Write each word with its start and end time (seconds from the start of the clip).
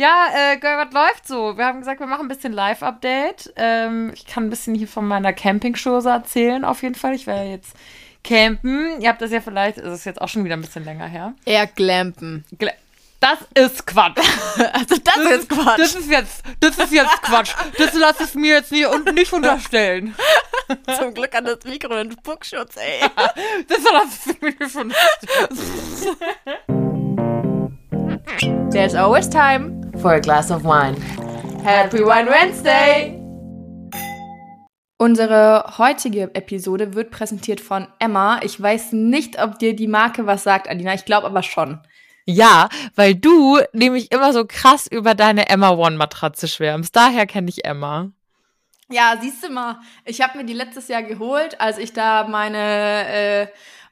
Ja, 0.00 0.28
äh, 0.32 0.58
Girl, 0.58 0.78
was 0.78 0.94
läuft 0.94 1.26
so? 1.26 1.58
Wir 1.58 1.66
haben 1.66 1.80
gesagt, 1.80 1.98
wir 1.98 2.06
machen 2.06 2.26
ein 2.26 2.28
bisschen 2.28 2.52
Live-Update. 2.52 3.52
Ähm, 3.56 4.12
ich 4.14 4.26
kann 4.26 4.44
ein 4.44 4.50
bisschen 4.50 4.76
hier 4.76 4.86
von 4.86 5.04
meiner 5.04 5.32
Camping-Show 5.32 5.98
erzählen, 6.06 6.64
auf 6.64 6.82
jeden 6.82 6.94
Fall. 6.94 7.16
Ich 7.16 7.26
werde 7.26 7.46
ja 7.46 7.50
jetzt 7.50 7.74
campen. 8.22 9.00
Ihr 9.00 9.08
habt 9.08 9.20
das 9.20 9.32
ja 9.32 9.40
vielleicht, 9.40 9.76
ist 9.78 9.86
es 9.86 10.04
jetzt 10.04 10.20
auch 10.20 10.28
schon 10.28 10.44
wieder 10.44 10.54
ein 10.54 10.60
bisschen 10.60 10.84
länger 10.84 11.06
her. 11.06 11.34
Eher 11.44 11.66
glampen. 11.66 12.44
Gla 12.56 12.70
das 13.20 13.38
ist 13.54 13.84
Quatsch. 13.84 14.18
Also 14.72 14.94
das, 15.02 15.14
das 15.14 15.30
ist 15.32 15.48
Quatsch. 15.48 15.78
Das 15.78 15.94
ist 15.96 16.08
jetzt, 16.08 16.42
das 16.60 16.78
ist 16.78 16.92
jetzt 16.92 17.22
Quatsch. 17.22 17.52
Das 17.76 17.92
lasse 17.94 18.22
ich 18.22 18.34
mir 18.34 18.54
jetzt 18.54 18.70
nie 18.70 18.84
und 18.86 19.12
nicht 19.12 19.32
unterstellen. 19.32 20.14
Zum 20.98 21.12
Glück 21.12 21.34
an 21.34 21.44
das 21.44 21.58
Mikro 21.64 22.00
und 22.00 22.12
Spuckschutz, 22.12 22.76
ey. 22.76 23.00
das 23.66 23.82
lasse 23.82 24.30
ich 24.30 24.40
mir 24.40 24.50
nicht 24.50 24.76
unterstellen. 24.76 25.50
There's 28.70 28.94
always 28.94 29.28
time 29.28 29.77
for 30.00 30.14
a 30.14 30.20
glass 30.20 30.50
of 30.50 30.64
wine. 30.64 30.96
Happy 31.64 31.98
Wine 31.98 32.28
Wednesday! 32.30 33.14
Unsere 34.96 35.78
heutige 35.78 36.34
Episode 36.34 36.94
wird 36.94 37.10
präsentiert 37.10 37.60
von 37.60 37.86
Emma. 37.98 38.40
Ich 38.42 38.60
weiß 38.60 38.92
nicht, 38.92 39.40
ob 39.40 39.58
dir 39.58 39.76
die 39.76 39.86
Marke 39.86 40.26
was 40.26 40.42
sagt, 40.42 40.68
Alina. 40.68 40.94
Ich 40.94 41.04
glaube 41.04 41.26
aber 41.26 41.42
schon. 41.42 41.80
Ja, 42.24 42.68
weil 42.94 43.14
du 43.14 43.58
nämlich 43.72 44.12
immer 44.12 44.32
so 44.32 44.44
krass 44.44 44.86
über 44.86 45.14
deine 45.14 45.48
Emma 45.48 45.70
One 45.70 45.96
Matratze 45.96 46.48
schwärmst. 46.48 46.94
Daher 46.94 47.26
kenne 47.26 47.48
ich 47.48 47.64
Emma. 47.64 48.10
Ja, 48.90 49.16
siehst 49.20 49.44
du 49.44 49.50
mal, 49.50 49.80
ich 50.04 50.20
habe 50.20 50.38
mir 50.38 50.44
die 50.44 50.54
letztes 50.54 50.88
Jahr 50.88 51.02
geholt, 51.02 51.60
als 51.60 51.76
ich 51.78 51.92
da 51.92 52.26
meine 52.26 53.06
äh, 53.08 53.46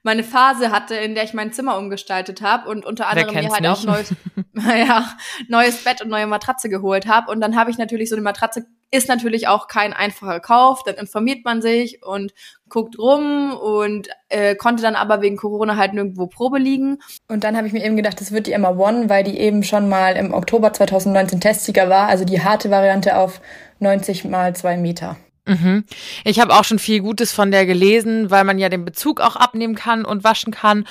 meine 0.06 0.22
Phase 0.22 0.70
hatte, 0.70 0.94
in 0.94 1.16
der 1.16 1.24
ich 1.24 1.34
mein 1.34 1.52
Zimmer 1.52 1.76
umgestaltet 1.76 2.40
habe 2.40 2.70
und 2.70 2.86
unter 2.86 3.08
anderem 3.08 3.34
mir 3.34 3.50
halt 3.50 3.60
nicht? 3.60 3.70
auch 3.70 3.82
neues, 3.82 4.14
ja, 4.54 5.04
neues 5.48 5.82
Bett 5.82 6.00
und 6.00 6.08
neue 6.08 6.28
Matratze 6.28 6.68
geholt 6.68 7.08
habe. 7.08 7.30
Und 7.32 7.40
dann 7.40 7.56
habe 7.56 7.72
ich 7.72 7.76
natürlich 7.76 8.08
so 8.08 8.14
eine 8.14 8.22
Matratze, 8.22 8.66
ist 8.92 9.08
natürlich 9.08 9.48
auch 9.48 9.66
kein 9.66 9.92
einfacher 9.92 10.38
Kauf. 10.38 10.84
Dann 10.84 10.94
informiert 10.94 11.44
man 11.44 11.60
sich 11.60 12.04
und 12.04 12.32
guckt 12.68 12.96
rum 13.00 13.52
und 13.52 14.08
äh, 14.28 14.54
konnte 14.54 14.80
dann 14.80 14.94
aber 14.94 15.22
wegen 15.22 15.36
Corona 15.36 15.76
halt 15.76 15.92
nirgendwo 15.92 16.28
Probe 16.28 16.58
liegen. 16.58 16.98
Und 17.26 17.42
dann 17.42 17.56
habe 17.56 17.66
ich 17.66 17.72
mir 17.72 17.84
eben 17.84 17.96
gedacht, 17.96 18.20
das 18.20 18.30
wird 18.30 18.46
die 18.46 18.52
Emma 18.52 18.70
One, 18.70 19.10
weil 19.10 19.24
die 19.24 19.38
eben 19.40 19.64
schon 19.64 19.88
mal 19.88 20.16
im 20.16 20.32
Oktober 20.32 20.72
2019 20.72 21.40
Testsieger 21.40 21.88
war, 21.90 22.06
also 22.06 22.24
die 22.24 22.42
harte 22.42 22.70
Variante 22.70 23.16
auf 23.16 23.40
90 23.80 24.24
mal 24.24 24.54
2 24.54 24.76
Meter. 24.76 25.16
Mhm. 25.46 25.84
Ich 26.24 26.40
habe 26.40 26.54
auch 26.54 26.64
schon 26.64 26.80
viel 26.80 27.00
Gutes 27.00 27.32
von 27.32 27.52
der 27.52 27.66
gelesen, 27.66 28.30
weil 28.30 28.42
man 28.42 28.58
ja 28.58 28.68
den 28.68 28.84
Bezug 28.84 29.20
auch 29.20 29.36
abnehmen 29.36 29.76
kann 29.76 30.04
und 30.04 30.24
waschen 30.24 30.52
kann 30.52 30.86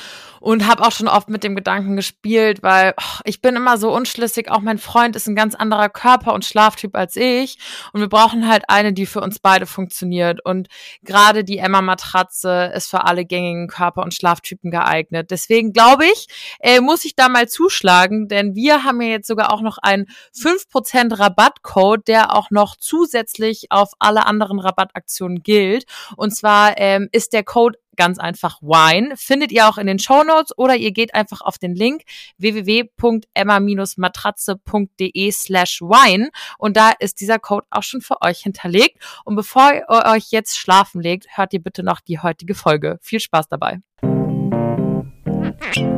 und 0.45 0.67
habe 0.67 0.83
auch 0.85 0.91
schon 0.91 1.07
oft 1.07 1.27
mit 1.27 1.43
dem 1.43 1.55
Gedanken 1.55 1.95
gespielt, 1.95 2.61
weil 2.61 2.93
oh, 2.97 3.19
ich 3.23 3.41
bin 3.41 3.55
immer 3.55 3.77
so 3.77 3.91
unschlüssig. 3.91 4.51
Auch 4.51 4.61
mein 4.61 4.77
Freund 4.77 5.15
ist 5.15 5.27
ein 5.27 5.35
ganz 5.35 5.55
anderer 5.55 5.89
Körper 5.89 6.33
und 6.33 6.45
Schlaftyp 6.45 6.95
als 6.95 7.15
ich 7.15 7.57
und 7.93 7.99
wir 7.99 8.07
brauchen 8.07 8.47
halt 8.47 8.63
eine, 8.67 8.93
die 8.93 9.07
für 9.07 9.21
uns 9.21 9.39
beide 9.39 9.65
funktioniert. 9.65 10.45
Und 10.45 10.67
gerade 11.01 11.43
die 11.43 11.57
Emma-Matratze 11.57 12.71
ist 12.75 12.91
für 12.91 13.05
alle 13.05 13.25
gängigen 13.25 13.67
Körper 13.67 14.03
und 14.03 14.13
Schlaftypen 14.13 14.69
geeignet. 14.69 15.31
Deswegen 15.31 15.73
glaube 15.73 16.05
ich, 16.05 16.27
äh, 16.59 16.79
muss 16.79 17.05
ich 17.05 17.15
da 17.15 17.27
mal 17.27 17.49
zuschlagen, 17.49 18.27
denn 18.27 18.53
wir 18.53 18.83
haben 18.83 19.01
ja 19.01 19.09
jetzt 19.09 19.27
sogar 19.27 19.51
auch 19.51 19.61
noch 19.61 19.79
einen 19.79 20.05
5% 20.31 21.19
Rabattcode, 21.19 22.07
der 22.07 22.35
auch 22.35 22.51
noch 22.51 22.75
zusätzlich 22.75 23.71
auf 23.71 23.93
alle 23.97 24.27
anderen 24.27 24.44
Rabattaktionen 24.51 25.43
gilt. 25.43 25.85
Und 26.17 26.35
zwar 26.35 26.77
ähm, 26.77 27.07
ist 27.11 27.33
der 27.33 27.43
Code 27.43 27.77
ganz 27.95 28.19
einfach 28.19 28.61
Wine. 28.61 29.15
Findet 29.17 29.51
ihr 29.51 29.67
auch 29.67 29.77
in 29.77 29.87
den 29.87 29.99
Show 29.99 30.23
Notes 30.23 30.57
oder 30.57 30.75
ihr 30.75 30.91
geht 30.91 31.13
einfach 31.15 31.41
auf 31.41 31.57
den 31.57 31.75
Link 31.75 32.03
www.emma-matratze.de 32.37 35.31
slash 35.31 35.81
wine 35.81 36.29
und 36.57 36.77
da 36.77 36.91
ist 36.99 37.19
dieser 37.21 37.39
Code 37.39 37.65
auch 37.69 37.83
schon 37.83 38.01
für 38.01 38.21
euch 38.21 38.39
hinterlegt. 38.39 39.01
Und 39.23 39.35
bevor 39.35 39.71
ihr 39.73 39.85
euch 39.89 40.31
jetzt 40.31 40.57
schlafen 40.57 41.01
legt, 41.01 41.37
hört 41.37 41.53
ihr 41.53 41.61
bitte 41.61 41.83
noch 41.83 42.01
die 42.01 42.19
heutige 42.19 42.55
Folge. 42.55 42.97
Viel 43.01 43.19
Spaß 43.19 43.47
dabei. 43.47 43.81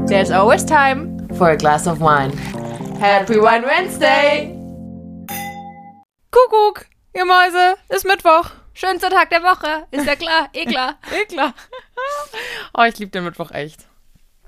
There's 0.07 0.31
always 0.31 0.65
time 0.65 1.27
for 1.35 1.49
a 1.49 1.55
glass 1.55 1.87
of 1.87 1.99
wine. 1.99 2.31
Happy 2.99 3.35
Wine 3.35 3.65
Wednesday! 3.65 4.53
Kuckuck, 6.31 6.87
ihr 7.13 7.25
Mäuse, 7.25 7.75
ist 7.89 8.05
Mittwoch. 8.05 8.51
Schönster 8.73 9.09
Tag 9.09 9.29
der 9.31 9.41
Woche. 9.41 9.87
Ist 9.91 10.05
ja 10.05 10.15
klar. 10.15 10.49
Eh 10.53 10.65
klar. 10.65 10.97
eh 11.11 11.25
klar. 11.25 11.53
oh, 12.73 12.83
ich 12.83 12.97
liebe 12.99 13.11
den 13.11 13.23
Mittwoch 13.23 13.51
echt. 13.51 13.87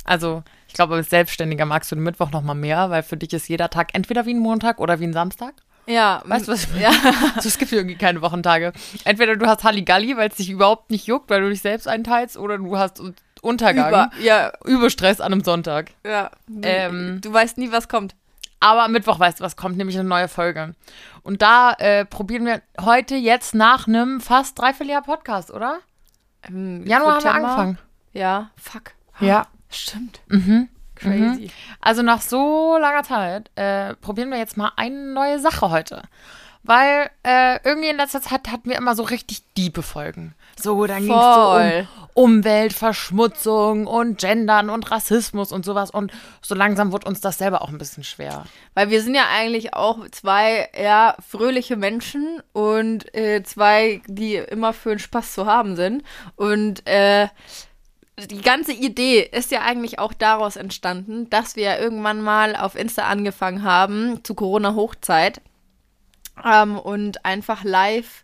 Also, 0.04 0.44
ich 0.68 0.74
glaube, 0.74 0.96
als 0.96 1.10
Selbstständiger 1.10 1.66
magst 1.66 1.92
du 1.92 1.96
den 1.96 2.04
Mittwoch 2.04 2.32
noch 2.32 2.44
mal 2.44 2.54
mehr, 2.54 2.90
weil 2.90 3.04
für 3.04 3.18
dich 3.18 3.34
ist 3.34 3.50
jeder 3.50 3.70
Tag 3.70 3.94
entweder 3.94 4.26
wie 4.26 4.34
ein 4.34 4.40
Montag 4.40 4.80
oder 4.80 5.00
wie 5.00 5.06
ein 5.06 5.14
Samstag. 5.14 5.56
Ja. 5.88 6.22
Weißt 6.26 6.48
du, 6.48 6.52
was 6.52 6.66
ich 6.66 6.80
ja. 6.80 6.92
also, 7.36 7.48
es 7.48 7.58
gibt 7.58 7.72
irgendwie 7.72 7.96
keine 7.96 8.22
Wochentage. 8.22 8.74
Entweder 9.04 9.36
du 9.36 9.48
hast 9.48 9.64
Halligalli, 9.64 10.16
weil 10.16 10.30
es 10.30 10.36
dich 10.36 10.52
überhaupt 10.52 10.92
nicht 10.92 11.08
juckt, 11.08 11.30
weil 11.32 11.42
du 11.42 11.50
dich 11.50 11.62
selbst 11.62 11.88
einteilst, 11.88 12.38
oder 12.38 12.60
du 12.60 12.78
hast 12.78 13.02
Untergang. 13.42 13.90
Über, 13.90 14.12
ja. 14.22 14.52
Überstress 14.66 15.22
an 15.22 15.34
einem 15.34 15.44
Sonntag. 15.44 15.92
Ja. 16.06 16.30
Ähm, 16.62 17.20
du 17.22 17.34
weißt 17.34 17.58
nie, 17.58 17.72
was 17.72 17.88
kommt. 17.88 18.16
Aber 18.60 18.88
Mittwoch 18.88 19.20
weißt 19.20 19.40
du, 19.40 19.44
was 19.44 19.56
kommt, 19.56 19.78
nämlich 19.78 19.98
eine 19.98 20.08
neue 20.08 20.28
Folge. 20.28 20.76
Und 21.24 21.42
da 21.42 21.74
äh, 21.74 22.06
probieren 22.06 22.46
wir 22.46 22.62
heute 22.82 23.16
jetzt 23.16 23.56
nach 23.56 23.88
einem 23.88 24.20
fast 24.20 24.60
Dreivierteljahr 24.60 25.02
Podcast, 25.02 25.52
oder? 25.52 25.80
Im 26.48 26.86
Januar 26.86 27.22
September. 27.22 27.34
haben 27.34 27.42
wir 27.42 27.48
angefangen. 27.50 27.78
Ja, 28.14 28.50
fuck. 28.56 28.92
Ja. 29.20 29.48
Stimmt. 29.70 30.22
Mhm. 30.28 30.70
Crazy. 30.96 31.46
Mhm. 31.46 31.50
Also 31.80 32.02
nach 32.02 32.22
so 32.22 32.78
langer 32.78 33.04
Zeit 33.04 33.52
äh, 33.56 33.96
probieren 33.96 34.30
wir 34.30 34.38
jetzt 34.38 34.58
mal 34.58 34.72
eine 34.76 35.14
neue 35.14 35.40
Sache 35.40 35.70
heute. 35.70 36.04
Weil 36.64 37.10
äh, 37.24 37.60
irgendwie 37.64 37.90
in 37.90 37.98
letzter 37.98 38.22
Zeit 38.22 38.52
hatten 38.52 38.70
wir 38.70 38.78
immer 38.78 38.96
so 38.96 39.04
richtig 39.04 39.42
diepe 39.56 39.82
Folgen. 39.82 40.36
So, 40.62 40.86
dann 40.86 41.06
ging 41.06 41.14
es 41.14 41.36
so 41.36 41.52
um 41.52 41.88
Umweltverschmutzung 42.14 43.88
und 43.88 44.20
Gendern 44.20 44.70
und 44.70 44.92
Rassismus 44.92 45.54
und 45.54 45.64
sowas. 45.64 45.90
Und 45.90 46.12
so 46.42 46.54
langsam 46.54 46.92
wird 46.92 47.06
uns 47.06 47.22
das 47.22 47.38
selber 47.38 47.62
auch 47.62 47.70
ein 47.70 47.78
bisschen 47.78 48.04
schwer. 48.04 48.44
Weil 48.74 48.90
wir 48.90 49.02
sind 49.02 49.16
ja 49.16 49.28
eigentlich 49.34 49.74
auch 49.74 50.08
zwei 50.10 50.70
eher 50.74 51.16
fröhliche 51.26 51.78
Menschen 51.78 52.42
und 52.52 53.14
äh, 53.16 53.42
zwei, 53.44 54.02
die 54.08 54.36
immer 54.36 54.74
für 54.74 54.90
den 54.90 55.00
Spaß 55.00 55.34
zu 55.34 55.46
haben 55.46 55.78
sind. 55.78 56.04
Und 56.36 56.86
äh, 56.88 57.30
die 58.28 58.42
ganze 58.42 58.74
Idee 58.74 59.22
ist 59.22 59.52
ja 59.52 59.62
eigentlich 59.62 60.00
auch 60.00 60.14
daraus 60.14 60.58
entstanden, 60.58 61.30
dass 61.30 61.56
wir 61.56 61.80
irgendwann 61.80 62.22
mal 62.22 62.56
auf 62.56 62.76
Insta 62.76 63.04
angefangen 63.04 63.64
haben, 63.64 64.24
zu 64.24 64.36
Corona-Hochzeit, 64.36 65.42
ähm, 66.46 66.78
und 66.78 67.26
einfach 67.26 67.64
live 67.64 68.24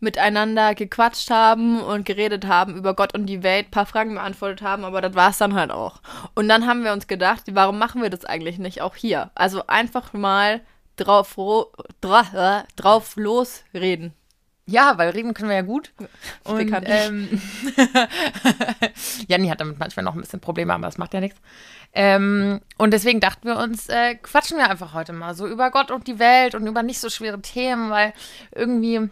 miteinander 0.00 0.74
gequatscht 0.74 1.30
haben 1.30 1.80
und 1.80 2.04
geredet 2.06 2.46
haben 2.46 2.76
über 2.76 2.94
Gott 2.94 3.14
und 3.14 3.26
die 3.26 3.42
Welt, 3.42 3.70
paar 3.70 3.86
Fragen 3.86 4.14
beantwortet 4.14 4.62
haben, 4.62 4.84
aber 4.84 5.00
das 5.00 5.14
war 5.14 5.30
es 5.30 5.38
dann 5.38 5.54
halt 5.54 5.70
auch. 5.70 6.00
Und 6.34 6.48
dann 6.48 6.66
haben 6.66 6.84
wir 6.84 6.92
uns 6.92 7.06
gedacht, 7.06 7.44
warum 7.50 7.78
machen 7.78 8.02
wir 8.02 8.10
das 8.10 8.24
eigentlich 8.24 8.58
nicht 8.58 8.80
auch 8.80 8.94
hier? 8.94 9.30
Also 9.34 9.66
einfach 9.66 10.12
mal 10.12 10.60
drauf, 10.96 11.36
dra, 12.00 12.60
äh, 12.60 12.62
drauf 12.76 13.16
losreden. 13.16 14.12
Ja, 14.68 14.98
weil 14.98 15.08
reden 15.10 15.32
können 15.32 15.48
wir 15.48 15.56
ja 15.56 15.62
gut. 15.62 15.92
Und 16.44 16.70
ähm, 16.84 17.40
Janni 19.26 19.48
hat 19.48 19.62
damit 19.62 19.78
manchmal 19.78 20.04
noch 20.04 20.14
ein 20.14 20.20
bisschen 20.20 20.40
Probleme, 20.40 20.74
aber 20.74 20.86
das 20.86 20.98
macht 20.98 21.14
ja 21.14 21.20
nichts. 21.20 21.40
Ähm, 21.94 22.60
und 22.76 22.92
deswegen 22.92 23.18
dachten 23.18 23.48
wir 23.48 23.56
uns, 23.56 23.88
äh, 23.88 24.16
quatschen 24.16 24.58
wir 24.58 24.68
einfach 24.68 24.92
heute 24.92 25.14
mal 25.14 25.34
so 25.34 25.46
über 25.46 25.70
Gott 25.70 25.90
und 25.90 26.06
die 26.06 26.18
Welt 26.18 26.54
und 26.54 26.66
über 26.66 26.82
nicht 26.82 27.00
so 27.00 27.08
schwere 27.08 27.40
Themen, 27.40 27.88
weil 27.88 28.12
irgendwie 28.54 29.08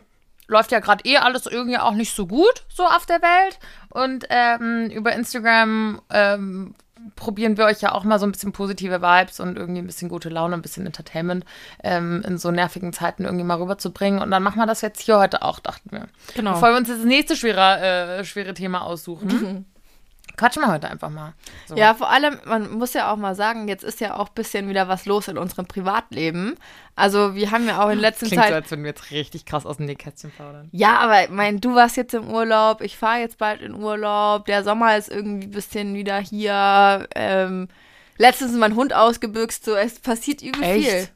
läuft 0.47 0.73
ja 0.73 0.81
gerade 0.81 1.09
eh 1.09 1.17
alles 1.17 1.47
irgendwie 1.47 1.79
auch 1.79 1.95
nicht 1.95 2.15
so 2.15 2.27
gut 2.27 2.67
so 2.69 2.85
auf 2.85 3.07
der 3.07 3.23
Welt. 3.23 3.59
Und 3.89 4.27
ähm, 4.29 4.91
über 4.91 5.15
Instagram 5.15 6.03
ähm, 6.11 6.75
probieren 7.15 7.57
wir 7.57 7.65
euch 7.65 7.81
ja 7.81 7.93
auch 7.93 8.05
mal 8.05 8.19
so 8.19 8.27
ein 8.27 8.33
bisschen 8.33 8.53
positive 8.53 9.03
Vibes 9.03 9.41
und 9.41 9.57
irgendwie 9.57 9.81
ein 9.81 9.87
bisschen 9.87 10.09
gute 10.09 10.29
Laune, 10.29 10.55
ein 10.55 10.63
bisschen 10.63 10.87
Entertainment 10.87 11.45
ähm, 11.83 12.23
in 12.27 12.39
so 12.39 12.51
nervigen 12.51 12.93
Zeiten 12.93 13.25
irgendwie 13.25 13.45
mal 13.45 13.61
rüberzubringen. 13.61 14.21
Und 14.21 14.31
dann 14.31 14.43
machen 14.43 14.59
wir 14.59 14.67
das 14.67 14.81
jetzt 14.81 15.01
hier 15.01 15.19
heute 15.19 15.43
auch, 15.43 15.59
dachten 15.59 15.91
wir. 15.93 16.07
Genau. 16.35 16.53
Bevor 16.53 16.71
wir 16.71 16.77
uns 16.77 16.89
jetzt 16.89 16.99
das 16.99 17.07
nächste 17.07 17.37
schwere, 17.37 18.19
äh, 18.19 18.25
schwere 18.25 18.55
Thema 18.55 18.83
aussuchen. 18.83 19.29
Mhm. 19.29 19.65
Quatschen 20.37 20.63
wir 20.63 20.71
heute 20.71 20.91
einfach 20.91 21.09
mal. 21.09 21.33
So. 21.67 21.77
Ja, 21.77 21.95
vor 21.95 22.11
allem, 22.11 22.39
man 22.45 22.71
muss 22.73 22.93
ja 22.93 23.11
auch 23.11 23.17
mal 23.17 23.35
sagen, 23.35 23.69
jetzt 23.69 23.85
ist 23.85 24.01
ja 24.01 24.17
auch 24.17 24.29
ein 24.29 24.35
bisschen 24.35 24.69
wieder 24.69 24.87
was 24.87 25.07
los 25.07 25.29
in 25.29 25.39
unserem 25.39 25.67
Privatleben. 25.67 26.57
Also 26.95 27.35
wir 27.35 27.51
haben 27.51 27.67
ja 27.67 27.83
auch 27.83 27.89
in 27.89 27.99
letzter 27.99 28.27
Klingt 28.27 28.43
Zeit... 28.43 28.51
so, 28.51 28.55
als 28.55 28.71
würden 28.71 28.85
wir 28.85 28.91
jetzt 28.91 29.11
richtig 29.11 29.47
krass 29.47 29.65
aus 29.65 29.79
dem 29.79 29.87
Nähkästchen 29.87 30.31
plaudern. 30.31 30.69
Ja, 30.73 30.99
aber 30.99 31.33
mein, 31.33 31.61
du 31.61 31.75
warst 31.75 31.97
jetzt 31.97 32.15
im 32.15 32.31
Urlaub, 32.31 32.83
ich 32.83 32.97
fahre 32.97 33.21
jetzt 33.21 33.39
bald 33.39 33.63
in 33.63 33.75
Urlaub, 33.75 34.45
der 34.47 34.63
Sommer 34.63 34.97
ist 34.97 35.11
irgendwie 35.11 35.47
ein 35.47 35.53
bisschen 35.53 35.95
wieder 35.95 36.19
hier. 36.19 37.09
Ähm, 37.15 37.69
letztens 38.19 38.53
ist 38.53 38.59
mein 38.59 38.77
Hund 38.77 38.95
ausgebüxt, 38.95 39.65
so 39.65 39.75
es 39.75 40.01
passiert 40.01 40.43
übel 40.43 40.63
Echt? 40.63 40.89
viel. 40.89 41.09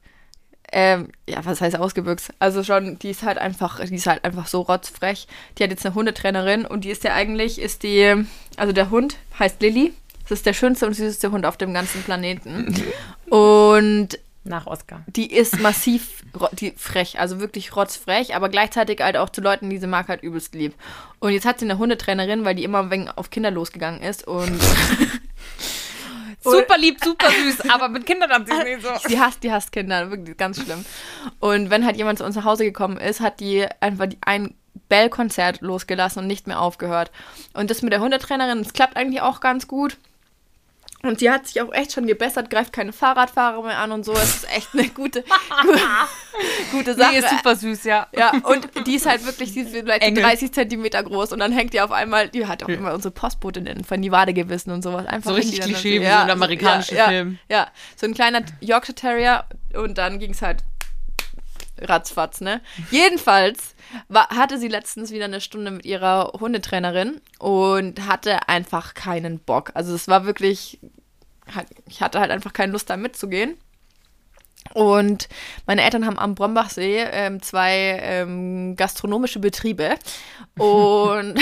Ähm, 0.73 1.09
ja, 1.29 1.45
was 1.45 1.61
heißt 1.61 1.77
ausgebüxt? 1.77 2.33
Also 2.39 2.63
schon, 2.63 2.99
die 2.99 3.11
ist 3.11 3.23
halt 3.23 3.39
einfach, 3.39 3.81
die 3.85 3.95
ist 3.95 4.07
halt 4.07 4.25
einfach 4.25 4.47
so 4.47 4.61
rotzfrech. 4.61 5.27
Die 5.59 5.65
hat 5.65 5.71
jetzt 5.71 5.85
eine 5.85 5.95
Hundetrainerin 5.95 6.65
und 6.65 6.85
die 6.85 6.91
ist 6.91 7.03
ja 7.05 7.13
eigentlich, 7.15 7.61
ist 7.61 7.83
die, 7.83 8.25
also 8.57 8.73
der 8.73 8.91
Hund 8.91 9.17
heißt 9.39 9.61
Lilly. 9.61 9.93
Das 10.29 10.39
ist 10.39 10.47
der 10.47 10.53
schönste 10.53 10.87
und 10.87 10.95
süßeste 10.95 11.33
Hund 11.33 11.45
auf 11.45 11.57
dem 11.57 11.75
ganzen 11.75 12.05
Planeten. 12.05 12.73
Und 13.31 14.19
Nach 14.45 14.67
Oscar. 14.69 15.03
Die 15.09 15.33
ist 15.33 15.59
massiv 15.59 16.23
die 16.53 16.73
frech, 16.77 17.19
also 17.19 17.41
wirklich 17.41 17.75
rotzfrech, 17.75 18.37
aber 18.37 18.49
gleichzeitig 18.49 19.01
halt 19.01 19.17
auch 19.17 19.31
zu 19.31 19.41
Leuten, 19.41 19.69
die 19.71 19.79
sie 19.79 19.89
mag, 19.89 20.07
halt 20.09 20.23
übelst 20.23 20.55
lieb. 20.55 20.75
Und 21.19 21.33
jetzt 21.33 21.47
hat 21.47 21.59
sie 21.59 21.65
eine 21.65 21.79
Hundetrainerin, 21.79 22.45
weil 22.45 22.55
die 22.55 22.63
immer 22.63 22.91
wegen 22.91 23.09
auf 23.09 23.31
Kinder 23.31 23.51
losgegangen 23.51 24.03
ist 24.03 24.27
und 24.27 24.57
Super 26.43 26.79
lieb, 26.79 27.03
super 27.05 27.31
süß, 27.31 27.69
aber 27.71 27.89
mit 27.89 28.07
Kindern 28.07 28.31
hat 28.31 28.47
sie 28.47 28.53
es 28.53 28.65
nicht 28.65 28.83
so. 28.83 29.09
die 29.09 29.21
hasst, 29.21 29.43
die 29.43 29.53
hasst 29.53 29.73
Kinder, 29.73 30.11
wirklich 30.11 30.37
ganz 30.37 30.63
schlimm. 30.63 30.85
Und 31.39 31.71
wenn 31.71 31.85
halt 31.85 31.97
jemand 31.97 32.19
zu 32.19 32.25
uns 32.25 32.37
nach 32.37 32.45
Hause 32.45 32.65
gekommen 32.65 32.97
ist, 32.97 33.21
hat 33.21 33.41
die 33.41 33.67
einfach 33.81 34.07
die, 34.07 34.19
ein 34.23 34.55
Bellkonzert 34.89 35.61
losgelassen 35.61 36.23
und 36.23 36.27
nicht 36.27 36.47
mehr 36.47 36.61
aufgehört. 36.61 37.11
Und 37.53 37.71
das 37.71 37.83
mit 37.83 37.93
der 37.93 38.01
Hundetrainerin, 38.01 38.63
das 38.63 38.73
klappt 38.73 38.97
eigentlich 38.97 39.21
auch 39.21 39.41
ganz 39.41 39.69
gut. 39.69 39.99
Und 41.03 41.21
sie 41.21 41.31
hat 41.31 41.47
sich 41.47 41.63
auch 41.63 41.73
echt 41.73 41.93
schon 41.93 42.07
gebessert, 42.07 42.51
greift 42.51 42.75
keine 42.75 42.93
Fahrradfahrer 42.93 43.63
mehr 43.63 43.79
an 43.79 43.91
und 43.91 44.05
so. 44.05 44.13
Es 44.13 44.37
ist 44.37 44.55
echt 44.55 44.69
eine 44.75 44.89
gute, 44.89 45.23
gute, 45.63 45.81
gute 46.73 46.95
Sache. 46.95 47.13
Nee, 47.13 47.19
ist 47.21 47.31
super 47.31 47.57
süß, 47.57 47.85
ja. 47.85 48.07
Ja, 48.15 48.33
und 48.43 48.87
die 48.87 48.97
ist 48.97 49.07
halt 49.07 49.25
wirklich, 49.25 49.53
die 49.53 49.61
ist 49.61 49.71
vielleicht 49.71 50.03
Engel. 50.03 50.23
30 50.23 50.53
Zentimeter 50.53 51.03
groß 51.03 51.33
und 51.33 51.39
dann 51.39 51.53
hängt 51.53 51.73
die 51.73 51.81
auf 51.81 51.91
einmal, 51.91 52.29
die 52.29 52.47
hat 52.47 52.63
auch 52.63 52.69
immer 52.69 52.93
unsere 52.93 53.13
Postbotin 53.13 53.83
von 53.85 54.03
die 54.03 54.13
Wade 54.13 54.35
gewissen 54.35 54.73
und 54.73 54.83
sowas. 54.83 55.07
Einfach 55.07 55.31
So 55.31 55.37
richtig 55.37 55.61
die 55.61 55.73
Klischee, 55.73 56.01
wie 56.01 56.07
so 56.07 56.23
in 56.23 56.31
amerikanischen 56.31 56.97
ja, 56.97 57.09
Filmen. 57.09 57.39
Ja, 57.49 57.57
ja, 57.57 57.69
so 57.97 58.07
ein 58.07 58.13
kleiner 58.13 58.43
Yorkshire 58.61 58.95
Terrier 58.95 59.45
und 59.75 59.97
dann 59.97 60.19
ging 60.19 60.33
es 60.33 60.43
halt 60.43 60.65
ratzfatz, 61.83 62.41
ne? 62.41 62.61
Jedenfalls 62.91 63.75
war, 64.09 64.29
hatte 64.29 64.59
sie 64.59 64.69
letztens 64.69 65.11
wieder 65.11 65.27
eine 65.27 65.41
Stunde 65.41 65.71
mit 65.71 65.85
ihrer 65.85 66.33
Hundetrainerin 66.39 67.21
und 67.39 68.07
hatte 68.07 68.49
einfach 68.49 68.95
keinen 68.95 69.39
Bock. 69.39 69.71
Also 69.75 69.95
es 69.95 70.09
war 70.09 70.27
wirklich, 70.27 70.79
ich 71.87 72.01
hatte 72.03 72.21
halt 72.21 72.31
einfach 72.31 72.53
keine 72.53 72.73
Lust 72.73 72.91
da 72.91 72.97
mitzugehen. 72.97 73.57
Und 74.75 75.29
meine 75.67 75.83
Eltern 75.83 76.07
haben 76.07 76.19
am 76.19 76.35
Brombachsee 76.35 77.05
ähm, 77.11 77.43
zwei 77.43 77.99
ähm, 78.03 78.77
gastronomische 78.77 79.41
Betriebe. 79.41 79.97
Und, 80.57 81.35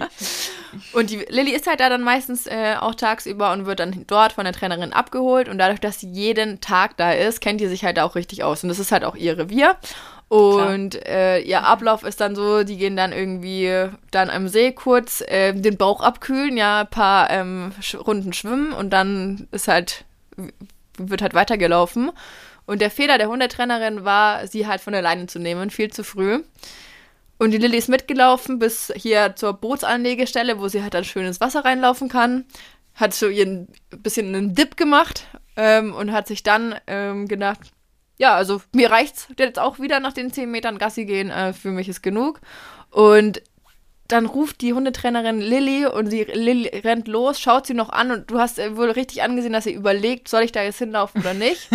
und 0.92 1.10
die 1.10 1.24
Lilly 1.28 1.52
ist 1.52 1.66
halt 1.66 1.80
da 1.80 1.88
dann 1.88 2.02
meistens 2.02 2.46
äh, 2.46 2.74
auch 2.78 2.94
tagsüber 2.94 3.52
und 3.52 3.64
wird 3.64 3.80
dann 3.80 4.04
dort 4.06 4.32
von 4.34 4.44
der 4.44 4.52
Trainerin 4.52 4.92
abgeholt. 4.92 5.48
Und 5.48 5.58
dadurch, 5.58 5.80
dass 5.80 6.00
sie 6.00 6.10
jeden 6.10 6.60
Tag 6.60 6.96
da 6.98 7.12
ist, 7.12 7.40
kennt 7.40 7.60
die 7.60 7.68
sich 7.68 7.84
halt 7.84 7.98
auch 7.98 8.14
richtig 8.14 8.44
aus. 8.44 8.62
Und 8.62 8.68
das 8.68 8.78
ist 8.78 8.92
halt 8.92 9.04
auch 9.04 9.16
ihr 9.16 9.38
Revier. 9.38 9.76
Und 10.28 11.06
äh, 11.06 11.38
ihr 11.38 11.62
Ablauf 11.64 12.02
ist 12.02 12.20
dann 12.20 12.34
so, 12.34 12.64
die 12.64 12.76
gehen 12.76 12.96
dann 12.96 13.12
irgendwie 13.12 13.88
dann 14.10 14.28
am 14.28 14.48
See 14.48 14.72
kurz 14.72 15.20
äh, 15.20 15.54
den 15.54 15.76
Bauch 15.76 16.00
abkühlen, 16.00 16.56
ja, 16.56 16.80
ein 16.80 16.90
paar 16.90 17.30
ähm, 17.30 17.72
Runden 17.94 18.32
schwimmen 18.32 18.72
und 18.72 18.90
dann 18.90 19.46
ist 19.52 19.68
halt 19.68 20.04
wird 20.98 21.22
halt 21.22 21.34
weitergelaufen. 21.34 22.10
Und 22.66 22.80
der 22.80 22.90
Fehler 22.90 23.18
der 23.18 23.28
Hundetrainerin 23.28 24.04
war, 24.04 24.46
sie 24.46 24.66
halt 24.66 24.80
von 24.80 24.92
der 24.92 25.02
Leine 25.02 25.26
zu 25.26 25.38
nehmen, 25.38 25.70
viel 25.70 25.92
zu 25.92 26.04
früh. 26.04 26.42
Und 27.38 27.50
die 27.50 27.58
Lilly 27.58 27.76
ist 27.76 27.88
mitgelaufen 27.88 28.58
bis 28.58 28.92
hier 28.96 29.34
zur 29.36 29.52
Bootsanlegestelle, 29.54 30.58
wo 30.58 30.68
sie 30.68 30.82
halt 30.82 30.94
dann 30.94 31.04
schönes 31.04 31.40
Wasser 31.40 31.64
reinlaufen 31.64 32.08
kann. 32.08 32.44
Hat 32.94 33.12
so 33.12 33.28
ihren 33.28 33.68
bisschen 33.90 34.34
einen 34.34 34.54
Dip 34.54 34.76
gemacht 34.76 35.26
ähm, 35.56 35.94
und 35.94 36.12
hat 36.12 36.26
sich 36.26 36.42
dann 36.42 36.74
ähm, 36.86 37.28
gedacht, 37.28 37.60
ja, 38.18 38.34
also 38.34 38.62
mir 38.74 38.90
reicht's 38.90 39.28
jetzt 39.38 39.58
auch 39.58 39.78
wieder 39.78 40.00
nach 40.00 40.14
den 40.14 40.32
10 40.32 40.50
Metern 40.50 40.78
Gassi 40.78 41.04
gehen, 41.04 41.30
äh, 41.30 41.52
für 41.52 41.70
mich 41.70 41.88
ist 41.88 42.02
genug. 42.02 42.40
Und 42.90 43.42
dann 44.08 44.26
ruft 44.26 44.60
die 44.60 44.72
Hundetrainerin 44.72 45.40
Lilly 45.40 45.86
und 45.86 46.06
sie 46.10 46.24
Lilly 46.24 46.68
rennt 46.68 47.08
los, 47.08 47.40
schaut 47.40 47.66
sie 47.66 47.74
noch 47.74 47.90
an 47.90 48.10
und 48.10 48.30
du 48.30 48.38
hast 48.38 48.58
äh, 48.58 48.76
wohl 48.76 48.90
richtig 48.90 49.22
angesehen, 49.22 49.52
dass 49.52 49.64
sie 49.64 49.72
überlegt, 49.72 50.28
soll 50.28 50.42
ich 50.42 50.52
da 50.52 50.62
jetzt 50.62 50.78
hinlaufen 50.78 51.20
oder 51.20 51.34
nicht. 51.34 51.68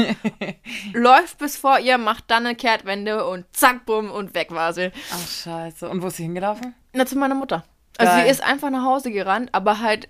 Läuft 0.93 1.37
bis 1.37 1.57
vor 1.57 1.79
ihr, 1.79 1.97
macht 1.97 2.25
dann 2.27 2.45
eine 2.45 2.55
Kehrtwende 2.55 3.25
und 3.27 3.45
zack, 3.51 3.85
bumm 3.85 4.11
und 4.11 4.33
weg 4.33 4.51
war 4.51 4.73
sie. 4.73 4.91
Ach, 5.13 5.27
scheiße. 5.27 5.89
Und 5.89 6.01
wo 6.01 6.07
ist 6.07 6.17
sie 6.17 6.23
hingelaufen? 6.23 6.73
Na, 6.93 7.05
zu 7.05 7.17
meiner 7.17 7.35
Mutter. 7.35 7.63
Also 7.97 8.13
Geil. 8.13 8.25
sie 8.25 8.31
ist 8.31 8.43
einfach 8.43 8.69
nach 8.69 8.83
Hause 8.83 9.11
gerannt, 9.11 9.49
aber 9.51 9.79
halt, 9.79 10.07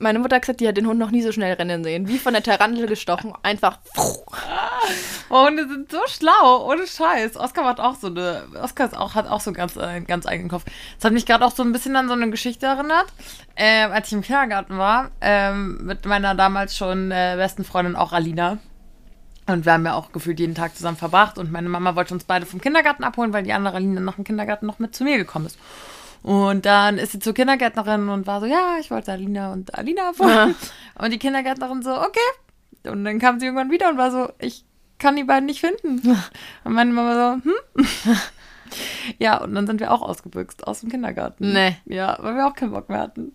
meine 0.00 0.18
Mutter 0.18 0.36
hat 0.36 0.42
gesagt, 0.42 0.60
die 0.60 0.68
hat 0.68 0.76
den 0.76 0.86
Hund 0.86 0.98
noch 0.98 1.10
nie 1.10 1.22
so 1.22 1.32
schnell 1.32 1.52
rennen 1.54 1.84
sehen. 1.84 2.08
Wie 2.08 2.18
von 2.18 2.32
der 2.32 2.42
Tarantel 2.42 2.86
gestochen, 2.86 3.32
einfach. 3.42 3.78
Oh, 5.30 5.46
Hunde 5.46 5.68
sind 5.68 5.90
so 5.90 5.98
schlau, 6.06 6.66
ohne 6.70 6.86
Scheiß. 6.86 7.36
Oskar 7.36 7.64
macht 7.64 7.80
auch 7.80 7.96
so 7.96 8.08
eine, 8.08 8.44
Oskar 8.62 8.86
ist 8.88 8.96
auch, 8.96 9.14
hat 9.14 9.28
auch 9.28 9.40
so 9.40 9.52
ganz, 9.52 9.76
einen 9.76 10.06
ganz 10.06 10.26
eigenen 10.26 10.50
Kopf. 10.50 10.64
Das 10.96 11.04
hat 11.04 11.12
mich 11.12 11.26
gerade 11.26 11.44
auch 11.44 11.52
so 11.52 11.62
ein 11.62 11.72
bisschen 11.72 11.96
an 11.96 12.08
so 12.08 12.14
eine 12.14 12.30
Geschichte 12.30 12.66
erinnert, 12.66 13.06
ähm, 13.56 13.92
als 13.92 14.08
ich 14.08 14.14
im 14.14 14.22
Kindergarten 14.22 14.78
war, 14.78 15.10
ähm, 15.20 15.84
mit 15.84 16.06
meiner 16.06 16.34
damals 16.34 16.76
schon 16.76 17.10
äh, 17.10 17.34
besten 17.36 17.64
Freundin 17.64 17.96
auch 17.96 18.12
Alina. 18.12 18.58
Und 19.46 19.64
wir 19.64 19.72
haben 19.72 19.86
ja 19.86 19.94
auch 19.94 20.12
gefühlt 20.12 20.40
jeden 20.40 20.54
Tag 20.54 20.76
zusammen 20.76 20.98
verbracht 20.98 21.38
und 21.38 21.50
meine 21.50 21.70
Mama 21.70 21.96
wollte 21.96 22.12
uns 22.12 22.24
beide 22.24 22.44
vom 22.44 22.60
Kindergarten 22.60 23.02
abholen, 23.02 23.32
weil 23.32 23.44
die 23.44 23.54
andere 23.54 23.76
Alina 23.76 24.00
nach 24.00 24.16
dem 24.16 24.24
Kindergarten 24.24 24.66
noch 24.66 24.78
mit 24.78 24.94
zu 24.94 25.04
mir 25.04 25.16
gekommen 25.16 25.46
ist. 25.46 25.58
Und 26.22 26.66
dann 26.66 26.98
ist 26.98 27.12
sie 27.12 27.18
zur 27.18 27.34
Kindergärtnerin 27.34 28.08
und 28.08 28.26
war 28.26 28.40
so, 28.40 28.46
ja, 28.46 28.76
ich 28.80 28.90
wollte 28.90 29.12
Alina 29.12 29.52
und 29.52 29.74
Alina 29.74 30.10
abholen. 30.10 30.54
Und 30.98 31.12
die 31.12 31.18
Kindergärtnerin 31.18 31.82
so, 31.82 31.96
okay. 31.96 32.90
Und 32.90 33.04
dann 33.04 33.18
kam 33.18 33.38
sie 33.38 33.46
irgendwann 33.46 33.70
wieder 33.70 33.88
und 33.90 33.98
war 33.98 34.10
so, 34.10 34.30
ich 34.38 34.64
kann 34.98 35.16
die 35.16 35.24
beiden 35.24 35.46
nicht 35.46 35.60
finden. 35.60 36.00
Und 36.64 36.72
meine 36.72 36.92
Mama 36.92 37.40
so, 37.44 37.50
hm? 37.50 38.16
Ja, 39.18 39.38
und 39.38 39.54
dann 39.54 39.66
sind 39.66 39.80
wir 39.80 39.92
auch 39.92 40.02
ausgebüxt 40.02 40.66
aus 40.66 40.80
dem 40.80 40.90
Kindergarten. 40.90 41.52
Nee. 41.52 41.76
Ja, 41.86 42.18
weil 42.20 42.34
wir 42.34 42.46
auch 42.46 42.54
keinen 42.54 42.72
Bock 42.72 42.88
mehr 42.88 43.00
hatten. 43.00 43.32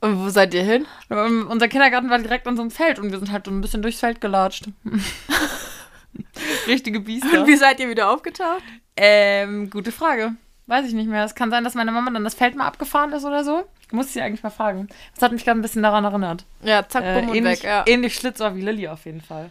Und 0.00 0.18
wo 0.18 0.28
seid 0.30 0.52
ihr 0.54 0.62
hin? 0.62 0.86
Aber 1.08 1.26
unser 1.26 1.68
Kindergarten 1.68 2.10
war 2.10 2.18
direkt 2.18 2.46
an 2.48 2.56
so 2.56 2.62
einem 2.62 2.70
Feld 2.70 2.98
und 2.98 3.12
wir 3.12 3.18
sind 3.18 3.30
halt 3.30 3.46
so 3.46 3.52
ein 3.52 3.60
bisschen 3.60 3.82
durchs 3.82 4.00
Feld 4.00 4.20
gelatscht. 4.20 4.64
Richtige 6.66 7.00
Biester. 7.00 7.40
Und 7.40 7.46
wie 7.46 7.56
seid 7.56 7.78
ihr 7.80 7.88
wieder 7.88 8.10
aufgetaucht? 8.10 8.62
Ähm, 8.96 9.70
gute 9.70 9.92
Frage. 9.92 10.34
Weiß 10.72 10.86
ich 10.86 10.94
nicht 10.94 11.06
mehr. 11.06 11.22
Es 11.24 11.34
kann 11.34 11.50
sein, 11.50 11.64
dass 11.64 11.74
meine 11.74 11.92
Mama 11.92 12.10
dann 12.10 12.24
das 12.24 12.32
Feld 12.34 12.56
mal 12.56 12.66
abgefahren 12.66 13.12
ist 13.12 13.26
oder 13.26 13.44
so. 13.44 13.64
Muss 13.90 14.06
ich 14.06 14.12
sie 14.12 14.22
eigentlich 14.22 14.42
mal 14.42 14.48
fragen. 14.48 14.88
Das 15.14 15.22
hat 15.22 15.32
mich 15.32 15.44
gerade 15.44 15.58
ein 15.58 15.62
bisschen 15.62 15.82
daran 15.82 16.02
erinnert. 16.04 16.46
Ja, 16.62 16.88
zack, 16.88 17.04
Äh, 17.04 17.14
bumm 17.20 17.28
und 17.28 17.34
ähnlich, 17.36 17.62
weg. 17.62 17.68
Ja. 17.68 17.84
ähnlich 17.86 18.14
Schlitzohr 18.14 18.56
wie 18.56 18.62
Lilly 18.62 18.88
auf 18.88 19.04
jeden 19.04 19.20
Fall. 19.20 19.50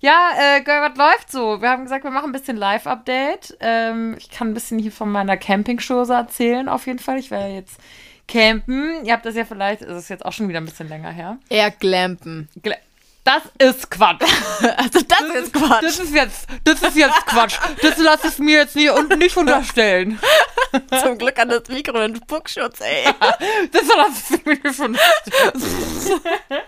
Ja, 0.00 0.30
äh, 0.38 0.62
Girl, 0.62 0.80
was 0.90 0.96
läuft 0.96 1.30
so? 1.30 1.60
Wir 1.60 1.68
haben 1.68 1.82
gesagt, 1.82 2.04
wir 2.04 2.10
machen 2.10 2.30
ein 2.30 2.32
bisschen 2.32 2.56
Live-Update. 2.56 3.58
Ähm, 3.60 4.14
ich 4.18 4.30
kann 4.30 4.48
ein 4.48 4.54
bisschen 4.54 4.78
hier 4.78 4.92
von 4.92 5.12
meiner 5.12 5.36
Campingschose 5.36 6.14
erzählen, 6.14 6.70
auf 6.70 6.86
jeden 6.86 7.00
Fall. 7.00 7.18
Ich 7.18 7.28
ja 7.28 7.46
jetzt 7.48 7.78
campen. 8.26 9.04
Ihr 9.04 9.12
habt 9.12 9.26
das 9.26 9.34
ja 9.34 9.44
vielleicht, 9.44 9.82
es 9.82 9.96
ist 10.04 10.08
jetzt 10.08 10.24
auch 10.24 10.32
schon 10.32 10.48
wieder 10.48 10.60
ein 10.60 10.64
bisschen 10.64 10.88
länger 10.88 11.10
her. 11.10 11.36
Eher 11.50 11.70
glampen. 11.70 12.48
Gla- 12.62 12.76
Das 13.24 13.42
ist 13.58 13.90
Quatsch. 13.90 14.22
Also 14.76 15.00
das 15.06 15.42
ist 15.42 15.52
Quatsch. 15.52 15.82
Das 15.82 15.98
ist 15.98 16.14
jetzt, 16.14 16.46
das 16.64 16.82
ist 16.82 16.96
jetzt 16.96 17.26
Quatsch. 17.26 17.56
Das 17.82 17.96
lasse 17.98 18.28
ich 18.28 18.38
mir 18.38 18.58
jetzt 18.58 18.76
nie 18.76 18.88
und 18.90 19.16
nicht 19.18 19.36
unterstellen. 19.36 20.18
Zum 21.02 21.18
Glück 21.18 21.38
an 21.38 21.48
das 21.48 21.62
Mikro 21.68 22.04
und 22.04 22.16
Spuckschutz, 22.18 22.80
ey. 22.80 23.04
Das 23.72 23.82
lasse 23.86 24.34
ich 24.36 24.44
mir 24.46 24.54
nicht 24.54 24.80
unterstellen. 24.80 26.62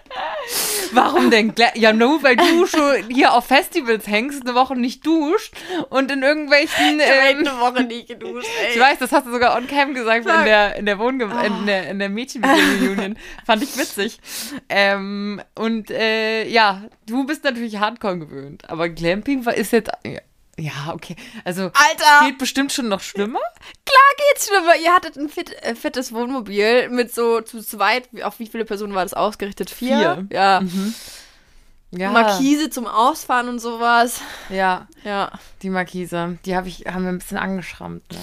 Warum 0.92 1.30
denn? 1.30 1.52
Ja, 1.75 1.92
nur 1.92 2.23
weil 2.23 2.37
du 2.37 2.66
schon 2.66 3.08
hier 3.08 3.32
auf 3.32 3.46
Festivals 3.46 4.06
hängst, 4.06 4.42
eine 4.42 4.54
Woche 4.54 4.76
nicht 4.76 5.04
duscht 5.06 5.54
und 5.90 6.11
in 6.11 6.23
irgendwelchen. 6.23 7.00
Ich 7.00 7.06
hab 7.06 7.30
Ähm, 7.30 7.38
eine 7.49 7.61
Woche 7.61 7.82
nicht 7.84 8.08
geduscht, 8.08 8.49
ey. 8.62 8.75
ich 8.75 8.80
weiß, 8.80 8.99
das 8.99 9.12
hast 9.12 9.26
du 9.26 9.32
sogar 9.32 9.56
on 9.56 9.66
cam 9.66 9.94
gesagt 9.94 10.26
in 10.26 10.32
Sag. 10.32 10.44
der, 10.44 10.76
in 10.76 10.87
der 10.87 10.99
Wohnge 10.99 11.25
in 11.44 11.66
der, 11.66 11.88
in 11.88 11.99
der 11.99 12.08
Mädchenreunion. 12.08 13.16
Fand 13.46 13.62
ich 13.62 13.76
witzig. 13.76 14.18
Ähm, 14.68 15.40
und 15.54 15.90
äh, 15.90 16.43
ja, 16.44 16.82
du 17.06 17.24
bist 17.26 17.44
natürlich 17.44 17.76
Hardcore 17.78 18.18
gewöhnt, 18.18 18.68
aber 18.68 18.88
Glamping 18.88 19.44
war, 19.46 19.54
ist 19.54 19.72
jetzt. 19.72 19.90
Ja, 20.56 20.92
okay. 20.92 21.16
Also 21.44 21.62
Alter! 21.64 22.26
geht 22.26 22.38
bestimmt 22.38 22.72
schon 22.72 22.88
noch 22.88 23.00
schlimmer. 23.00 23.40
Klar 23.84 24.30
geht's 24.32 24.46
schlimmer. 24.46 24.76
Ihr 24.82 24.92
hattet 24.92 25.16
ein 25.16 25.28
fit, 25.28 25.52
äh, 25.62 25.74
fettes 25.74 26.12
Wohnmobil 26.12 26.88
mit 26.90 27.12
so 27.12 27.40
zu 27.40 27.60
zweit. 27.60 28.08
Auf 28.22 28.38
wie 28.38 28.46
viele 28.46 28.64
Personen 28.64 28.94
war 28.94 29.02
das 29.02 29.14
ausgerichtet? 29.14 29.70
Vier? 29.70 30.26
Vier. 30.28 30.36
Ja. 30.38 30.62
Ja. 31.90 32.10
Markise 32.10 32.70
zum 32.70 32.86
Ausfahren 32.86 33.48
und 33.48 33.58
sowas. 33.60 34.20
Ja, 34.48 34.88
Ja. 35.04 35.30
die 35.62 35.70
Markise. 35.70 36.38
Die 36.44 36.56
hab 36.56 36.66
ich, 36.66 36.86
haben 36.86 37.02
wir 37.04 37.10
ein 37.10 37.18
bisschen 37.18 37.38
angeschrammt. 37.38 38.02
Ne? 38.12 38.18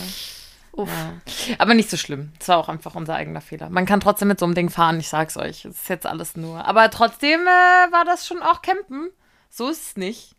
Uff. 0.73 0.89
Ja. 0.89 1.55
Aber 1.57 1.73
nicht 1.73 1.89
so 1.89 1.97
schlimm. 1.97 2.31
Es 2.39 2.47
war 2.47 2.57
auch 2.57 2.69
einfach 2.69 2.95
unser 2.95 3.15
eigener 3.15 3.41
Fehler. 3.41 3.69
Man 3.69 3.85
kann 3.85 3.99
trotzdem 3.99 4.29
mit 4.29 4.39
so 4.39 4.45
einem 4.45 4.55
Ding 4.55 4.69
fahren, 4.69 4.99
ich 4.99 5.09
sag's 5.09 5.37
euch. 5.37 5.65
Es 5.65 5.81
ist 5.81 5.89
jetzt 5.89 6.05
alles 6.05 6.37
nur. 6.37 6.65
Aber 6.65 6.89
trotzdem 6.89 7.41
äh, 7.41 7.91
war 7.91 8.05
das 8.05 8.27
schon 8.27 8.41
auch 8.41 8.61
Campen. 8.61 9.09
So 9.49 9.69
ist 9.69 9.89
es 9.89 9.97
nicht. 9.97 10.35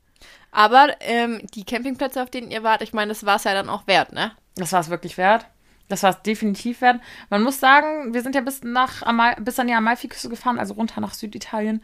Aber 0.51 0.95
ähm, 1.01 1.41
die 1.55 1.65
Campingplätze, 1.65 2.23
auf 2.23 2.31
denen 2.31 2.51
ihr 2.51 2.63
wart, 2.63 2.83
ich 2.83 2.93
meine, 2.93 3.11
das 3.11 3.25
war 3.27 3.37
es 3.37 3.45
ja 3.45 3.55
dann 3.55 3.69
auch 3.69 3.87
wert, 3.87 4.13
ne? 4.13 4.33
Das 4.57 4.73
war 4.73 4.81
es 4.81 4.91
wirklich 4.91 5.17
wert. 5.17 5.47
Das 5.89 6.03
war 6.03 6.11
es 6.11 6.23
definitiv 6.23 6.81
wert. 6.81 7.01
Man 7.29 7.43
muss 7.43 7.61
sagen, 7.61 8.15
wir 8.15 8.23
sind 8.23 8.35
ja 8.35 8.41
bis, 8.41 8.63
nach 8.63 9.03
Amal 9.03 9.37
bis 9.41 9.59
an 9.59 9.67
die 9.67 9.75
Amalfiküste 9.75 10.29
gefahren, 10.29 10.59
also 10.59 10.75
runter 10.75 11.01
nach 11.01 11.15
Süditalien. 11.15 11.83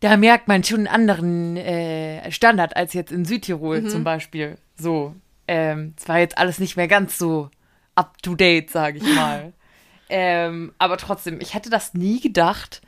Da 0.00 0.16
merkt 0.16 0.48
man 0.48 0.62
schon 0.62 0.80
einen 0.80 0.88
anderen 0.88 1.56
äh, 1.56 2.30
Standard 2.30 2.76
als 2.76 2.92
jetzt 2.92 3.10
in 3.10 3.24
Südtirol 3.24 3.86
zum 3.86 4.04
Beispiel. 4.04 4.58
So, 4.76 5.14
ähm, 5.48 5.94
es 5.98 6.08
war 6.08 6.18
jetzt 6.18 6.36
alles 6.36 6.58
nicht 6.58 6.76
mehr 6.76 6.88
ganz 6.88 7.16
so 7.18 7.50
up 7.94 8.22
to 8.22 8.34
date, 8.34 8.70
sage 8.70 8.98
ich 8.98 9.14
mal. 9.14 9.52
ähm, 10.08 10.72
aber 10.78 10.96
trotzdem, 10.96 11.40
ich 11.40 11.54
hätte 11.54 11.70
das 11.70 11.94
nie 11.94 12.20
gedacht, 12.20 12.82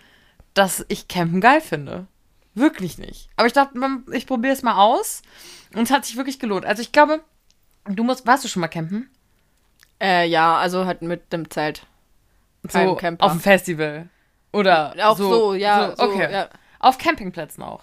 dass 0.54 0.84
ich 0.88 1.08
Campen 1.08 1.40
geil 1.40 1.60
finde. 1.60 2.06
Wirklich 2.54 2.96
nicht. 2.96 3.28
Aber 3.36 3.46
ich 3.46 3.52
dachte, 3.52 3.78
ich 4.12 4.26
probiere 4.26 4.54
es 4.54 4.62
mal 4.62 4.76
aus. 4.76 5.22
Und 5.74 5.82
es 5.82 5.90
hat 5.90 6.06
sich 6.06 6.16
wirklich 6.16 6.38
gelohnt. 6.38 6.64
Also 6.64 6.80
ich 6.80 6.90
glaube, 6.90 7.20
du 7.84 8.02
musst, 8.02 8.26
warst 8.26 8.44
du 8.44 8.48
schon 8.48 8.60
mal 8.60 8.68
campen? 8.68 9.10
Äh, 10.00 10.26
ja, 10.26 10.56
also 10.56 10.86
halt 10.86 11.02
mit 11.02 11.32
dem 11.32 11.50
Zelt. 11.50 11.86
So 12.68 12.94
Camper. 12.96 13.24
auf 13.26 13.32
dem 13.32 13.40
Festival. 13.40 14.08
Oder 14.52 14.94
Auch 15.02 15.18
so, 15.18 15.54
ja. 15.54 15.90
so, 15.90 15.96
So, 15.96 16.12
okay. 16.12 16.32
ja. 16.32 16.48
Auf 16.78 16.98
Campingplätzen 16.98 17.62
auch. 17.62 17.82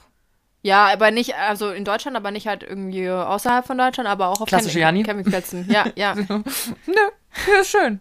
Ja, 0.65 0.87
aber 0.91 1.11
nicht, 1.11 1.35
also 1.35 1.71
in 1.71 1.83
Deutschland, 1.85 2.15
aber 2.17 2.31
nicht 2.31 2.47
halt 2.47 2.63
irgendwie 2.63 3.09
außerhalb 3.09 3.67
von 3.67 3.77
Deutschland, 3.77 4.07
aber 4.09 4.29
auch 4.29 4.39
auf 4.41 4.47
Klassische 4.47 4.79
Janni. 4.79 5.03
Campingplätzen. 5.03 5.69
Ja, 5.69 5.85
ja. 5.95 6.15
Nö, 6.15 6.23
ja, 6.87 7.59
ist 7.61 7.69
schön. 7.69 7.99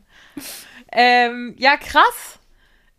ähm, 0.92 1.54
ja, 1.58 1.76
krass. 1.76 2.38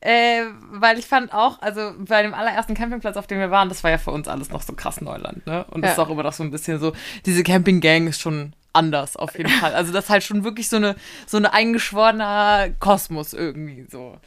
Äh, 0.02 0.42
weil 0.70 1.00
ich 1.00 1.06
fand 1.06 1.34
auch, 1.34 1.62
also 1.62 1.94
bei 1.98 2.22
dem 2.24 2.34
allerersten 2.34 2.74
Campingplatz, 2.74 3.16
auf 3.16 3.26
dem 3.26 3.40
wir 3.40 3.52
waren, 3.52 3.70
das 3.70 3.86
war 3.86 3.92
ja 3.92 3.98
für 3.98 4.12
uns 4.12 4.28
alles 4.28 4.50
noch 4.50 4.62
so 4.62 4.74
krass 4.74 5.00
Neuland, 5.00 5.48
ne? 5.48 5.66
Und 5.72 5.82
das 5.82 5.92
Ja. 5.92 5.94
ist 5.94 6.00
auch 6.00 6.12
immer 6.12 6.24
noch 6.24 6.34
so 6.34 6.44
ein 6.44 6.52
bisschen 6.52 6.78
so, 6.78 6.92
diese 7.26 7.42
Campinggang 7.42 8.08
ist 8.08 8.20
schon 8.20 8.54
anders 8.74 9.16
auf 9.16 9.38
jeden 9.38 9.50
Fall. 9.62 9.74
Also 9.74 9.94
das 9.94 10.06
ist 10.06 10.10
halt 10.10 10.24
schon 10.24 10.44
wirklich 10.44 10.68
so 10.68 10.76
eine, 10.76 10.96
so 11.26 11.38
eine 11.38 11.54
eingeschworener 11.54 12.68
Kosmos 12.82 13.32
irgendwie 13.32 13.88
so. 13.90 14.18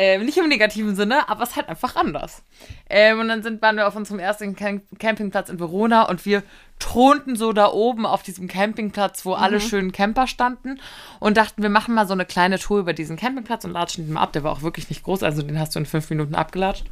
Ähm, 0.00 0.24
nicht 0.24 0.38
im 0.38 0.46
negativen 0.48 0.94
Sinne, 0.94 1.28
aber 1.28 1.42
es 1.42 1.50
ist 1.50 1.56
halt 1.56 1.68
einfach 1.68 1.96
anders. 1.96 2.44
Ähm, 2.88 3.18
und 3.18 3.26
dann 3.26 3.42
sind, 3.42 3.60
waren 3.60 3.74
wir 3.74 3.88
auf 3.88 3.96
unserem 3.96 4.20
ersten 4.20 4.54
Camp 4.54 4.84
Campingplatz 5.00 5.48
in 5.48 5.58
Verona 5.58 6.02
und 6.04 6.24
wir 6.24 6.44
thronten 6.78 7.34
so 7.34 7.52
da 7.52 7.72
oben 7.72 8.06
auf 8.06 8.22
diesem 8.22 8.46
Campingplatz, 8.46 9.26
wo 9.26 9.34
alle 9.34 9.60
schönen 9.60 9.90
Camper 9.90 10.28
standen 10.28 10.78
und 11.18 11.36
dachten, 11.36 11.62
wir 11.62 11.68
machen 11.68 11.96
mal 11.96 12.06
so 12.06 12.12
eine 12.12 12.26
kleine 12.26 12.60
Tour 12.60 12.78
über 12.78 12.92
diesen 12.92 13.16
Campingplatz 13.16 13.64
und 13.64 13.72
latschen 13.72 14.06
den 14.06 14.14
mal 14.14 14.22
ab. 14.22 14.32
Der 14.32 14.44
war 14.44 14.52
auch 14.52 14.62
wirklich 14.62 14.88
nicht 14.88 15.02
groß, 15.02 15.24
also 15.24 15.42
den 15.42 15.58
hast 15.58 15.74
du 15.74 15.80
in 15.80 15.86
fünf 15.86 16.08
Minuten 16.10 16.36
abgelatscht. 16.36 16.84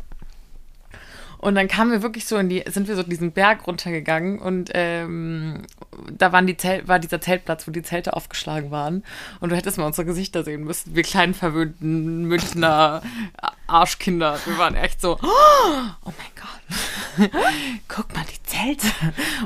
Und 1.38 1.54
dann 1.54 1.68
kamen 1.68 1.90
wir 1.90 2.02
wirklich 2.02 2.26
so 2.26 2.36
in 2.36 2.48
die, 2.48 2.64
sind 2.66 2.88
wir 2.88 2.96
so 2.96 3.02
diesen 3.02 3.32
Berg 3.32 3.66
runtergegangen 3.66 4.38
und 4.38 4.70
ähm, 4.74 5.62
da 6.10 6.32
waren 6.32 6.46
die 6.46 6.56
Zel 6.56 6.86
war 6.88 6.98
dieser 6.98 7.20
Zeltplatz, 7.20 7.66
wo 7.66 7.70
die 7.70 7.82
Zelte 7.82 8.14
aufgeschlagen 8.14 8.70
waren. 8.70 9.04
Und 9.40 9.50
du 9.50 9.56
hättest 9.56 9.78
mal 9.78 9.86
unsere 9.86 10.06
Gesichter 10.06 10.44
sehen 10.44 10.64
müssen. 10.64 10.94
Wir 10.94 11.02
kleinen 11.02 11.34
verwöhnten 11.34 12.24
Münchner 12.24 13.02
Arschkinder. 13.66 14.38
Wir 14.44 14.58
waren 14.58 14.76
echt 14.76 15.00
so, 15.00 15.18
oh 15.22 15.26
mein 16.04 16.32
Gott. 16.34 17.30
Guck 17.88 18.14
mal, 18.14 18.24
die 18.24 18.42
Zelte. 18.42 18.86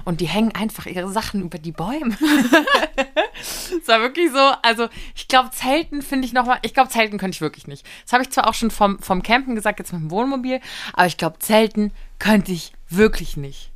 Und 0.05 0.21
die 0.21 0.29
hängen 0.29 0.55
einfach 0.55 0.87
ihre 0.87 1.11
Sachen 1.11 1.43
über 1.43 1.59
die 1.59 1.73
Bäume. 1.73 2.17
Es 3.41 3.89
war 3.89 4.01
wirklich 4.01 4.31
so, 4.31 4.53
also 4.63 4.89
ich 5.15 5.29
glaube, 5.29 5.51
Zelten 5.51 6.03
finde 6.03 6.27
ich 6.27 6.33
nochmal, 6.33 6.59
ich 6.63 6.75
glaube, 6.75 6.91
Zelten 6.91 7.19
könnte 7.19 7.37
ich 7.37 7.41
wirklich 7.41 7.67
nicht. 7.67 7.87
Das 8.05 8.13
habe 8.13 8.23
ich 8.23 8.31
zwar 8.31 8.49
auch 8.49 8.55
schon 8.55 8.71
vom, 8.71 8.99
vom 8.99 9.23
Campen 9.23 9.55
gesagt, 9.55 9.79
jetzt 9.79 9.93
mit 9.93 10.03
dem 10.03 10.11
Wohnmobil, 10.11 10.61
aber 10.93 11.07
ich 11.07 11.17
glaube, 11.17 11.39
Zelten 11.39 11.93
könnte 12.19 12.53
ich 12.53 12.73
wirklich 12.89 13.37
nicht. 13.37 13.71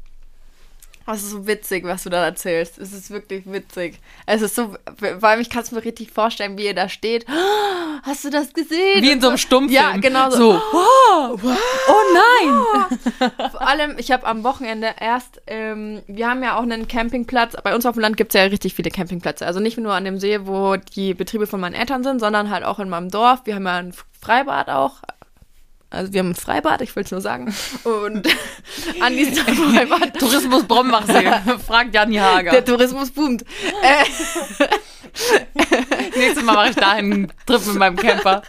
Das 1.07 1.23
ist 1.23 1.31
so 1.31 1.47
witzig, 1.47 1.85
was 1.85 2.05
du 2.05 2.11
da 2.11 2.25
erzählst. 2.25 2.79
Es 2.79 2.93
ist 2.93 3.11
wirklich 3.11 3.45
witzig. 3.47 4.01
Es 4.25 4.41
ist 4.41 4.55
so, 4.55 4.75
vor 4.99 5.29
allem 5.29 5.41
ich 5.41 5.51
kann 5.51 5.63
es 5.63 5.71
mir 5.71 5.85
richtig 5.85 6.11
vorstellen, 6.11 6.57
wie 6.57 6.65
ihr 6.65 6.75
da 6.75 6.89
steht. 6.89 7.27
Hast 8.03 8.25
du 8.25 8.31
das 8.31 8.53
gesehen? 8.53 9.03
Wie 9.03 9.11
in 9.11 9.21
so 9.21 9.29
einem 9.29 9.39
Stummfilm. 9.39 9.75
Ja, 9.75 9.97
genau 9.97 10.31
so. 10.31 10.53
so. 10.53 10.63
Oh, 10.73 11.39
oh 11.43 12.03
nein! 12.15 13.31
Vor 13.51 13.67
allem, 13.67 13.97
ich 13.99 14.13
habe 14.13 14.27
am 14.27 14.45
Wochenende 14.45 14.95
erst, 14.99 15.43
ähm, 15.47 16.03
wir 16.07 16.29
haben 16.29 16.43
ja 16.43 16.57
auch 16.57 16.63
einen 16.63 16.89
Campingplatz. 16.89 17.55
Bei 17.63 17.75
uns 17.75 17.85
auf 17.87 17.95
dem 17.95 18.01
Land 18.01 18.17
gibt 18.17 18.35
es 18.35 18.41
ja 18.41 18.47
richtig 18.47 18.75
viele 18.75 18.91
Campingplätze. 18.91 19.47
Also 19.47 19.61
nicht 19.61 19.77
nur 19.79 19.93
an 19.93 20.05
dem 20.05 20.19
See, 20.19 20.47
wo 20.47 20.77
die 20.77 21.15
Betriebe 21.15 21.47
von 21.47 21.61
meinen 21.61 21.75
Eltern 21.75 22.03
sind, 22.03 22.19
sondern 22.19 22.51
halt 22.51 22.65
auch 22.65 22.79
in 22.79 22.89
meinem 22.89 23.11
Dorf. 23.11 23.41
Wir 23.45 23.57
haben 23.57 23.67
ja 23.67 23.77
ein 23.77 23.95
Freibad 24.21 24.69
auch. 24.71 25.03
Also 25.91 26.13
wir 26.13 26.21
haben 26.21 26.31
ein 26.31 26.35
Freibad, 26.35 26.81
ich 26.81 26.95
will 26.97 27.05
es 27.05 27.11
nur 27.11 27.21
sagen. 27.21 27.55
Und 27.85 28.27
an 29.01 29.17
diesem 29.17 29.47
Freibad 29.47 30.15
Tourismus 30.19 30.65
Brombachsee. 30.65 31.31
Fragt 31.67 31.95
Janni 31.95 32.17
Hager. 32.17 32.51
der 32.51 32.65
Tourismus 32.65 33.11
boomt. 33.11 33.43
Äh, 33.83 34.05
Nächstes 36.17 36.45
Mal 36.45 36.55
mache 36.55 36.71
ich 36.71 36.77
dahin 36.77 37.13
einen 37.13 37.33
Trip 37.47 37.67
mit 37.67 37.77
meinem 37.77 37.97
Camper. 37.97 38.43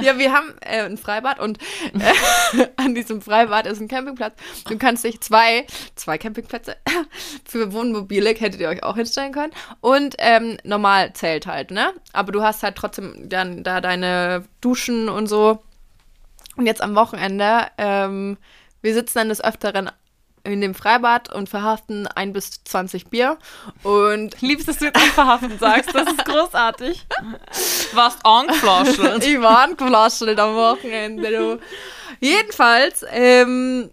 Ja, 0.00 0.18
wir 0.18 0.32
haben 0.32 0.54
äh, 0.60 0.82
ein 0.82 0.98
Freibad 0.98 1.38
und 1.38 1.58
äh, 1.94 2.66
an 2.76 2.94
diesem 2.94 3.20
Freibad 3.22 3.66
ist 3.66 3.80
ein 3.80 3.88
Campingplatz. 3.88 4.34
Du 4.68 4.76
kannst 4.78 5.04
dich 5.04 5.20
zwei, 5.20 5.66
zwei 5.94 6.18
Campingplätze 6.18 6.76
für 7.44 7.72
Wohnmobile, 7.72 8.30
hättet 8.30 8.60
ihr 8.60 8.68
euch 8.68 8.82
auch 8.82 8.96
hinstellen 8.96 9.32
können. 9.32 9.52
Und 9.80 10.16
ähm, 10.18 10.58
normal 10.64 11.12
Zelt 11.12 11.46
halt, 11.46 11.70
ne? 11.70 11.92
Aber 12.12 12.32
du 12.32 12.42
hast 12.42 12.62
halt 12.62 12.76
trotzdem 12.76 13.28
dann 13.28 13.62
da 13.62 13.80
deine 13.80 14.44
Duschen 14.60 15.08
und 15.08 15.26
so. 15.28 15.62
Und 16.56 16.66
jetzt 16.66 16.82
am 16.82 16.94
Wochenende, 16.94 17.66
ähm, 17.78 18.38
wir 18.82 18.94
sitzen 18.94 19.18
dann 19.18 19.28
des 19.28 19.42
Öfteren 19.42 19.90
in 20.46 20.60
dem 20.60 20.74
Freibad 20.74 21.32
und 21.32 21.48
verhaften 21.48 22.06
ein 22.06 22.32
bis 22.32 22.62
20 22.64 23.08
Bier. 23.08 23.36
Und 23.82 24.40
Liebst, 24.40 24.68
dass 24.68 24.78
du 24.78 24.86
jetzt 24.86 24.98
verhaften 24.98 25.58
sagst. 25.58 25.94
Das 25.94 26.08
ist 26.08 26.24
großartig. 26.24 27.06
Warst 27.92 28.24
angeflaschelt. 28.24 29.24
Ich 29.24 29.40
war 29.40 29.64
angeflaschelt 29.64 30.38
am 30.38 30.54
Wochenende, 30.54 31.30
du. 31.30 31.60
Jedenfalls, 32.20 33.04
ähm, 33.10 33.90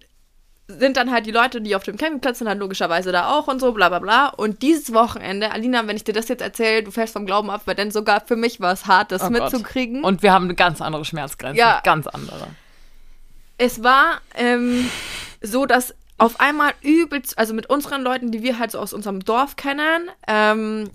sind 0.68 0.96
dann 0.98 1.12
halt 1.12 1.26
die 1.26 1.32
Leute, 1.32 1.62
die 1.62 1.76
auf 1.76 1.84
dem 1.84 1.98
Campingplatz 1.98 2.40
sind, 2.40 2.48
halt 2.48 2.60
logischerweise 2.60 3.12
da 3.12 3.32
auch 3.32 3.48
und 3.48 3.60
so, 3.60 3.74
bla 3.74 3.90
bla 3.90 4.00
bla. 4.00 4.28
Und 4.28 4.62
dieses 4.62 4.94
Wochenende, 4.94 5.52
Alina, 5.52 5.88
wenn 5.88 5.96
ich 5.98 6.04
dir 6.06 6.14
das 6.14 6.30
jetzt 6.30 6.42
erzähle, 6.42 6.84
du 6.84 6.92
fällst 6.92 7.14
vom 7.14 7.26
Glauben 7.26 7.50
ab, 7.50 7.64
weil 7.66 7.76
denn 7.76 7.92
sogar 7.92 8.22
für 8.26 8.36
mich 8.38 8.60
war 8.62 8.72
es 8.72 8.86
hart, 8.86 9.12
das 9.12 9.24
Oh 9.24 9.30
Gott. 9.30 9.52
mitzukriegen. 9.52 10.04
Und 10.04 10.24
wir 10.24 10.32
haben 10.32 10.46
eine 10.46 10.56
ganz 10.56 10.82
andere 10.82 11.04
Schmerzgrenze. 11.06 11.60
Ja. 11.60 11.82
Ganz 11.84 12.08
andere. 12.08 12.48
es 13.58 13.84
war 13.84 14.22
ähm, 14.36 14.90
so, 15.42 15.66
dass 15.66 15.94
auf 16.18 16.40
einmal 16.40 16.72
übelst, 16.82 17.38
also 17.38 17.54
mit 17.54 17.70
unseren 17.70 18.02
Leuten, 18.02 18.32
die 18.32 18.42
wir 18.44 18.58
halt 18.58 18.72
so 18.72 18.80
aus 18.80 18.94
unserem 18.94 19.20
Dorf 19.26 19.56
kennen, 19.58 20.10
ähm, 20.28 20.90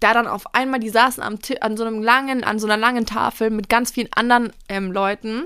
da 0.00 0.14
dann 0.14 0.26
auf 0.26 0.54
einmal, 0.54 0.80
die 0.80 0.88
saßen 0.90 1.22
am 1.22 1.38
an 1.60 1.76
so 1.76 1.84
einem 1.84 2.02
langen, 2.02 2.44
an 2.44 2.58
so 2.58 2.66
einer 2.66 2.76
langen 2.76 3.04
Tafel 3.06 3.50
mit 3.50 3.68
ganz 3.68 3.90
vielen 3.90 4.12
anderen 4.14 4.52
ähm, 4.68 4.92
Leuten, 4.92 5.44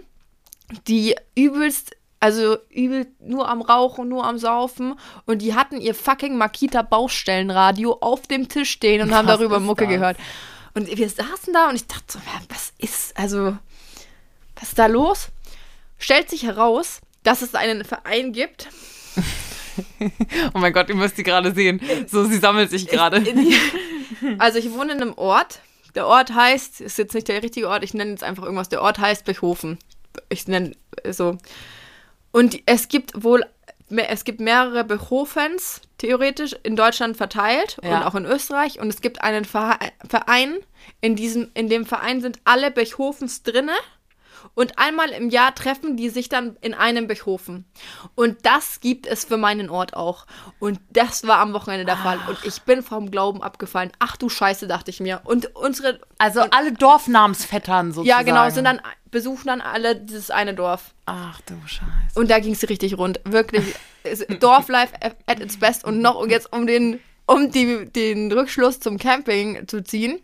die 0.87 1.17
übelst, 1.35 1.97
also 2.21 2.57
übel 2.71 3.07
nur 3.21 3.49
am 3.49 3.63
Rauchen, 3.63 4.09
nur 4.09 4.25
am 4.25 4.39
Saufen 4.39 4.99
und 5.27 5.43
die 5.43 5.55
hatten 5.55 5.81
ihr 5.81 5.95
fucking 5.95 6.37
Makita 6.37 6.83
Baustellenradio 6.83 7.99
auf 8.01 8.27
dem 8.27 8.49
Tisch 8.49 8.71
stehen 8.71 9.03
und 9.03 9.15
haben 9.15 9.29
Was 9.29 9.39
darüber 9.39 9.59
ist 9.59 9.63
Mucke 9.63 9.85
das? 9.85 9.95
gehört. 9.95 10.17
Und 10.75 10.97
wir 10.97 11.09
saßen 11.09 11.53
da 11.53 11.69
und 11.69 11.77
ich 11.77 11.87
dachte 11.87 12.05
so, 12.09 12.19
was 12.49 12.73
ist, 12.79 13.17
also, 13.17 13.57
was 14.57 14.71
ist 14.71 14.79
da 14.79 14.87
los? 14.87 15.29
Stellt 15.99 16.31
sich 16.31 16.45
heraus, 16.45 17.01
dass 17.23 17.43
es 17.43 17.55
einen 17.55 17.85
Verein 17.85 18.33
gibt. 18.33 18.69
Oh 20.55 20.59
mein 20.59 20.73
Gott, 20.73 20.89
ihr 20.89 20.97
müsst 20.97 21.15
sie 21.15 21.23
gerade 21.23 21.55
sehen. 21.55 21.81
So, 22.09 22.25
sie 22.25 22.39
sammelt 22.39 22.69
sich 22.71 22.89
gerade. 22.89 23.23
Also 24.39 24.59
ich 24.59 24.73
wohne 24.73 24.93
in 24.95 25.01
einem 25.01 25.15
Ort. 25.15 25.61
Der 25.95 26.09
Ort 26.09 26.35
heißt, 26.35 26.81
ist 26.81 26.99
jetzt 26.99 27.15
nicht 27.15 27.29
der 27.29 27.45
richtige 27.45 27.69
Ort, 27.69 27.85
ich 27.85 27.95
nenne 27.95 28.11
jetzt 28.11 28.25
einfach 28.25 28.43
irgendwas. 28.43 28.69
Der 28.69 28.83
Ort 28.83 28.99
heißt 28.99 29.25
Bechhofen. 29.25 29.79
Ich 30.29 30.49
nenne 30.49 30.73
so. 31.11 31.39
Und 32.33 32.59
es 32.67 32.89
gibt 32.89 33.23
wohl, 33.25 33.45
es 33.91 34.25
gibt 34.25 34.41
mehrere 34.41 34.85
Bechofens, 34.85 35.81
theoretisch, 35.99 36.55
in 36.63 36.77
Deutschland 36.77 37.17
verteilt 37.17 37.79
Ja. 37.83 37.99
und 37.99 38.07
auch 38.07 38.15
in 38.15 38.25
Österreich. 38.25 38.81
Und 38.81 38.89
es 38.89 39.01
gibt 39.01 39.23
einen 39.23 39.45
Verein, 39.45 40.59
in, 41.01 41.17
diesem, 41.17 41.51
in 41.55 41.69
dem 41.69 41.87
Verein 41.87 42.21
sind 42.21 42.39
alle 42.45 42.71
Bechofens 42.71 43.43
drinne. 43.43 43.73
Und 44.55 44.79
einmal 44.79 45.11
im 45.11 45.31
Jahr 45.31 45.55
treffen 45.55 45.97
die 45.97 46.09
sich 46.09 46.29
dann 46.29 46.57
in 46.61 46.75
einem 46.75 47.07
Bechhofen. 47.07 47.65
Und 48.15 48.45
das 48.45 48.81
gibt 48.81 49.07
es 49.07 49.25
für 49.25 49.37
meinen 49.37 49.71
Ort 49.71 49.95
auch. 49.95 50.27
Und 50.59 50.81
das 50.91 51.27
war 51.27 51.39
am 51.39 51.53
Wochenende 51.53 51.85
der 51.85 51.97
Fall. 51.97 52.19
Und 52.29 52.39
ich 52.45 52.61
bin 52.63 52.83
vom 52.83 53.11
Glauben 53.11 53.43
abgefallen. 53.43 53.93
Ach 53.99 54.17
du 54.17 54.29
Scheiße, 54.29 54.67
dachte 54.67 54.91
ich 54.91 55.01
mir. 55.01 55.21
Und 55.25 55.55
unsere, 55.57 56.01
Also 56.19 56.41
alle 56.41 56.73
Dorfnamensvettern 56.73 57.93
sozusagen. 57.93 58.09
ja 58.09 58.23
genau, 58.23 58.51
sind 58.51 58.65
dann, 58.65 58.81
besuchen 59.11 59.47
dann 59.47 59.61
alle 59.61 59.97
dieses 59.97 60.31
eine 60.31 60.55
Dorf. 60.55 60.95
Ach 61.07 61.41
du 61.43 61.55
Scheiße. 61.67 61.89
Und 62.15 62.31
da 62.31 62.39
ging 62.41 62.53
es 62.53 62.69
richtig 62.69 62.99
rund. 62.99 63.21
Wirklich. 63.25 63.75
Dorflife 64.41 64.93
at 65.27 65.41
its 65.41 65.59
best. 65.59 65.85
Und 65.85 66.01
noch 66.01 66.27
jetzt, 66.27 66.53
um 66.53 66.67
den, 66.67 67.01
um 67.27 67.51
die, 67.51 67.87
den 67.91 68.31
Rückschluss 68.33 68.81
zum 68.81 68.99
Camping 68.99 69.67
zu 69.69 69.83
ziehen. 69.83 70.21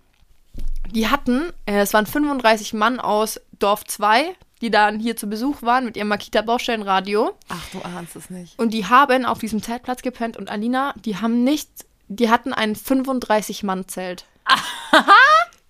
Die 0.90 1.08
hatten, 1.08 1.52
äh, 1.66 1.80
es 1.80 1.92
waren 1.94 2.06
35 2.06 2.74
Mann 2.74 3.00
aus 3.00 3.40
Dorf 3.58 3.84
2, 3.84 4.34
die 4.60 4.70
dann 4.70 4.98
hier 4.98 5.16
zu 5.16 5.26
Besuch 5.28 5.62
waren 5.62 5.84
mit 5.84 5.96
ihrem 5.96 6.08
Makita 6.08 6.42
Baustellenradio. 6.42 7.36
Ach, 7.48 7.66
du 7.72 7.80
ahnst 7.82 8.16
es 8.16 8.30
nicht. 8.30 8.58
Und 8.58 8.70
die 8.70 8.86
haben 8.86 9.24
auf 9.24 9.38
diesem 9.38 9.62
Zeltplatz 9.62 10.02
gepennt. 10.02 10.36
Und 10.36 10.50
Alina, 10.50 10.94
die 11.04 11.16
haben 11.18 11.44
nicht, 11.44 11.68
die 12.08 12.30
hatten 12.30 12.52
ein 12.52 12.74
35-Mann-Zelt. 12.74 14.24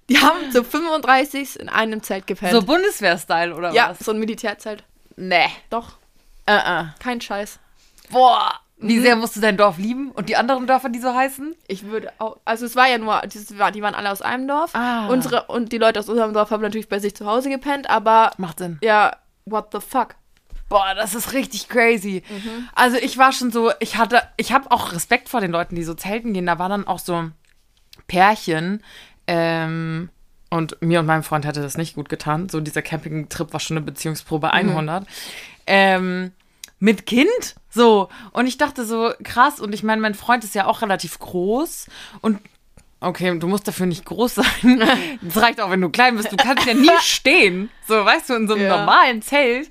die 0.09 0.19
haben 0.19 0.51
so 0.53 0.63
35 0.63 1.61
in 1.61 1.69
einem 1.69 2.03
Zelt 2.03 2.27
gepennt. 2.27 2.53
So 2.53 2.63
Bundeswehr-Style 2.63 3.55
oder 3.55 3.73
ja, 3.73 3.91
was? 3.91 3.99
so 4.01 4.13
ein 4.13 4.19
Militärzelt. 4.19 4.85
Nee. 5.17 5.47
Doch, 5.71 5.93
Äh, 6.47 6.57
äh. 6.57 6.85
kein 6.99 7.21
Scheiß. 7.21 7.59
Boah. 8.11 8.53
Mhm. 8.77 8.89
Wie 8.89 8.99
sehr 9.01 9.17
musst 9.17 9.37
du 9.37 9.41
dein 9.41 9.57
Dorf 9.57 9.79
lieben? 9.79 10.11
Und 10.11 10.29
die 10.29 10.37
anderen 10.37 10.67
Dörfer, 10.67 10.89
die 10.89 10.99
so 10.99 11.15
heißen? 11.15 11.55
Ich 11.69 11.85
würde 11.85 12.13
auch, 12.19 12.39
also 12.45 12.67
es 12.67 12.77
war 12.77 12.89
ja 12.89 12.99
nur, 12.99 13.21
die 13.23 13.83
waren 13.83 13.95
alle 13.95 14.11
aus 14.11 14.23
einem 14.23 14.49
Dorf. 14.49 14.75
Ah. 14.75 15.09
Unsere, 15.09 15.45
und 15.45 15.73
die 15.73 15.79
Leute 15.79 16.01
aus 16.01 16.09
unserem 16.09 16.33
Dorf 16.33 16.51
haben 16.51 16.63
natürlich 16.63 16.89
bei 16.89 16.99
sich 16.99 17.15
zu 17.15 17.27
Hause 17.27 17.51
gepennt, 17.51 17.89
aber 17.89 18.33
Macht 18.37 18.59
Sinn. 18.59 18.79
ja, 18.83 19.17
what 19.45 19.69
the 19.73 19.81
fuck? 19.81 20.17
Boah, 20.69 20.95
das 20.97 21.15
ist 21.15 21.35
richtig 21.35 21.69
crazy. 21.69 22.23
Also 22.75 22.97
ich 22.97 23.19
war 23.19 23.33
schon 23.33 23.53
so, 23.53 23.71
ich 23.81 23.97
hatte, 23.97 24.23
ich 24.39 24.53
habe 24.53 24.71
auch 24.71 24.93
Respekt 24.93 25.29
vor 25.29 25.41
den 25.41 25.53
Leuten, 25.53 25.77
die 25.77 25.85
so 25.85 25.95
zelten 25.95 26.33
gehen. 26.33 26.47
Da 26.47 26.59
war 26.59 26.69
dann 26.69 26.87
auch 26.87 26.99
so 26.99 27.31
Pärchen, 28.09 28.83
ähm, 29.27 30.09
und 30.51 30.81
mir 30.81 31.01
und 31.01 31.07
meinem 31.07 31.25
Freund 31.25 31.45
hätte 31.45 31.63
das 31.63 31.77
nicht 31.77 31.97
gut 31.97 32.09
getan. 32.09 32.49
So 32.49 32.61
dieser 32.61 32.83
Campingtrip 32.83 33.53
war 33.53 33.61
schon 33.61 33.77
eine 33.77 33.85
Beziehungsprobe 33.87 34.53
100. 34.53 35.05
Ähm, 35.67 36.33
mit 36.85 37.07
Kind, 37.07 37.57
so. 37.71 38.11
Und 38.33 38.47
ich 38.47 38.59
dachte 38.59 38.85
so, 38.85 39.13
krass. 39.23 39.59
Und 39.59 39.73
ich 39.73 39.83
meine, 39.83 40.03
mein 40.03 40.15
Freund 40.15 40.45
ist 40.45 40.55
ja 40.55 40.67
auch 40.67 40.83
relativ 40.83 41.19
groß. 41.19 41.87
Und 42.21 42.39
okay, 43.01 43.39
du 43.39 43.49
musst 43.49 43.67
dafür 43.67 43.87
nicht 43.87 44.05
groß 44.05 44.35
sein. 44.37 44.83
Es 45.27 45.41
reicht 45.41 45.61
auch, 45.63 45.71
wenn 45.71 45.81
du 45.81 45.89
klein 45.89 46.17
bist. 46.17 46.31
Du 46.31 46.37
kannst 46.37 46.67
ja 46.67 46.75
nie 46.75 46.91
stehen. 47.01 47.71
So, 47.89 48.05
weißt 48.05 48.29
du, 48.29 48.35
in 48.35 48.47
so 48.49 48.55
einem 48.55 48.65
Ja. 48.65 48.77
normalen 48.79 49.23
Zelt 49.23 49.71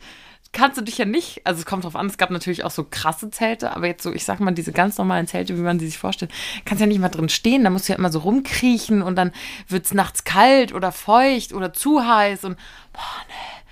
kannst 0.53 0.77
du 0.77 0.81
dich 0.83 0.97
ja 0.99 1.05
nicht, 1.05 1.41
also 1.45 1.59
es 1.59 1.65
kommt 1.65 1.83
drauf 1.83 1.95
an, 1.95 2.05
es 2.05 2.17
gab 2.17 2.29
natürlich 2.29 2.63
auch 2.63 2.69
so 2.69 2.83
krasse 2.87 3.31
Zelte, 3.31 3.75
aber 3.75 3.87
jetzt 3.87 4.03
so, 4.03 4.11
ich 4.13 4.23
sag 4.23 4.39
mal, 4.39 4.51
diese 4.51 4.71
ganz 4.71 4.99
normalen 4.99 5.25
Zelte, 5.25 5.57
wie 5.57 5.61
man 5.61 5.79
sie 5.79 5.87
sich 5.87 5.97
vorstellt, 5.97 6.31
kannst 6.63 6.79
ja 6.79 6.85
nicht 6.85 6.99
mal 6.99 7.09
drin 7.09 7.27
stehen, 7.29 7.63
da 7.63 7.71
musst 7.71 7.89
du 7.89 7.93
ja 7.93 7.97
immer 7.97 8.11
so 8.11 8.19
rumkriechen 8.19 9.01
und 9.01 9.15
dann 9.15 9.31
wird 9.67 9.85
es 9.85 9.95
nachts 9.95 10.25
kalt 10.25 10.71
oder 10.71 10.91
feucht 10.91 11.53
oder 11.53 11.73
zu 11.73 12.05
heiß 12.05 12.43
und 12.45 12.55
boah, 12.93 13.01
ne. 13.29 13.62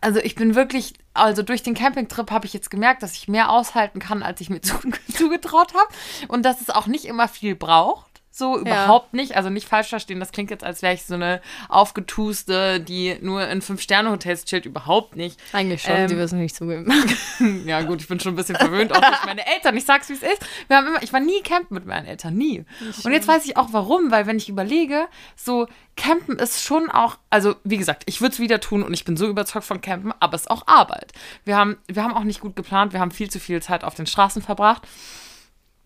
Also 0.00 0.20
ich 0.20 0.34
bin 0.34 0.54
wirklich, 0.54 0.94
also 1.14 1.42
durch 1.42 1.62
den 1.62 1.74
Campingtrip 1.74 2.30
habe 2.30 2.46
ich 2.46 2.52
jetzt 2.52 2.70
gemerkt, 2.70 3.02
dass 3.02 3.14
ich 3.14 3.28
mehr 3.28 3.50
aushalten 3.50 3.98
kann, 3.98 4.22
als 4.22 4.40
ich 4.40 4.50
mir 4.50 4.60
zu, 4.62 4.74
zugetraut 5.12 5.74
habe 5.74 5.88
und 6.28 6.44
dass 6.44 6.60
es 6.60 6.70
auch 6.70 6.86
nicht 6.86 7.04
immer 7.04 7.28
viel 7.28 7.54
braucht. 7.54 8.15
So 8.38 8.58
überhaupt 8.58 9.14
nicht. 9.14 9.34
Also 9.34 9.48
nicht 9.48 9.66
falsch 9.66 9.88
verstehen, 9.88 10.20
das 10.20 10.30
klingt 10.30 10.50
jetzt, 10.50 10.62
als 10.62 10.82
wäre 10.82 10.92
ich 10.92 11.04
so 11.04 11.14
eine 11.14 11.40
aufgetuste, 11.70 12.80
die 12.80 13.16
nur 13.22 13.48
in 13.48 13.62
Fünf-Sterne-Hotels 13.62 14.44
chillt. 14.44 14.66
Überhaupt 14.66 15.16
nicht. 15.16 15.40
Eigentlich 15.54 15.80
schon, 15.80 15.94
Ähm, 15.96 16.08
sie 16.08 16.18
wissen 16.18 16.38
nicht 16.38 16.54
zugeben. 16.54 16.86
Ja, 17.66 17.80
gut, 17.80 18.02
ich 18.02 18.08
bin 18.08 18.20
schon 18.20 18.34
ein 18.34 18.36
bisschen 18.36 18.56
verwöhnt, 18.56 18.92
auch 18.94 19.00
durch 19.00 19.24
meine 19.24 19.46
Eltern. 19.46 19.74
Ich 19.76 19.86
sag's, 19.86 20.10
wie 20.10 20.12
es 20.12 20.22
ist. 20.22 20.44
Wir 20.68 20.76
haben 20.76 20.86
immer, 20.86 21.02
ich 21.02 21.14
war 21.14 21.20
nie 21.20 21.40
campen 21.42 21.74
mit 21.74 21.86
meinen 21.86 22.06
Eltern, 22.06 22.34
nie. 22.34 22.64
Und 23.04 23.12
jetzt 23.12 23.26
weiß 23.26 23.46
ich 23.46 23.56
auch 23.56 23.68
warum, 23.72 24.10
weil 24.10 24.26
wenn 24.26 24.36
ich 24.36 24.50
überlege, 24.50 25.06
so 25.34 25.66
campen 25.96 26.38
ist 26.38 26.62
schon 26.62 26.90
auch, 26.90 27.16
also 27.30 27.56
wie 27.64 27.78
gesagt, 27.78 28.02
ich 28.04 28.20
würde 28.20 28.34
es 28.34 28.38
wieder 28.38 28.60
tun 28.60 28.82
und 28.82 28.92
ich 28.92 29.06
bin 29.06 29.16
so 29.16 29.26
überzeugt 29.26 29.64
von 29.64 29.80
campen, 29.80 30.12
aber 30.20 30.34
es 30.34 30.42
ist 30.42 30.50
auch 30.50 30.66
Arbeit. 30.66 31.12
Wir 31.44 31.56
haben, 31.56 31.78
wir 31.88 32.02
haben 32.02 32.12
auch 32.12 32.24
nicht 32.24 32.40
gut 32.40 32.54
geplant, 32.54 32.92
wir 32.92 33.00
haben 33.00 33.10
viel 33.12 33.30
zu 33.30 33.40
viel 33.40 33.62
Zeit 33.62 33.82
auf 33.82 33.94
den 33.94 34.06
Straßen 34.06 34.42
verbracht. 34.42 34.86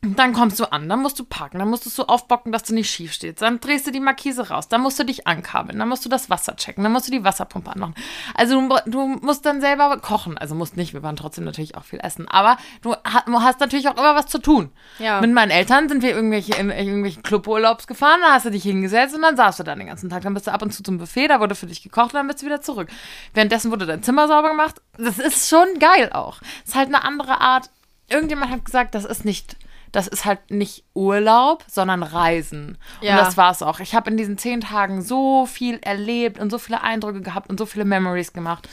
Dann 0.03 0.33
kommst 0.33 0.59
du 0.59 0.65
an, 0.73 0.89
dann 0.89 1.03
musst 1.03 1.19
du 1.19 1.25
packen, 1.25 1.59
dann 1.59 1.69
musst 1.69 1.85
du 1.85 1.91
so 1.91 2.07
aufbocken, 2.07 2.53
dass 2.53 2.63
du 2.63 2.73
nicht 2.73 2.89
schief 2.89 3.13
stehst. 3.13 3.43
Dann 3.43 3.61
drehst 3.61 3.87
du 3.87 3.91
die 3.91 4.01
Markise 4.01 4.49
raus, 4.49 4.67
dann 4.67 4.81
musst 4.81 4.99
du 4.99 5.05
dich 5.05 5.27
ankabeln, 5.27 5.79
dann 5.79 5.91
musst 5.91 6.07
du 6.07 6.09
das 6.09 6.31
Wasser 6.31 6.57
checken, 6.57 6.83
dann 6.83 6.93
musst 6.93 7.09
du 7.09 7.11
die 7.13 7.23
Wasserpumpe 7.23 7.71
anmachen. 7.71 7.95
Also 8.35 8.59
du, 8.59 8.77
du 8.87 9.07
musst 9.07 9.45
dann 9.45 9.61
selber 9.61 9.99
kochen. 9.99 10.39
Also 10.39 10.55
musst 10.55 10.79
nicht, 10.79 10.95
wir 10.95 11.03
waren 11.03 11.17
trotzdem 11.17 11.45
natürlich 11.45 11.75
auch 11.77 11.85
viel 11.85 12.01
essen. 12.01 12.27
Aber 12.29 12.57
du 12.81 12.95
ha- 12.95 13.25
du 13.27 13.43
hast 13.43 13.61
natürlich 13.61 13.89
auch 13.91 13.99
immer 13.99 14.15
was 14.15 14.25
zu 14.29 14.39
tun. 14.39 14.73
Ja. 15.01 15.21
Mit 15.21 15.33
meinen 15.35 15.51
Eltern 15.51 15.91
sind 15.91 16.01
wir 16.03 16.13
irgendwelche, 16.15 16.55
in 16.55 16.71
irgendwelchen 16.71 17.23
Cluburlaubs 17.23 17.87
gefahren, 17.87 18.21
da 18.23 18.33
hast 18.33 18.47
du 18.47 18.51
dich 18.51 18.63
hingesetzt 18.63 19.15
und 19.15 19.21
dann 19.21 19.37
saßt 19.37 19.59
du 19.59 19.65
da 19.65 19.75
den 19.75 19.89
ganzen 19.89 20.09
Tag. 20.09 20.23
Dann 20.23 20.33
bist 20.33 20.47
du 20.47 20.53
ab 20.53 20.63
und 20.63 20.73
zu 20.73 20.83
zum 20.83 20.97
Buffet, 20.97 21.29
da 21.29 21.41
wurde 21.41 21.55
für 21.55 21.67
dich 21.67 21.83
gekocht 21.83 22.15
und 22.15 22.15
dann 22.15 22.27
bist 22.27 22.41
du 22.41 22.47
wieder 22.47 22.63
zurück. 22.63 22.89
Währenddessen 23.35 23.71
wurde 23.71 23.85
dein 23.85 24.03
Zimmer 24.03 24.29
sauber 24.29 24.49
gemacht. 24.49 24.81
Das 24.97 25.19
ist 25.19 25.51
schon 25.51 25.79
geil 25.79 26.09
auch. 26.15 26.41
ist 26.65 26.75
halt 26.75 26.89
eine 26.89 27.05
andere 27.05 27.43
Art. 27.43 27.69
Irgendjemand 28.09 28.51
hat 28.51 28.65
gesagt, 28.65 28.95
das 28.95 29.05
ist 29.05 29.27
nicht 29.27 29.57
das 29.93 30.07
ist 30.07 30.25
halt 30.25 30.51
nicht 30.51 30.85
Urlaub, 30.95 31.65
sondern 31.69 32.03
Reisen. 32.03 32.79
Ja. 33.01 33.13
Und 33.19 33.27
das 33.27 33.37
war 33.37 33.51
es 33.51 33.63
auch. 33.63 33.81
Ich 33.81 33.95
habe 33.95 34.11
in 34.11 34.17
diesen 34.17 34.39
zehn 34.39 34.61
Tagen 34.61 35.03
so 35.03 35.47
viel 35.47 35.79
erlebt 35.83 36.39
und 36.39 36.51
so 36.51 36.59
viele 36.59 36.83
Eindrücke 36.83 37.21
gehabt 37.23 37.51
und 37.51 37.59
so 37.59 37.67
viele 37.67 37.85
Memories 37.85 38.33
gemacht. 38.33 38.69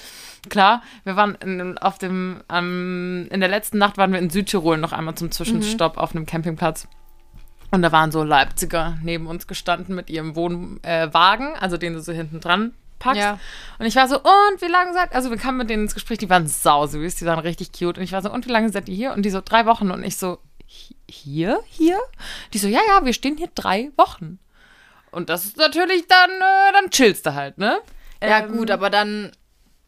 Klar, 0.50 0.82
wir 1.04 1.16
waren 1.16 1.36
in, 1.36 1.78
auf 1.78 1.98
dem, 1.98 2.42
ähm, 2.52 3.28
in 3.32 3.40
der 3.40 3.50
letzten 3.50 3.78
Nacht 3.78 3.98
waren 3.98 4.12
wir 4.12 4.20
in 4.20 4.30
Südtirol 4.30 4.78
noch 4.78 4.94
einmal 4.94 5.16
zum 5.16 5.32
Zwischenstopp 5.32 5.98
auf 5.98 6.16
einem 6.16 6.26
Campingplatz. 6.26 6.88
Und 7.72 7.82
da 7.82 7.92
waren 7.92 8.12
so 8.12 8.24
Leipziger 8.24 8.98
neben 9.04 9.28
uns 9.28 9.46
gestanden 9.48 9.94
mit 9.96 10.10
ihrem 10.10 10.36
Wohnwagen, 10.36 11.54
äh, 11.54 11.58
also 11.60 11.76
den 11.78 11.94
du 11.94 12.02
so 12.02 12.14
hinten 12.14 12.40
dran 12.40 12.74
packst. 13.00 13.22
Ja. 13.22 13.40
Und 13.78 13.86
ich 13.86 13.96
war 13.96 14.08
so, 14.08 14.16
und 14.18 14.62
wie 14.62 14.72
lange 14.72 14.94
seid 14.94 15.14
Also 15.14 15.30
wir 15.30 15.38
kamen 15.38 15.58
mit 15.58 15.70
denen 15.70 15.84
ins 15.84 15.94
Gespräch, 15.94 16.18
die 16.18 16.30
waren 16.30 16.48
sausüß, 16.48 17.16
die 17.16 17.26
waren 17.26 17.40
richtig 17.40 17.72
cute. 17.74 17.98
Und 17.98 18.04
ich 18.04 18.12
war 18.14 18.22
so, 18.22 18.32
und 18.32 18.46
wie 18.48 18.52
lange 18.52 18.70
seid 18.70 18.88
ihr 18.88 18.96
hier? 18.96 19.14
Und 19.14 19.24
die 19.24 19.30
so, 19.30 19.42
drei 19.44 19.66
Wochen. 19.66 19.92
Und 19.92 20.04
ich 20.04 20.18
so, 20.18 20.38
"Hi- 20.38 20.38
hier? 21.10 21.60
Hier? 21.68 21.98
Die 22.54 22.58
so, 22.58 22.68
ja, 22.68 22.80
ja, 22.88 23.06
wir 23.06 23.14
stehen 23.14 23.38
hier 23.38 23.50
drei 23.56 23.92
Wochen. 23.98 24.40
Und 25.12 25.30
das 25.30 25.46
ist 25.46 25.58
natürlich 25.58 26.08
dann, 26.08 26.30
äh, 26.30 26.72
dann 26.74 26.92
chillst 26.92 27.26
du 27.26 27.34
halt, 27.34 27.58
ne? 27.58 27.80
ja, 28.22 28.40
Ähm, 28.40 28.58
gut, 28.58 28.70
aber 28.72 28.90
dann. 28.90 29.32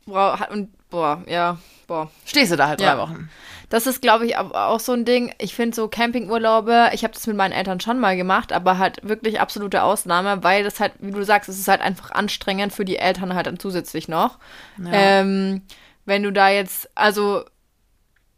Boah, 0.06 0.40
hat- 0.40 0.50
und, 0.52 0.70
boah, 0.90 1.22
ja, 1.28 1.58
boah. 1.88 2.10
Stehst 2.26 2.52
du 2.52 2.56
da 2.56 2.68
halt 2.68 2.80
drei 2.80 2.86
Ja. 2.86 2.98
Wochen. 2.98 3.30
Das 3.70 3.86
ist, 3.86 4.02
glaube 4.02 4.26
ich, 4.26 4.36
aber 4.36 4.68
auch 4.70 4.80
so 4.80 4.94
ein 4.94 5.06
Ding. 5.06 5.32
Ich 5.38 5.54
finde 5.54 5.76
so 5.76 5.88
Campingurlaube, 5.88 6.90
ich 6.94 7.04
habe 7.04 7.14
das 7.14 7.28
mit 7.28 7.36
meinen 7.36 7.52
Eltern 7.52 7.80
schon 7.80 8.00
mal 8.00 8.18
gemacht, 8.18 8.52
aber 8.52 8.80
halt 8.80 9.08
wirklich 9.08 9.40
absolute 9.40 9.84
Ausnahme, 9.84 10.42
weil 10.44 10.64
das 10.64 10.80
halt, 10.80 10.94
wie 11.00 11.12
du 11.12 11.24
sagst, 11.24 11.50
es 11.50 11.60
ist 11.60 11.68
halt 11.68 11.82
einfach 11.82 12.10
anstrengend 12.10 12.74
für 12.74 12.84
die 12.86 12.98
Eltern 12.98 13.36
halt 13.36 13.46
dann 13.46 13.60
zusätzlich 13.60 14.08
noch. 14.08 14.40
Ähm, 14.92 15.62
wenn 16.06 16.24
du 16.24 16.32
da 16.32 16.50
jetzt, 16.50 16.90
also 16.96 17.46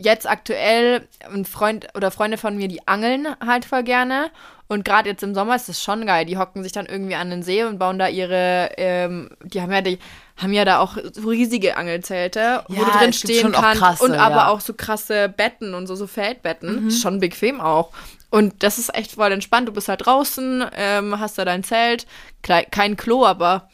jetzt 0.04 0.28
aktuell 0.30 1.08
ein 1.34 1.46
Freund 1.46 1.88
oder 1.96 2.12
Freunde 2.12 2.38
von 2.38 2.56
mir, 2.58 2.68
die 2.68 2.88
angeln 2.88 3.28
halt 3.46 3.66
voll 3.66 3.84
gerne. 3.84 4.30
Und 4.68 4.86
gerade 4.86 5.10
jetzt 5.10 5.22
im 5.24 5.34
Sommer 5.36 5.56
ist 5.58 5.68
das 5.68 5.84
schon 5.84 6.06
geil. 6.06 6.26
Die 6.26 6.38
hocken 6.38 6.64
sich 6.64 6.72
dann 6.72 6.86
irgendwie 6.86 7.16
an 7.16 7.30
den 7.30 7.44
See 7.44 7.64
und 7.66 7.78
bauen 7.78 8.00
da 8.00 8.08
ihre, 8.08 8.70
ähm, 8.78 9.30
die 9.44 9.62
haben 9.62 9.72
ja 9.72 9.82
die 9.82 10.00
haben 10.38 10.54
ja 10.54 10.64
da 10.66 10.80
auch 10.80 10.98
so 11.14 11.28
riesige 11.30 11.76
Angelzelte, 11.78 12.64
wo 12.68 12.76
Ja, 12.82 12.86
du 12.86 12.98
drin 12.98 13.14
stehen 13.14 13.52
kannst. 13.52 13.80
krasse, 13.82 14.04
und 14.04 14.14
aber 14.14 14.36
ja. 14.38 14.48
auch 14.48 14.62
so 14.62 14.74
krasse 14.74 15.30
Betten 15.30 15.74
und 15.74 15.88
so, 15.88 15.96
so 15.96 16.08
Feldbetten. 16.08 16.86
Mhm. 16.86 16.92
Schon 16.92 17.20
bequem 17.20 17.60
auch. 17.62 17.90
Und 18.30 18.64
das 18.64 18.78
ist 18.78 18.96
echt 18.96 19.12
voll 19.12 19.32
entspannt. 19.34 19.68
Du 19.68 19.74
bist 19.74 19.90
halt 19.90 20.06
draußen, 20.06 20.66
ähm, 20.74 21.20
hast 21.20 21.38
da 21.38 21.44
dein 21.46 21.64
Zelt, 21.66 22.08
kein 22.42 22.96
Klo, 22.96 23.26
aber 23.26 23.70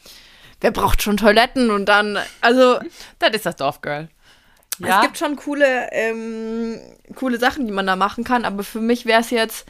wer 0.60 0.72
braucht 0.72 1.00
schon 1.00 1.16
Toiletten? 1.16 1.70
Und 1.70 1.86
dann, 1.86 2.18
also 2.40 2.78
Das 3.20 3.30
ist 3.30 3.46
das 3.46 3.54
Dorfgirl. 3.56 4.08
Es 4.80 5.00
gibt 5.02 5.18
schon 5.18 5.36
coole, 5.36 5.88
ähm, 5.92 6.78
coole 7.14 7.38
Sachen, 7.38 7.66
die 7.66 7.72
man 7.72 7.86
da 7.86 7.96
machen 7.96 8.24
kann, 8.24 8.44
aber 8.44 8.62
für 8.62 8.80
mich 8.80 9.06
wäre 9.06 9.20
es 9.20 9.30
jetzt, 9.30 9.66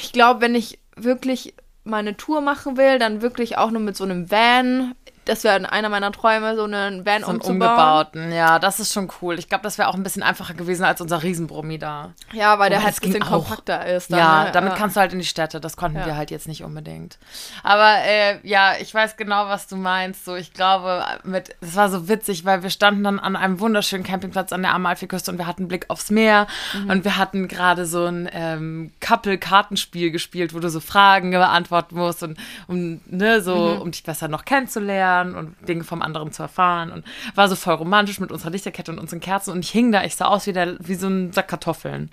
ich 0.00 0.12
glaube, 0.12 0.40
wenn 0.40 0.54
ich 0.54 0.78
wirklich 0.96 1.54
meine 1.84 2.16
Tour 2.16 2.40
machen 2.40 2.76
will, 2.76 2.98
dann 2.98 3.22
wirklich 3.22 3.58
auch 3.58 3.70
nur 3.70 3.80
mit 3.80 3.96
so 3.96 4.04
einem 4.04 4.30
Van. 4.30 4.94
Das 5.24 5.44
wäre 5.44 5.70
einer 5.70 5.88
meiner 5.88 6.10
Träume, 6.10 6.56
so 6.56 6.64
einen 6.64 7.06
Van 7.06 7.20
so 7.22 7.28
einen 7.28 7.36
umzubauen. 7.38 7.52
umgebauten. 7.70 8.32
Ja, 8.32 8.58
das 8.58 8.80
ist 8.80 8.92
schon 8.92 9.08
cool. 9.22 9.38
Ich 9.38 9.48
glaube, 9.48 9.62
das 9.62 9.78
wäre 9.78 9.86
auch 9.88 9.94
ein 9.94 10.02
bisschen 10.02 10.24
einfacher 10.24 10.54
gewesen 10.54 10.84
als 10.84 11.00
unser 11.00 11.22
Riesenbrummi 11.22 11.78
da. 11.78 12.10
Ja, 12.32 12.58
weil 12.58 12.70
der 12.70 12.80
Wobei, 12.80 12.86
halt 12.90 12.96
ein 12.96 13.06
bisschen 13.06 13.22
auch. 13.22 13.28
kompakter 13.30 13.86
ist. 13.86 14.10
Dann, 14.10 14.18
ja, 14.18 14.44
ne? 14.44 14.50
damit 14.52 14.72
Ja. 14.72 14.78
kannst 14.78 14.96
du 14.96 15.00
halt 15.00 15.12
in 15.12 15.20
die 15.20 15.24
Städte. 15.24 15.60
Das 15.60 15.76
konnten 15.76 15.98
Ja. 15.98 16.06
wir 16.06 16.16
halt 16.16 16.32
jetzt 16.32 16.48
nicht 16.48 16.64
unbedingt. 16.64 17.18
Aber 17.62 17.98
äh, 18.04 18.38
ja, 18.42 18.72
ich 18.80 18.92
weiß 18.92 19.16
genau, 19.16 19.46
was 19.46 19.68
du 19.68 19.76
meinst. 19.76 20.24
So, 20.24 20.34
ich 20.34 20.52
glaube, 20.54 21.04
mit, 21.22 21.54
es 21.60 21.76
war 21.76 21.88
so 21.88 22.08
witzig, 22.08 22.44
weil 22.44 22.64
wir 22.64 22.70
standen 22.70 23.04
dann 23.04 23.20
an 23.20 23.36
einem 23.36 23.60
wunderschönen 23.60 24.02
Campingplatz 24.02 24.52
an 24.52 24.62
der 24.62 24.74
Amalfiküste 24.74 25.30
und 25.30 25.38
wir 25.38 25.46
hatten 25.46 25.68
Blick 25.68 25.84
aufs 25.88 26.10
Meer 26.10 26.48
Mhm. 26.74 26.90
und 26.90 27.04
wir 27.04 27.16
hatten 27.16 27.46
gerade 27.46 27.86
so 27.86 28.06
ein 28.06 28.28
ähm, 28.32 28.92
Couple-Kartenspiel 29.00 30.10
gespielt, 30.10 30.52
wo 30.54 30.58
du 30.58 30.68
so 30.68 30.80
Fragen 30.80 31.30
beantworten 31.30 31.94
musst 31.96 32.22
und 32.24 32.38
um, 32.66 33.00
ne, 33.06 33.40
so, 33.40 33.54
Mhm. 33.76 33.80
um 33.82 33.90
dich 33.92 34.02
besser 34.02 34.26
noch 34.26 34.44
kennenzulernen 34.44 35.11
und 35.20 35.68
Dinge 35.68 35.84
vom 35.84 36.02
anderen 36.02 36.32
zu 36.32 36.42
erfahren. 36.42 36.90
Und 36.90 37.04
war 37.34 37.48
so 37.48 37.56
voll 37.56 37.74
romantisch 37.74 38.20
mit 38.20 38.32
unserer 38.32 38.50
Lichterkette 38.50 38.92
und 38.92 38.98
unseren 38.98 39.20
Kerzen 39.20 39.52
und 39.52 39.64
ich 39.64 39.70
hing 39.70 39.92
da, 39.92 40.04
ich 40.04 40.16
sah 40.16 40.26
aus 40.26 40.46
wie, 40.46 40.52
der, 40.52 40.76
wie 40.80 40.94
so 40.94 41.08
ein 41.08 41.32
Sack 41.32 41.48
Kartoffeln. 41.48 42.10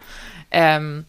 Ähm, 0.52 1.06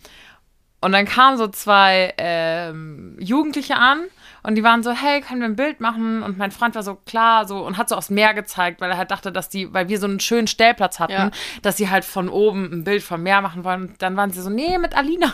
und 0.81 0.93
dann 0.93 1.05
kamen 1.05 1.37
so 1.37 1.49
zwei 1.49 2.15
ähm, 2.17 3.17
Jugendliche 3.21 3.77
an 3.77 4.05
und 4.43 4.55
die 4.55 4.63
waren 4.63 4.83
so, 4.83 4.91
hey, 4.93 5.21
können 5.21 5.41
wir 5.41 5.49
ein 5.49 5.57
Bild 5.57 5.81
machen? 5.81 6.23
Und 6.23 6.39
mein 6.39 6.51
Freund 6.51 6.75
war 6.75 6.83
so, 6.83 6.95
klar, 6.95 7.47
so 7.47 7.65
und 7.65 7.77
hat 7.77 7.89
so 7.89 7.97
aufs 7.97 8.11
Meer 8.11 8.35
gezeigt, 8.35 8.81
weil 8.81 8.91
er 8.91 8.97
halt 8.97 9.11
dachte, 9.11 9.33
dass 9.33 9.49
die, 9.49 9.73
weil 9.73 9.89
wir 9.89 9.99
so 9.99 10.07
einen 10.07 10.21
schönen 10.21 10.47
Stellplatz 10.47 10.99
hatten, 10.99 11.13
Ja. 11.13 11.31
dass 11.63 11.77
sie 11.77 11.91
halt 11.91 12.05
von 12.05 12.29
oben 12.29 12.71
ein 12.73 12.85
Bild 12.85 13.03
vom 13.03 13.23
Meer 13.23 13.41
machen 13.43 13.65
wollen. 13.65 13.89
Und 13.89 14.03
dann 14.03 14.17
waren 14.17 14.31
sie 14.31 14.41
so, 14.43 14.51
nee, 14.51 14.79
mit 14.79 14.97
Alina. 14.97 15.33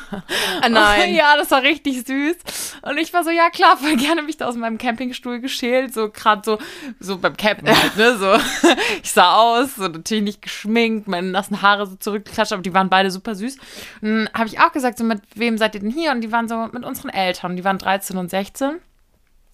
Ah, 0.62 0.68
nein. 0.68 1.14
ja, 1.14 1.36
das 1.36 1.50
war 1.50 1.62
richtig 1.62 2.06
süß. 2.06 2.36
Und 2.82 2.98
ich 2.98 3.12
war 3.12 3.24
so, 3.24 3.30
ja 3.30 3.50
klar, 3.50 3.76
voll 3.76 3.96
gerne 3.96 4.22
mich 4.22 4.36
da 4.36 4.46
aus 4.46 4.56
meinem 4.56 4.78
Campingstuhl 4.78 5.40
geschält, 5.40 5.94
so 5.94 6.10
gerade 6.10 6.42
so, 6.44 6.58
so 7.00 7.18
beim 7.18 7.36
Campen 7.36 7.68
halt, 7.68 7.96
ne, 7.96 8.16
so. 8.16 8.36
Ich 9.02 9.12
sah 9.12 9.34
aus, 9.36 9.76
so 9.76 9.82
natürlich 9.88 10.24
nicht 10.24 10.42
geschminkt, 10.42 11.08
meine 11.08 11.28
nassen 11.28 11.62
Haare 11.62 11.86
so 11.86 11.96
zurückgeklatscht, 11.96 12.52
aber 12.52 12.62
die 12.62 12.74
waren 12.74 12.88
beide 12.88 13.10
super 13.10 13.34
süß. 13.34 13.56
Und 14.00 14.08
dann 14.08 14.30
habe 14.34 14.46
ich 14.48 14.58
auch 14.60 14.72
gesagt, 14.72 14.98
so, 14.98 15.04
mit 15.04 15.20
wem 15.34 15.58
seid 15.58 15.74
ihr 15.74 15.80
denn 15.80 15.90
hier? 15.90 16.12
Und 16.12 16.20
die 16.22 16.32
waren 16.32 16.48
so, 16.48 16.68
mit 16.72 16.84
unseren 16.84 17.10
Eltern. 17.10 17.56
Die 17.56 17.64
waren 17.64 17.78
13 17.78 18.16
und 18.16 18.30
16. 18.30 18.76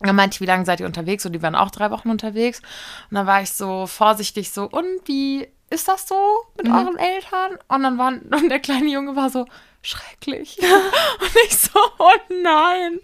Dann 0.02 0.16
meinte 0.16 0.34
ich, 0.34 0.40
wie 0.40 0.46
lange 0.46 0.64
seid 0.64 0.80
ihr 0.80 0.86
unterwegs? 0.86 1.24
Und 1.26 1.32
die 1.32 1.42
waren 1.42 1.54
auch 1.54 1.70
drei 1.70 1.90
Wochen 1.90 2.10
unterwegs. 2.10 2.60
Und 3.10 3.16
dann 3.16 3.26
war 3.26 3.42
ich 3.42 3.52
so 3.52 3.86
vorsichtig 3.86 4.50
so, 4.50 4.68
und 4.68 4.86
wie 5.06 5.48
ist 5.70 5.88
das 5.88 6.06
so 6.06 6.16
mit 6.56 6.68
mhm. 6.68 6.74
euren 6.74 6.98
Eltern? 6.98 7.58
Und 7.68 7.82
dann 7.82 7.98
waren, 7.98 8.20
und 8.30 8.48
der 8.48 8.60
kleine 8.60 8.88
Junge 8.88 9.16
war 9.16 9.30
so, 9.30 9.46
schrecklich. 9.82 10.58
und 11.20 11.36
ich 11.46 11.56
so, 11.58 11.78
oh 11.98 12.10
nein. 12.42 13.00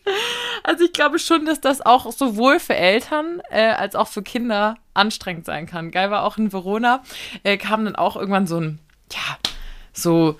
Also 0.62 0.84
ich 0.84 0.92
glaube 0.92 1.18
schon, 1.18 1.44
dass 1.44 1.60
das 1.60 1.84
auch 1.84 2.10
sowohl 2.12 2.60
für 2.60 2.76
Eltern 2.76 3.42
äh, 3.50 3.70
als 3.70 3.96
auch 3.96 4.08
für 4.08 4.22
Kinder 4.22 4.76
anstrengend 4.94 5.44
sein 5.44 5.66
kann. 5.66 5.90
Geil 5.90 6.10
war 6.10 6.22
auch 6.22 6.38
in 6.38 6.52
Verona, 6.52 7.02
äh, 7.42 7.56
kam 7.56 7.84
dann 7.84 7.96
auch 7.96 8.16
irgendwann 8.16 8.46
so 8.46 8.60
ein, 8.60 8.78
ja, 9.12 9.38
so 9.92 10.38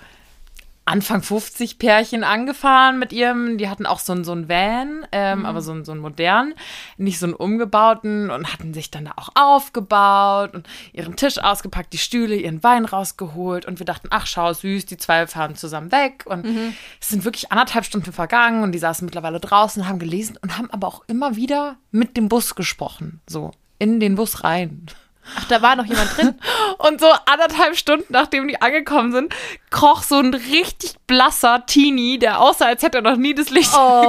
Anfang 0.89 1.21
50 1.21 1.77
Pärchen 1.77 2.23
angefahren 2.23 2.97
mit 2.97 3.13
ihrem, 3.13 3.59
die 3.59 3.69
hatten 3.69 3.85
auch 3.85 3.99
so, 3.99 4.13
ein, 4.13 4.23
so 4.23 4.31
ein 4.31 4.49
Van, 4.49 5.05
ähm, 5.11 5.39
mhm. 5.39 5.45
aber 5.45 5.61
so, 5.61 5.71
ein, 5.71 5.85
so 5.85 5.91
einen 5.91 6.01
modernen, 6.01 6.55
nicht 6.97 7.19
so 7.19 7.27
einen 7.27 7.35
umgebauten 7.35 8.31
und 8.31 8.51
hatten 8.51 8.73
sich 8.73 8.89
dann 8.89 9.05
da 9.05 9.11
auch 9.15 9.29
aufgebaut 9.35 10.55
und 10.55 10.67
ihren 10.91 11.15
Tisch 11.15 11.37
ausgepackt, 11.37 11.93
die 11.93 11.99
Stühle, 11.99 12.35
ihren 12.35 12.63
Wein 12.63 12.85
rausgeholt 12.85 13.67
und 13.67 13.77
wir 13.77 13.85
dachten, 13.85 14.07
ach 14.09 14.25
schau, 14.25 14.51
süß, 14.51 14.87
die 14.87 14.97
zwei 14.97 15.27
fahren 15.27 15.55
zusammen 15.55 15.91
weg 15.91 16.23
und 16.25 16.45
mhm. 16.45 16.73
es 16.99 17.09
sind 17.09 17.23
wirklich 17.23 17.51
anderthalb 17.51 17.85
Stunden 17.85 18.11
vergangen 18.11 18.63
und 18.63 18.71
die 18.71 18.79
saßen 18.79 19.05
mittlerweile 19.05 19.39
draußen, 19.39 19.87
haben 19.87 19.99
gelesen 19.99 20.37
und 20.41 20.57
haben 20.57 20.71
aber 20.71 20.87
auch 20.87 21.03
immer 21.05 21.35
wieder 21.35 21.77
mit 21.91 22.17
dem 22.17 22.29
Bus 22.29 22.55
gesprochen, 22.55 23.21
so 23.27 23.51
in 23.77 23.99
den 23.99 24.15
Bus 24.15 24.43
rein. 24.43 24.87
Ach, 25.37 25.45
da 25.45 25.61
war 25.61 25.75
noch 25.75 25.85
jemand 25.85 26.17
drin. 26.17 26.35
Und 26.77 26.99
so 26.99 27.07
anderthalb 27.25 27.75
Stunden, 27.75 28.05
nachdem 28.09 28.47
die 28.47 28.61
angekommen 28.61 29.11
sind, 29.11 29.33
kroch 29.69 30.03
so 30.03 30.19
ein 30.19 30.33
richtig 30.33 30.95
blasser 31.07 31.65
Teenie, 31.65 32.19
der 32.19 32.39
aussah, 32.39 32.65
als 32.65 32.83
hätte 32.83 32.99
er 32.99 33.01
noch 33.01 33.17
nie 33.17 33.33
das 33.33 33.49
Licht 33.49 33.71
oh. 33.75 34.07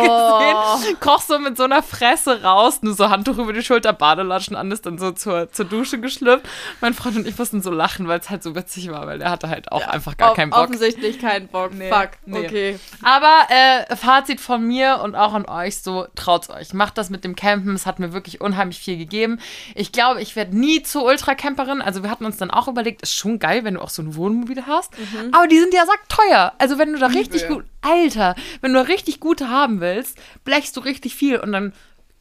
gesehen, 0.79 1.01
kroch 1.01 1.21
so 1.21 1.39
mit 1.39 1.57
so 1.57 1.65
einer 1.65 1.83
Fresse 1.83 2.43
raus, 2.43 2.83
nur 2.83 2.95
so 2.95 3.11
Handtuch 3.11 3.39
über 3.39 3.53
die 3.53 3.63
Schulter, 3.63 3.93
Badelatschen 3.93 4.57
an, 4.57 4.71
ist 4.71 4.87
dann 4.87 4.99
so 4.99 5.11
zur, 5.13 5.51
zur 5.53 5.65
Dusche 5.65 6.01
geschlüpft. 6.01 6.47
Mein 6.81 6.95
Freund 6.95 7.17
und 7.17 7.27
ich 7.27 7.39
mussten 7.39 7.63
so 7.63 7.71
lachen, 7.71 8.09
weil 8.09 8.21
es 8.21 8.31
halt 8.31 8.43
so 8.43 8.55
witzig 8.55 8.91
war, 8.91 9.07
weil 9.07 9.19
der 9.19 9.31
hatte 9.31 9.49
halt 9.49 9.73
auch 9.73 9.81
ja, 9.81 9.89
einfach 9.89 10.17
gar 10.17 10.35
keinen 10.35 10.51
Bock. 10.51 10.61
Offensichtlich 10.61 11.19
keinen 11.19 11.49
Bock. 11.49 11.73
Nee, 11.75 11.91
Fuck. 11.91 12.11
Nee. 12.27 12.47
Okay. 12.47 12.79
Aber 13.03 13.47
äh, 13.49 13.97
Fazit 13.97 14.41
von 14.41 14.67
mir 14.67 15.01
und 15.03 15.15
auch 15.15 15.35
an 15.35 15.47
euch, 15.47 15.79
so 15.79 16.07
traut's 16.15 16.51
euch. 16.51 16.73
Macht 16.73 16.99
das 16.99 17.11
mit 17.11 17.25
dem 17.25 17.37
Campen. 17.37 17.75
Es 17.75 17.87
hat 17.87 17.99
mir 17.99 18.13
wirklich 18.13 18.41
unheimlich 18.41 18.79
viel 18.79 18.97
gegeben. 18.97 19.41
Ich 19.75 19.93
glaube, 19.93 20.21
ich 20.23 20.37
werde 20.37 20.57
nie 20.57 20.83
zur 20.83 21.05
Ultracamperin. 21.11 21.83
Also 21.83 22.03
wir 22.03 22.11
hatten 22.11 22.25
uns 22.25 22.37
dann 22.37 22.51
auch 22.51 22.69
überlegt, 22.69 23.03
ist 23.03 23.15
schon 23.15 23.39
geil, 23.39 23.65
wenn 23.65 23.75
du 23.75 23.81
auch 23.81 23.91
so 23.91 24.03
ein 24.03 24.15
Wohnmobil 24.15 24.67
hast. 24.67 24.97
Mhm. 24.99 25.35
Aber 25.35 25.47
die 25.47 25.59
sind 25.59 25.75
ja 25.75 25.85
sackteuer. 25.85 26.53
Also 26.59 26.79
wenn 26.79 26.93
du 26.93 26.99
da 26.99 27.07
richtig 27.07 27.49
gut, 27.49 27.65
Alter, 27.83 28.35
wenn 28.61 28.73
du 28.73 28.79
da 28.79 28.87
richtig 28.87 29.21
gute 29.21 29.49
haben 29.49 29.81
willst, 29.81 30.19
blechst 30.45 30.77
du 30.77 30.81
richtig 30.81 31.15
viel 31.15 31.39
und 31.39 31.53
dann 31.53 31.73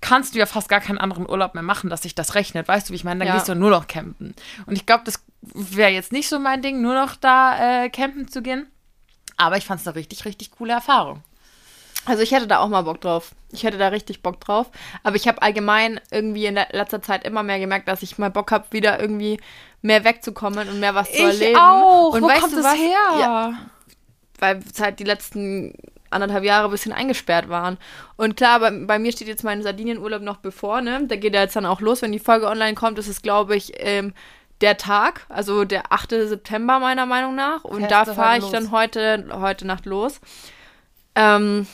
kannst 0.02 0.34
du 0.34 0.40
ja 0.40 0.46
fast 0.46 0.70
gar 0.70 0.80
keinen 0.80 0.98
anderen 0.98 1.30
Urlaub 1.30 1.54
mehr 1.54 1.64
machen, 1.64 1.90
dass 1.90 2.04
sich 2.04 2.16
das 2.16 2.36
rechnet. 2.36 2.68
Weißt 2.68 2.90
du, 2.90 2.92
wie 2.92 2.96
ich 2.96 3.04
meine? 3.04 3.20
Dann 3.20 3.28
ja. 3.28 3.36
gehst 3.36 3.50
du 3.50 3.56
nur 3.56 3.70
noch 3.70 3.88
campen. 3.88 4.34
Und 4.66 4.76
ich 4.76 4.86
glaube, 4.86 5.04
das 5.06 5.24
wäre 5.42 5.92
jetzt 5.92 6.12
nicht 6.12 6.30
so 6.30 6.40
mein 6.40 6.62
Ding, 6.62 6.82
nur 6.82 6.96
noch 6.96 7.16
da 7.16 7.84
äh, 7.84 7.90
campen 7.90 8.28
zu 8.28 8.42
gehen. 8.42 8.68
Aber 9.38 9.58
ich 9.58 9.66
fand 9.66 9.82
es 9.82 9.88
eine 9.88 9.96
richtig, 9.96 10.26
richtig 10.26 10.52
coole 10.52 10.74
Erfahrung. 10.74 11.24
Also 12.10 12.24
ich 12.24 12.32
hätte 12.32 12.48
da 12.48 12.58
auch 12.58 12.70
mal 12.70 12.82
Bock 12.82 13.02
drauf. 13.02 13.32
Ich 13.52 13.64
hätte 13.64 13.78
da 13.78 13.90
richtig 13.90 14.24
Bock 14.24 14.40
drauf. 14.40 14.72
Aber 15.04 15.16
ich 15.16 15.28
habe 15.28 15.44
allgemein 15.44 16.02
irgendwie 16.10 16.48
in 16.48 16.56
letzter 16.56 17.04
Zeit 17.04 17.24
immer 17.24 17.44
mehr 17.44 17.60
gemerkt, 17.60 17.88
dass 17.88 18.02
ich 18.02 18.18
mal 18.18 18.32
Bock 18.32 18.52
habe, 18.52 18.66
wieder 18.72 19.00
irgendwie 19.00 19.40
mehr 19.84 20.04
wegzukommen 20.04 20.68
und 20.70 20.80
mehr 20.80 20.96
was 20.96 21.08
zu 21.12 21.18
ich 21.18 21.24
erleben. 21.24 21.60
Auch. 21.60 22.14
Und 22.14 22.24
Wo 22.24 22.28
weißt 22.28 22.42
kommt 22.42 22.54
du 22.54 22.64
was? 22.64 22.76
her? 22.76 23.20
Ja, 23.20 23.54
weil 24.40 24.60
es 24.60 24.82
halt 24.82 25.00
die 25.00 25.04
letzten 25.04 25.74
anderthalb 26.10 26.44
Jahre 26.44 26.66
ein 26.66 26.72
bisschen 26.72 26.94
eingesperrt 26.94 27.48
waren. 27.48 27.78
Und 28.18 28.36
klar, 28.36 28.60
bei, 28.60 28.72
bei 28.72 28.98
mir 28.98 29.12
steht 29.12 29.28
jetzt 29.28 29.44
mein 29.44 29.62
Sardinienurlaub 29.62 30.24
noch 30.24 30.38
bevor, 30.38 30.82
ne? 30.82 31.06
Da 31.06 31.16
geht 31.16 31.36
er 31.36 31.44
jetzt 31.44 31.56
dann 31.56 31.68
auch 31.68 31.80
los. 31.80 32.02
Wenn 32.02 32.12
die 32.12 32.18
Folge 32.18 32.48
online 32.48 32.74
kommt, 32.74 32.98
ist 32.98 33.08
es, 33.08 33.22
glaube 33.22 33.56
ich, 33.56 33.74
ähm, 33.78 34.14
der 34.62 34.78
Tag, 34.78 35.28
also 35.30 35.64
der 35.64 35.94
8. 35.94 36.10
September 36.10 36.80
meiner 36.80 37.06
Meinung 37.06 37.36
nach. 37.36 37.64
Und 37.64 37.86
Fährst 37.86 37.92
da 37.92 38.14
fahre 38.16 38.38
ich 38.38 38.42
los. 38.42 38.52
dann 38.52 38.72
heute, 38.72 39.28
heute 39.34 39.68
Nacht 39.68 39.86
los. 39.86 40.20
Ähm, 41.14 41.68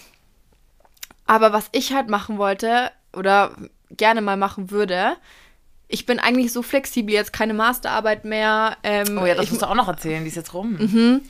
aber 1.25 1.53
was 1.53 1.69
ich 1.71 1.93
halt 1.93 2.09
machen 2.09 2.38
wollte 2.38 2.91
oder 3.13 3.51
gerne 3.91 4.21
mal 4.21 4.38
machen 4.38 4.71
würde, 4.71 5.17
ich 5.88 6.05
bin 6.05 6.19
eigentlich 6.19 6.51
so 6.51 6.61
flexibel, 6.61 7.13
jetzt 7.13 7.33
keine 7.33 7.53
Masterarbeit 7.53 8.25
mehr. 8.25 8.77
Ähm, 8.83 9.19
oh 9.21 9.25
ja, 9.25 9.35
das 9.35 9.45
ich, 9.45 9.51
musst 9.51 9.61
du 9.61 9.69
auch 9.69 9.75
noch 9.75 9.88
erzählen, 9.88 10.23
die 10.23 10.29
ist 10.29 10.35
jetzt 10.35 10.53
rum. 10.53 10.77
Mhm. 10.79 11.21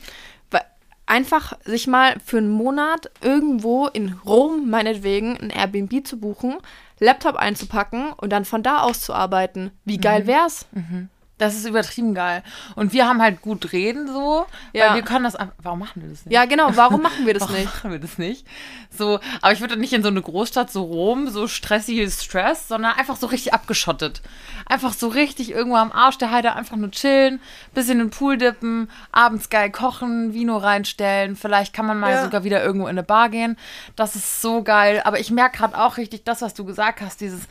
Einfach 1.08 1.54
sich 1.64 1.86
mal 1.86 2.16
für 2.26 2.40
einen 2.40 2.50
Monat 2.50 3.12
irgendwo 3.22 3.86
in 3.86 4.14
Rom, 4.26 4.72
meinetwegen, 4.72 5.38
ein 5.38 5.52
Airbnb 5.52 6.06
zu 6.06 6.20
buchen, 6.20 6.56
Laptop 7.00 7.36
einzupacken 7.36 8.12
und 8.14 8.32
dann 8.32 8.44
von 8.44 8.64
da 8.64 8.80
aus 8.80 9.02
zu 9.02 9.14
arbeiten. 9.14 9.70
Wie 9.84 10.00
geil 10.00 10.24
mhm. 10.24 10.28
wär's? 10.28 10.66
Mhm. 10.72 11.10
Das 11.38 11.54
ist 11.54 11.66
übertrieben 11.66 12.14
geil. 12.14 12.44
Und 12.76 12.94
wir 12.94 13.08
haben 13.08 13.22
halt 13.22 13.42
gut 13.42 13.74
reden 13.74 14.08
so, 14.08 14.46
ja. 14.72 14.88
weil 14.88 14.96
wir 14.96 15.02
können 15.02 15.26
das 15.26 15.36
warum 15.62 15.80
machen 15.80 16.02
wir 16.02 16.10
das 16.10 16.26
nicht? 16.26 16.34
Ja, 16.34 16.46
genau, 16.46 16.70
warum 16.76 17.02
machen 17.02 17.26
wir 17.26 17.34
das 17.36 17.42
warum 17.42 17.56
nicht? 17.56 17.66
machen 17.66 17.92
wir 17.92 18.00
das 18.00 18.18
nicht? 18.18 18.48
So, 18.90 19.20
aber 19.42 19.52
ich 19.52 19.60
würde 19.60 19.76
nicht 19.76 19.92
in 19.92 20.02
so 20.02 20.08
eine 20.08 20.22
Großstadt 20.22 20.72
so 20.72 20.84
Rom, 20.84 21.28
so 21.28 21.48
stressiges 21.48 22.24
Stress, 22.24 22.70
sondern 22.70 22.94
einfach 22.94 23.18
so 23.18 23.28
richtig 23.28 23.54
abgeschottet. 23.54 24.22
Einfach 24.66 24.94
so 24.94 25.10
richtig 25.10 25.52
irgendwo 25.52 25.76
am 25.76 25.92
Arsch 25.92 26.18
der 26.18 26.32
Heide 26.32 26.54
einfach 26.54 26.78
nur 26.78 26.92
chillen, 26.92 27.42
bisschen 27.74 28.00
in 28.00 28.08
den 28.08 28.10
Pool 28.12 28.38
dippen, 28.38 28.90
abends 29.12 29.50
geil 29.50 29.72
kochen, 29.72 30.34
Vino 30.34 30.56
reinstellen, 30.56 31.36
vielleicht 31.36 31.74
kann 31.74 31.86
man 31.86 32.00
mal 32.00 32.12
ja. 32.12 32.24
sogar 32.24 32.46
wieder 32.46 32.64
irgendwo 32.64 32.88
in 32.88 32.92
eine 32.92 33.04
Bar 33.04 33.28
gehen. 33.28 33.58
Das 33.98 34.16
ist 34.16 34.42
so 34.42 34.64
geil, 34.64 35.02
aber 35.04 35.20
ich 35.20 35.32
merke 35.32 35.58
gerade 35.58 35.78
auch 35.78 35.98
richtig 35.98 36.24
das, 36.24 36.42
was 36.42 36.54
du 36.54 36.64
gesagt 36.64 37.02
hast, 37.02 37.20
dieses 37.20 37.42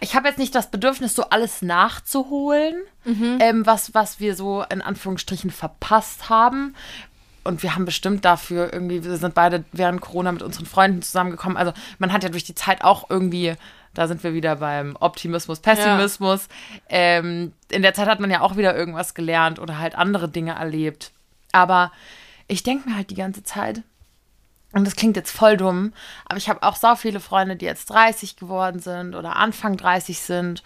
ich 0.00 0.14
habe 0.14 0.28
jetzt 0.28 0.38
nicht 0.38 0.54
das 0.54 0.70
Bedürfnis, 0.70 1.14
so 1.14 1.24
alles 1.24 1.62
nachzuholen, 1.62 2.74
mhm. 3.04 3.38
ähm, 3.40 3.66
was, 3.66 3.94
was 3.94 4.20
wir 4.20 4.34
so 4.34 4.64
in 4.70 4.82
Anführungsstrichen 4.82 5.50
verpasst 5.50 6.28
haben. 6.28 6.74
Und 7.44 7.62
wir 7.62 7.74
haben 7.74 7.84
bestimmt 7.84 8.24
dafür 8.24 8.72
irgendwie, 8.72 9.04
wir 9.04 9.16
sind 9.16 9.34
beide 9.34 9.64
während 9.72 10.00
Corona 10.00 10.32
mit 10.32 10.42
unseren 10.42 10.66
Freunden 10.66 11.02
zusammengekommen. 11.02 11.56
Also 11.56 11.72
man 11.98 12.12
hat 12.12 12.24
ja 12.24 12.28
durch 12.28 12.44
die 12.44 12.56
Zeit 12.56 12.82
auch 12.82 13.08
irgendwie, 13.08 13.54
da 13.94 14.08
sind 14.08 14.24
wir 14.24 14.34
wieder 14.34 14.56
beim 14.56 14.96
Optimismus, 14.98 15.60
Pessimismus. 15.60 16.48
Ja. 16.72 16.80
Ähm, 16.88 17.52
in 17.70 17.82
der 17.82 17.94
Zeit 17.94 18.08
hat 18.08 18.20
man 18.20 18.30
ja 18.30 18.40
auch 18.40 18.56
wieder 18.56 18.76
irgendwas 18.76 19.14
gelernt 19.14 19.60
oder 19.60 19.78
halt 19.78 19.94
andere 19.94 20.28
Dinge 20.28 20.52
erlebt. 20.52 21.12
Aber 21.52 21.92
ich 22.48 22.62
denke 22.62 22.88
mir 22.88 22.96
halt 22.96 23.10
die 23.10 23.14
ganze 23.14 23.44
Zeit, 23.44 23.82
und 24.76 24.86
das 24.86 24.96
klingt 24.96 25.16
jetzt 25.16 25.30
voll 25.30 25.56
dumm, 25.56 25.92
aber 26.26 26.36
ich 26.36 26.48
habe 26.48 26.62
auch 26.62 26.76
so 26.76 26.94
viele 26.96 27.20
Freunde, 27.20 27.56
die 27.56 27.64
jetzt 27.64 27.86
30 27.86 28.36
geworden 28.36 28.78
sind 28.78 29.14
oder 29.14 29.36
Anfang 29.36 29.76
30 29.76 30.20
sind. 30.20 30.62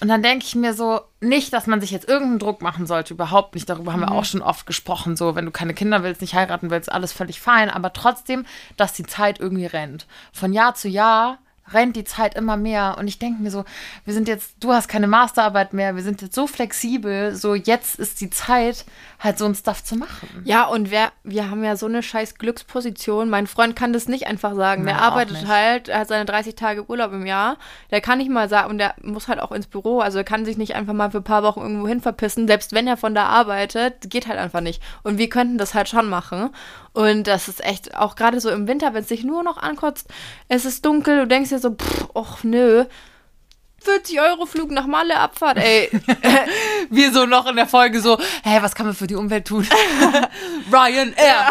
Und 0.00 0.08
dann 0.08 0.22
denke 0.22 0.44
ich 0.46 0.54
mir 0.54 0.72
so, 0.72 1.00
nicht, 1.20 1.52
dass 1.52 1.66
man 1.66 1.80
sich 1.80 1.90
jetzt 1.90 2.08
irgendeinen 2.08 2.38
Druck 2.38 2.62
machen 2.62 2.86
sollte, 2.86 3.12
überhaupt 3.12 3.54
nicht. 3.54 3.68
Darüber 3.68 3.92
haben 3.92 4.00
mhm. 4.00 4.06
wir 4.06 4.12
auch 4.12 4.24
schon 4.24 4.40
oft 4.40 4.66
gesprochen. 4.66 5.16
So, 5.16 5.34
wenn 5.34 5.44
du 5.44 5.50
keine 5.50 5.74
Kinder 5.74 6.02
willst, 6.02 6.20
nicht 6.20 6.34
heiraten 6.34 6.70
willst, 6.70 6.90
alles 6.90 7.12
völlig 7.12 7.40
fein. 7.40 7.68
Aber 7.68 7.92
trotzdem, 7.92 8.46
dass 8.76 8.94
die 8.94 9.04
Zeit 9.04 9.40
irgendwie 9.40 9.66
rennt. 9.66 10.06
Von 10.32 10.52
Jahr 10.52 10.74
zu 10.74 10.88
Jahr 10.88 11.38
rennt 11.72 11.96
die 11.96 12.04
Zeit 12.04 12.34
immer 12.34 12.56
mehr. 12.56 12.96
Und 12.98 13.08
ich 13.08 13.18
denke 13.18 13.42
mir 13.42 13.50
so, 13.50 13.64
wir 14.04 14.14
sind 14.14 14.28
jetzt, 14.28 14.54
du 14.60 14.72
hast 14.72 14.88
keine 14.88 15.06
Masterarbeit 15.06 15.72
mehr, 15.72 15.96
wir 15.96 16.02
sind 16.02 16.22
jetzt 16.22 16.34
so 16.34 16.46
flexibel, 16.46 17.34
so 17.34 17.54
jetzt 17.54 17.98
ist 17.98 18.20
die 18.20 18.30
Zeit, 18.30 18.84
halt 19.18 19.38
so 19.38 19.44
ein 19.44 19.54
Stuff 19.54 19.84
zu 19.84 19.96
machen. 19.96 20.28
Ja, 20.44 20.64
und 20.64 20.90
wir, 20.90 21.12
wir 21.24 21.50
haben 21.50 21.62
ja 21.62 21.76
so 21.76 21.86
eine 21.86 22.02
scheiß 22.02 22.36
Glücksposition. 22.36 23.28
Mein 23.28 23.46
Freund 23.46 23.76
kann 23.76 23.92
das 23.92 24.08
nicht 24.08 24.26
einfach 24.26 24.54
sagen. 24.54 24.84
Der 24.86 25.02
arbeitet 25.02 25.46
halt, 25.46 25.88
er 25.88 26.00
hat 26.00 26.08
seine 26.08 26.24
30 26.24 26.54
Tage 26.54 26.88
Urlaub 26.88 27.12
im 27.12 27.26
Jahr. 27.26 27.56
Der 27.90 28.00
kann 28.00 28.18
nicht 28.18 28.30
mal 28.30 28.48
sagen, 28.48 28.70
und 28.70 28.78
der 28.78 28.94
muss 29.02 29.28
halt 29.28 29.40
auch 29.40 29.52
ins 29.52 29.66
Büro. 29.66 30.00
Also 30.00 30.18
er 30.18 30.24
kann 30.24 30.44
sich 30.44 30.56
nicht 30.56 30.74
einfach 30.74 30.94
mal 30.94 31.10
für 31.10 31.18
ein 31.18 31.24
paar 31.24 31.42
Wochen 31.42 31.60
irgendwo 31.60 31.86
hin 31.86 32.00
verpissen. 32.00 32.48
Selbst 32.48 32.72
wenn 32.72 32.86
er 32.86 32.96
von 32.96 33.14
da 33.14 33.26
arbeitet, 33.26 34.10
geht 34.10 34.26
halt 34.26 34.38
einfach 34.38 34.60
nicht. 34.60 34.82
Und 35.02 35.18
wir 35.18 35.28
könnten 35.28 35.58
das 35.58 35.74
halt 35.74 35.88
schon 35.88 36.08
machen. 36.08 36.50
Und 36.92 37.24
das 37.24 37.48
ist 37.48 37.64
echt, 37.64 37.94
auch 37.96 38.16
gerade 38.16 38.40
so 38.40 38.50
im 38.50 38.66
Winter, 38.66 38.94
wenn 38.94 39.02
es 39.02 39.08
dich 39.08 39.24
nur 39.24 39.42
noch 39.42 39.58
ankotzt, 39.58 40.08
es 40.48 40.64
ist 40.64 40.84
dunkel, 40.84 41.20
du 41.20 41.26
denkst 41.26 41.50
dir 41.50 41.58
so, 41.58 41.70
pff, 41.70 42.08
och 42.14 42.42
nö, 42.42 42.84
40 43.82 44.20
Euro 44.20 44.46
Flug 44.46 44.70
nach 44.70 44.86
Malle 44.86 45.18
Abfahrt, 45.18 45.56
ey. 45.58 45.90
Wir 46.90 47.12
so 47.12 47.26
noch 47.26 47.46
in 47.46 47.56
der 47.56 47.66
Folge 47.66 48.00
so, 48.00 48.18
hä, 48.44 48.58
was 48.60 48.74
kann 48.74 48.86
man 48.86 48.94
für 48.94 49.06
die 49.06 49.14
Umwelt 49.14 49.46
tun? 49.46 49.66
Ryanair. 50.72 51.50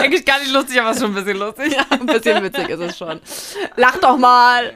Eigentlich 0.00 0.24
gar 0.24 0.38
nicht 0.38 0.52
lustig, 0.52 0.80
aber 0.80 0.94
schon 0.94 1.10
ein 1.10 1.14
bisschen 1.14 1.38
lustig. 1.38 1.74
Ja, 1.74 1.84
ein 1.90 2.06
bisschen 2.06 2.42
witzig 2.42 2.70
ist 2.70 2.80
es 2.80 2.96
schon. 2.96 3.20
Lach 3.76 3.98
doch 3.98 4.16
mal. 4.16 4.72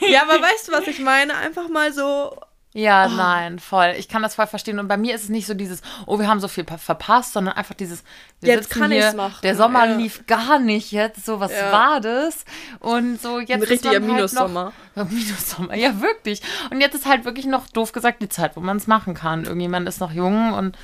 Ja, 0.00 0.22
aber 0.22 0.40
weißt 0.40 0.68
du, 0.68 0.72
was 0.72 0.86
ich 0.86 1.00
meine? 1.00 1.36
Einfach 1.36 1.68
mal 1.68 1.92
so 1.92 2.34
ja, 2.76 3.06
oh. 3.06 3.16
nein, 3.16 3.60
voll. 3.60 3.94
Ich 3.98 4.08
kann 4.08 4.22
das 4.22 4.34
voll 4.34 4.48
verstehen. 4.48 4.80
Und 4.80 4.88
bei 4.88 4.96
mir 4.96 5.14
ist 5.14 5.22
es 5.22 5.28
nicht 5.28 5.46
so 5.46 5.54
dieses, 5.54 5.80
oh, 6.06 6.18
wir 6.18 6.26
haben 6.26 6.40
so 6.40 6.48
viel 6.48 6.64
verpasst, 6.64 7.32
sondern 7.32 7.54
einfach 7.54 7.76
dieses, 7.76 8.02
wir 8.40 8.52
jetzt 8.52 8.68
kann 8.68 8.90
ich 8.90 9.12
machen. 9.14 9.38
Der 9.44 9.54
Sommer 9.54 9.86
ja. 9.86 9.94
lief 9.94 10.26
gar 10.26 10.58
nicht 10.58 10.90
jetzt. 10.90 11.24
So, 11.24 11.38
was 11.38 11.52
ja. 11.52 11.70
war 11.70 12.00
das? 12.00 12.44
Und 12.80 13.22
so 13.22 13.38
jetzt. 13.38 13.52
Ein 13.52 13.62
richtiger 13.62 13.92
halt 13.92 14.02
Minussommer. 14.02 14.72
Noch, 14.96 15.08
Minussommer, 15.08 15.74
ja, 15.76 16.00
wirklich. 16.00 16.42
Und 16.70 16.80
jetzt 16.80 16.96
ist 16.96 17.06
halt 17.06 17.24
wirklich 17.24 17.46
noch 17.46 17.68
doof 17.68 17.92
gesagt 17.92 18.20
die 18.20 18.28
Zeit, 18.28 18.56
wo 18.56 18.60
man 18.60 18.76
es 18.76 18.88
machen 18.88 19.14
kann. 19.14 19.44
Irgendjemand 19.44 19.88
ist 19.88 20.00
noch 20.00 20.10
jung 20.12 20.52
und 20.52 20.76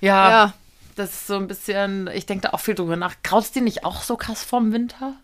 ja, 0.00 0.30
ja. 0.30 0.52
Das 0.96 1.10
ist 1.10 1.26
so 1.26 1.36
ein 1.36 1.46
bisschen, 1.46 2.08
ich 2.14 2.24
denke 2.24 2.48
da 2.48 2.54
auch 2.54 2.60
viel 2.60 2.74
drüber 2.74 2.96
nach. 2.96 3.16
Graut's 3.22 3.52
dir 3.52 3.62
nicht 3.62 3.84
auch 3.84 4.02
so 4.02 4.16
krass 4.16 4.42
vorm 4.42 4.72
Winter? 4.72 5.14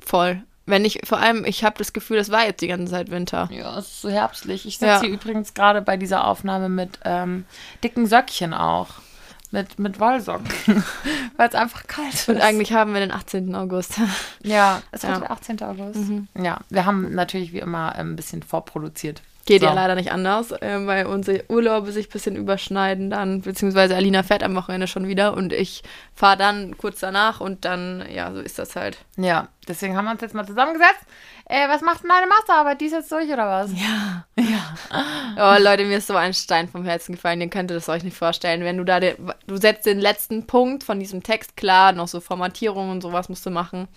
Voll 0.00 0.42
Wenn 0.68 0.84
ich, 0.84 1.00
vor 1.04 1.18
allem, 1.18 1.44
ich 1.44 1.64
habe 1.64 1.78
das 1.78 1.92
Gefühl, 1.92 2.18
es 2.18 2.30
war 2.30 2.44
jetzt 2.44 2.60
die 2.60 2.68
ganze 2.68 2.92
Zeit 2.92 3.10
Winter. 3.10 3.48
Ja, 3.50 3.78
es 3.78 3.86
ist 3.86 4.00
so 4.02 4.10
herbstlich. 4.10 4.66
Ich 4.66 4.74
sitze 4.74 4.86
Ja. 4.86 5.00
hier 5.00 5.08
übrigens 5.10 5.54
gerade 5.54 5.80
bei 5.82 5.96
dieser 5.96 6.26
Aufnahme 6.26 6.68
mit 6.68 6.98
ähm, 7.04 7.44
dicken 7.82 8.06
Söckchen 8.06 8.52
auch. 8.54 8.88
Mit, 9.50 9.78
mit 9.78 9.98
Wollsocken. 9.98 10.44
Weil 11.38 11.48
es 11.48 11.54
einfach 11.54 11.86
kalt 11.86 12.12
ist. 12.12 12.28
Und 12.28 12.38
eigentlich 12.42 12.74
haben 12.74 12.92
wir 12.92 13.00
den 13.00 13.10
18. 13.10 13.54
August. 13.54 13.94
Ja, 14.42 14.82
es 14.92 15.02
ist 15.02 15.08
Ja. 15.08 15.14
heute 15.14 15.20
der 15.22 15.30
18. 15.30 15.62
August. 15.62 16.00
Ja, 16.38 16.58
wir 16.68 16.84
haben 16.84 17.14
natürlich 17.14 17.54
wie 17.54 17.60
immer 17.60 17.94
ein 17.94 18.14
bisschen 18.14 18.42
vorproduziert. 18.42 19.22
Geht 19.48 19.62
So. 19.62 19.68
ja 19.68 19.72
leider 19.72 19.94
nicht 19.94 20.12
anders, 20.12 20.52
äh, 20.52 20.86
weil 20.86 21.06
unsere 21.06 21.42
Urlaube 21.48 21.90
sich 21.90 22.08
ein 22.08 22.12
bisschen 22.12 22.36
überschneiden 22.36 23.08
dann, 23.08 23.40
beziehungsweise 23.40 23.96
Alina 23.96 24.22
fährt 24.22 24.42
am 24.42 24.54
Wochenende 24.54 24.86
schon 24.86 25.08
wieder 25.08 25.34
und 25.34 25.54
ich 25.54 25.82
fahre 26.14 26.36
dann 26.36 26.76
kurz 26.76 27.00
danach 27.00 27.40
und 27.40 27.64
dann, 27.64 28.04
ja, 28.12 28.30
so 28.34 28.40
ist 28.40 28.58
das 28.58 28.76
halt. 28.76 28.98
Ja, 29.16 29.48
deswegen 29.66 29.96
haben 29.96 30.04
wir 30.04 30.10
uns 30.10 30.20
jetzt 30.20 30.34
mal 30.34 30.46
zusammengesetzt. 30.46 31.00
Äh, 31.46 31.66
was 31.70 31.80
macht 31.80 32.02
denn 32.02 32.10
deine 32.10 32.26
Masterarbeit? 32.26 32.78
Die 32.82 32.84
ist 32.84 32.92
jetzt 32.92 33.10
durch 33.10 33.30
oder 33.30 33.46
was? 33.46 33.72
Ja. 33.72 34.26
Ja. 34.48 35.56
Oh, 35.56 35.62
Leute, 35.62 35.84
mir 35.84 35.98
ist 35.98 36.06
so 36.08 36.14
ein 36.16 36.34
Stein 36.34 36.68
vom 36.68 36.84
Herzen 36.84 37.14
gefallen, 37.14 37.40
ihr 37.40 37.48
könnt 37.48 37.70
das 37.70 37.88
euch 37.88 38.04
nicht 38.04 38.16
vorstellen. 38.16 38.62
Wenn 38.62 38.76
du 38.76 38.84
da, 38.84 39.00
den, 39.00 39.16
du 39.46 39.56
setzt 39.56 39.86
den 39.86 39.98
letzten 39.98 40.46
Punkt 40.46 40.84
von 40.84 41.00
diesem 41.00 41.22
Text 41.22 41.56
klar, 41.56 41.92
noch 41.92 42.08
so 42.08 42.20
Formatierung 42.20 42.90
und 42.90 43.00
sowas 43.00 43.28
musst 43.28 43.46
du 43.46 43.50
machen. 43.50 43.88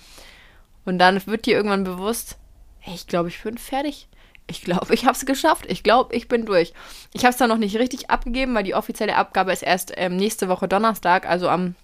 Und 0.85 0.97
dann 0.97 1.25
wird 1.27 1.45
dir 1.45 1.55
irgendwann 1.55 1.83
bewusst, 1.83 2.37
hey, 2.79 2.95
ich 2.95 3.05
glaube, 3.07 3.29
ich 3.29 3.41
bin 3.43 3.57
fertig. 3.57 4.07
Ich 4.51 4.61
glaube, 4.61 4.93
ich 4.93 5.05
habe 5.05 5.15
es 5.15 5.25
geschafft. 5.25 5.65
Ich 5.67 5.81
glaube, 5.81 6.13
ich 6.13 6.27
bin 6.27 6.45
durch. 6.45 6.73
Ich 7.13 7.23
habe 7.23 7.31
es 7.31 7.37
dann 7.37 7.49
noch 7.49 7.57
nicht 7.57 7.77
richtig 7.77 8.09
abgegeben, 8.09 8.53
weil 8.53 8.63
die 8.63 8.75
offizielle 8.75 9.15
Abgabe 9.15 9.51
ist 9.53 9.63
erst 9.63 9.93
ähm, 9.95 10.17
nächste 10.17 10.49
Woche 10.49 10.67
Donnerstag, 10.67 11.27
also 11.27 11.47
am 11.47 11.75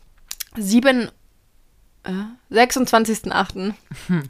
7. 0.58 1.10
Äh, 2.04 2.12
26.08. 2.54 3.74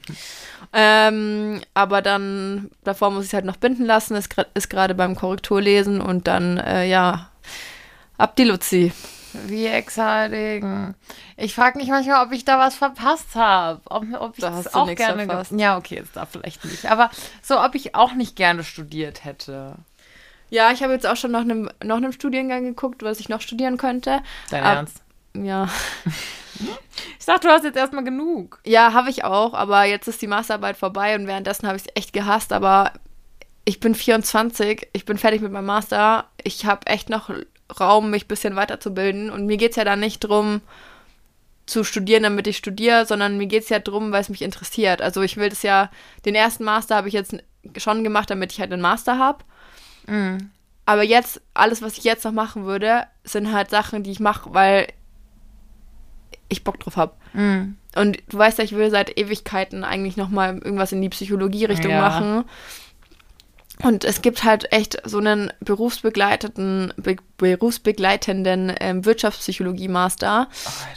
ähm, 0.73 1.61
aber 1.73 2.01
dann, 2.01 2.69
davor 2.83 3.11
muss 3.11 3.23
ich 3.23 3.29
es 3.29 3.33
halt 3.33 3.45
noch 3.45 3.57
binden 3.57 3.85
lassen, 3.85 4.15
ist, 4.15 4.69
gerade 4.69 4.95
beim 4.95 5.15
Korrekturlesen 5.15 5.99
und 5.99 6.27
dann, 6.27 6.57
äh, 6.57 6.87
ja, 6.87 7.31
ab 8.17 8.35
die 8.35 8.43
Luzi. 8.43 8.91
Wie 9.45 9.65
exciting. 9.67 10.95
Ich 11.37 11.53
frage 11.55 11.77
mich 11.77 11.87
manchmal, 11.89 12.25
ob 12.25 12.33
ich 12.33 12.45
da 12.45 12.57
was 12.59 12.75
verpasst 12.75 13.35
habe. 13.35 13.81
Ob, 13.85 14.05
ob 14.19 14.33
ich 14.37 14.41
Da 14.41 14.49
das 14.49 14.73
auch 14.73 14.85
gerne. 14.95 15.17
ge- 15.17 15.25
verpasst. 15.27 15.51
Ja, 15.55 15.77
okay, 15.77 15.95
jetzt 15.95 16.15
da 16.15 16.25
vielleicht 16.25 16.65
nicht. 16.65 16.85
Aber 16.89 17.09
so, 17.41 17.59
ob 17.61 17.75
ich 17.75 17.93
auch 17.95 18.13
nicht 18.13 18.35
gerne 18.35 18.63
studiert 18.63 19.23
hätte. 19.25 19.75
Ja, 20.49 20.71
ich 20.71 20.81
habe 20.81 20.93
jetzt 20.93 21.05
auch 21.05 21.17
schon 21.17 21.31
nach 21.31 21.41
einem 21.41 21.69
noch 21.83 21.97
einem 21.97 22.11
Studiengang 22.13 22.63
geguckt, 22.63 23.03
was 23.03 23.19
ich 23.19 23.29
noch 23.29 23.41
studieren 23.41 23.77
könnte. 23.77 24.21
Dein 24.49 24.63
Ab- 24.63 24.75
Ernst? 24.77 25.01
Ja, 25.33 25.67
Ich 27.19 27.25
dachte, 27.25 27.47
du 27.47 27.53
hast 27.53 27.63
jetzt 27.65 27.77
erstmal 27.77 28.03
genug. 28.03 28.59
ja, 28.65 28.93
habe 28.93 29.09
ich 29.11 29.23
auch, 29.23 29.53
aber 29.53 29.83
jetzt 29.83 30.07
ist 30.07 30.21
die 30.21 30.27
Masterarbeit 30.27 30.77
vorbei 30.77 31.13
und 31.15 31.27
währenddessen 31.27 31.67
habe 31.67 31.77
ich 31.77 31.83
es 31.83 31.91
echt 31.95 32.13
gehasst, 32.13 32.51
aber 32.51 32.93
ich 33.65 33.79
bin 33.79 33.93
24, 33.93 34.87
ich 34.93 35.05
bin 35.05 35.17
fertig 35.19 35.41
mit 35.41 35.51
meinem 35.51 35.65
Master, 35.67 36.25
ich 36.43 36.65
habe 36.65 36.87
echt 36.87 37.09
noch 37.09 37.29
Raum, 37.79 38.09
mich 38.09 38.25
ein 38.25 38.29
bisschen 38.29 38.55
weiterzubilden 38.55 39.29
und 39.29 39.45
mir 39.45 39.57
geht 39.57 39.71
es 39.71 39.77
ja 39.77 39.83
dann 39.83 39.99
nicht 39.99 40.19
drum 40.19 40.61
zu 41.65 41.83
studieren, 41.83 42.23
damit 42.23 42.47
ich 42.47 42.57
studiere, 42.57 43.05
sondern 43.05 43.37
mir 43.37 43.47
geht 43.47 43.63
es 43.63 43.69
ja 43.69 43.79
drum, 43.79 44.11
weil 44.11 44.21
es 44.21 44.29
mich 44.29 44.41
interessiert. 44.41 45.01
Also 45.01 45.21
ich 45.21 45.35
will 45.35 45.49
das 45.49 45.63
ja, 45.63 45.91
den 46.25 46.33
ersten 46.33 46.63
Master 46.63 46.95
habe 46.95 47.09
ich 47.09 47.13
jetzt 47.13 47.35
schon 47.75 48.03
gemacht, 48.05 48.29
damit 48.29 48.53
ich 48.53 48.61
halt 48.61 48.71
einen 48.71 48.81
Master 48.81 49.19
habe. 49.19 49.43
Mhm. 50.07 50.49
Aber 50.85 51.03
jetzt, 51.03 51.41
alles, 51.53 51.81
was 51.81 51.97
ich 51.97 52.05
jetzt 52.05 52.23
noch 52.23 52.31
machen 52.31 52.63
würde, 52.63 53.03
sind 53.25 53.51
halt 53.51 53.69
Sachen, 53.69 54.03
die 54.03 54.11
ich 54.11 54.21
mache, 54.21 54.53
weil 54.53 54.87
ich 56.47 56.63
Bock 56.63 56.79
drauf 56.79 56.95
habe. 56.95 57.13
Mhm. 57.33 57.75
Und 57.95 58.17
du 58.29 58.37
weißt 58.37 58.59
ja, 58.59 58.63
ich 58.63 58.71
will 58.73 58.89
seit 58.89 59.17
Ewigkeiten 59.17 59.83
eigentlich 59.83 60.15
nochmal 60.15 60.57
irgendwas 60.57 60.93
in 60.93 61.01
die 61.01 61.09
Psychologie-Richtung 61.09 61.91
Ja. 61.91 61.99
machen. 61.99 62.45
Und 63.83 64.03
es 64.05 64.21
gibt 64.23 64.43
halt 64.43 64.71
echt 64.71 64.97
so 65.05 65.19
einen 65.19 65.53
berufsbegleiteten, 65.59 66.93
be 66.97 67.15
berufsbegleitenden 67.37 68.73
ähm, 68.79 69.05
Wirtschaftspsychologie-Master. 69.05 70.47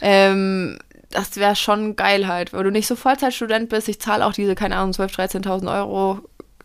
Ähm, 0.00 0.78
das 1.10 1.36
wäre 1.36 1.56
schon 1.56 1.96
geil 1.96 2.26
halt, 2.28 2.52
weil 2.52 2.64
du 2.64 2.70
nicht 2.70 2.86
so 2.86 2.96
Vollzeitstudent 2.96 3.68
bist. 3.68 3.88
Ich 3.88 4.00
zahle 4.00 4.24
auch 4.24 4.32
diese, 4.32 4.54
keine 4.54 4.76
Ahnung, 4.76 4.92
12.000, 4.92 5.42
13.000 5.44 5.74
Euro, 5.78 6.20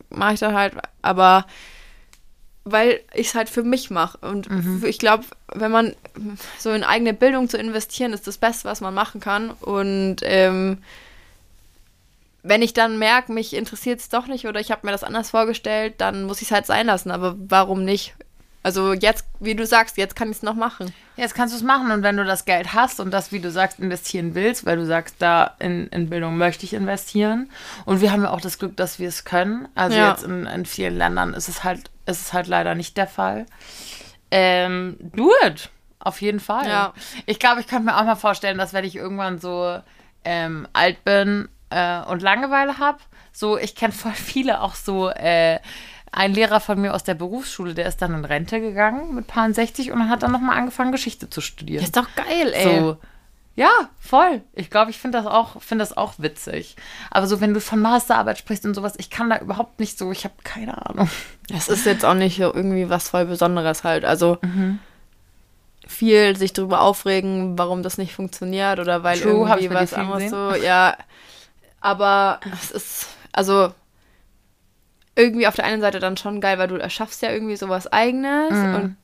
mache 0.09 0.35
ich 0.35 0.39
dann 0.39 0.53
halt. 0.55 0.73
Aber 1.01 1.45
weil 2.63 3.01
ich 3.13 3.27
es 3.27 3.35
halt 3.35 3.49
für 3.49 3.63
mich 3.63 3.89
mache. 3.91 4.17
Und 4.19 4.47
für- 4.79 4.87
ich 4.87 4.97
glaube, 4.99 5.25
wenn 5.53 5.71
man 5.71 5.93
so 6.57 6.71
in 6.71 6.83
eigene 6.83 7.13
Bildung 7.13 7.49
zu 7.49 7.57
investieren, 7.57 8.13
ist 8.13 8.25
das 8.25 8.37
Beste, 8.37 8.65
was 8.67 8.81
man 8.81 8.93
machen 8.93 9.19
kann. 9.21 9.51
Und 9.51 10.17
ähm, 10.23 10.79
wenn 12.47 12.61
ich 12.61 12.73
dann 12.73 12.99
merke, 12.99 13.33
mich 13.33 13.55
interessiert 13.55 13.99
es 13.99 14.09
doch 14.09 14.27
nicht 14.27 14.45
oder 14.47 14.59
ich 14.59 14.71
habe 14.71 14.85
mir 14.85 14.91
das 14.91 15.03
anders 15.03 15.31
vorgestellt, 15.31 15.95
dann 15.97 16.23
muss 16.23 16.41
ich 16.41 16.49
es 16.49 16.51
halt 16.51 16.65
sein 16.67 16.85
lassen. 16.85 17.09
Aber 17.11 17.35
warum 17.37 17.83
nicht? 17.83 18.13
Also 18.61 18.93
jetzt, 18.93 19.25
wie 19.39 19.53
du 19.55 19.65
sagst, 19.65 19.97
jetzt 19.97 20.15
kann 20.15 20.29
ich 20.31 20.37
es 20.37 20.43
noch 20.43 20.55
machen. 20.55 20.91
Jetzt 21.17 21.35
kannst 21.35 21.53
du 21.53 21.57
es 21.57 21.63
machen 21.63 21.91
und 21.91 22.01
wenn 22.03 22.17
du 22.17 22.25
das 22.25 22.45
Geld 22.45 22.73
hast 22.73 22.99
und 22.99 23.11
das, 23.11 23.31
wie 23.31 23.39
du 23.39 23.51
sagst, 23.51 23.79
investieren 23.79 24.33
willst, 24.33 24.65
weil 24.65 24.77
du 24.77 24.85
sagst, 24.85 25.15
da 25.19 25.55
in, 25.59 25.87
in 25.89 26.09
Bildung 26.09 26.37
möchte 26.37 26.65
ich 26.65 26.73
investieren 26.73 27.49
und 27.85 28.01
wir 28.01 28.11
haben 28.11 28.23
ja 28.23 28.31
auch 28.31 28.41
das 28.41 28.57
Glück, 28.57 28.75
dass 28.75 28.97
wir 28.99 29.07
es 29.07 29.23
können. 29.23 29.67
Also 29.75 29.97
Ja. 29.97 30.09
jetzt 30.11 30.23
in, 30.23 30.45
in 30.47 30.65
vielen 30.65 30.97
Ländern 30.97 31.33
ist 31.35 31.47
es 31.47 31.63
halt, 31.63 31.91
ist 32.07 32.21
es 32.21 32.33
halt 32.33 32.47
leider 32.47 32.73
nicht 32.75 32.97
der 32.97 33.07
Fall. 33.07 33.45
Ähm, 34.31 34.97
do 34.99 35.31
it. 35.45 35.69
Auf 35.99 36.21
jeden 36.21 36.39
Fall. 36.39 36.67
Ja. 36.67 36.93
Ich 37.25 37.39
glaube, 37.39 37.61
ich 37.61 37.67
könnte 37.67 37.85
mir 37.85 37.97
auch 37.97 38.03
mal 38.03 38.15
vorstellen, 38.15 38.57
dass 38.57 38.73
wenn 38.73 38.85
ich 38.85 38.95
irgendwann 38.95 39.39
so 39.39 39.79
ähm, 40.23 40.67
alt 40.73 41.03
bin 41.03 41.49
äh, 41.69 42.01
und 42.03 42.21
Langeweile 42.21 42.77
habe, 42.77 42.99
so, 43.31 43.57
ich 43.57 43.75
kenne 43.75 43.93
voll 43.93 44.13
viele 44.13 44.61
auch 44.61 44.75
so, 44.75 45.09
äh, 45.09 45.59
ein 46.11 46.33
Lehrer 46.33 46.61
von 46.61 46.79
mir 46.79 46.93
aus 46.93 47.03
der 47.03 47.13
Berufsschule, 47.13 47.73
der 47.73 47.87
ist 47.87 48.01
dann 48.01 48.13
in 48.13 48.23
Rente 48.23 48.61
gegangen 48.61 49.13
mit 49.15 49.27
paar 49.27 49.51
60 49.51 49.91
und 49.91 50.09
hat 50.09 50.23
dann 50.23 50.31
nochmal 50.31 50.57
angefangen, 50.57 50.93
Geschichte 50.93 51.29
zu 51.29 51.41
studieren. 51.41 51.83
ist 51.83 51.97
doch 51.97 52.07
geil, 52.15 52.53
ey. 52.53 52.79
So, 52.79 52.97
ja, 53.57 53.71
voll. 53.99 54.41
Ich 54.53 54.69
glaube, 54.69 54.91
ich 54.91 54.97
finde 54.97 55.17
das 55.17 55.27
auch, 55.27 55.61
finde 55.61 55.83
das 55.83 55.95
auch 55.95 56.13
witzig. 56.17 56.75
Aber 57.09 57.25
so, 57.27 57.39
wenn 57.39 57.53
du 57.53 57.61
von 57.61 57.81
Masterarbeit 57.81 58.37
sprichst 58.37 58.65
und 58.65 58.73
sowas, 58.73 58.95
ich 58.97 59.09
kann 59.09 59.29
da 59.29 59.39
überhaupt 59.39 59.79
nicht 59.79 59.97
so, 59.97 60.11
ich 60.11 60.25
habe 60.25 60.35
keine 60.43 60.85
Ahnung. 60.89 61.09
Es 61.53 61.69
ist 61.69 61.85
jetzt 61.85 62.03
auch 62.03 62.15
nicht 62.15 62.37
so 62.37 62.53
irgendwie 62.53 62.89
was 62.89 63.09
voll 63.09 63.25
Besonderes 63.25 63.83
halt. 63.83 64.03
Also 64.03 64.39
viel 65.87 66.35
sich 66.35 66.51
darüber 66.51 66.81
aufregen, 66.81 67.57
warum 67.57 67.83
das 67.83 67.97
nicht 67.97 68.13
funktioniert 68.13 68.79
oder 68.79 69.03
weil 69.03 69.19
True, 69.19 69.47
irgendwie 69.47 69.69
was 69.69 69.93
anderes 69.93 70.29
so, 70.29 70.55
ja. 70.55 70.97
Aber 71.85 72.39
es 72.51 72.71
ist, 72.71 73.07
also 73.31 73.71
irgendwie 75.15 75.45
auf 75.45 75.55
der 75.55 75.65
einen 75.65 75.81
Seite 75.81 75.99
dann 75.99 76.17
schon 76.17 76.41
geil, 76.41 76.57
weil 76.57 76.67
du 76.67 76.77
erschaffst 76.77 77.21
ja 77.21 77.31
irgendwie 77.31 77.55
sowas 77.55 77.85
eigenes 77.93 78.51
Mhm. 78.51 78.75
und 78.75 78.97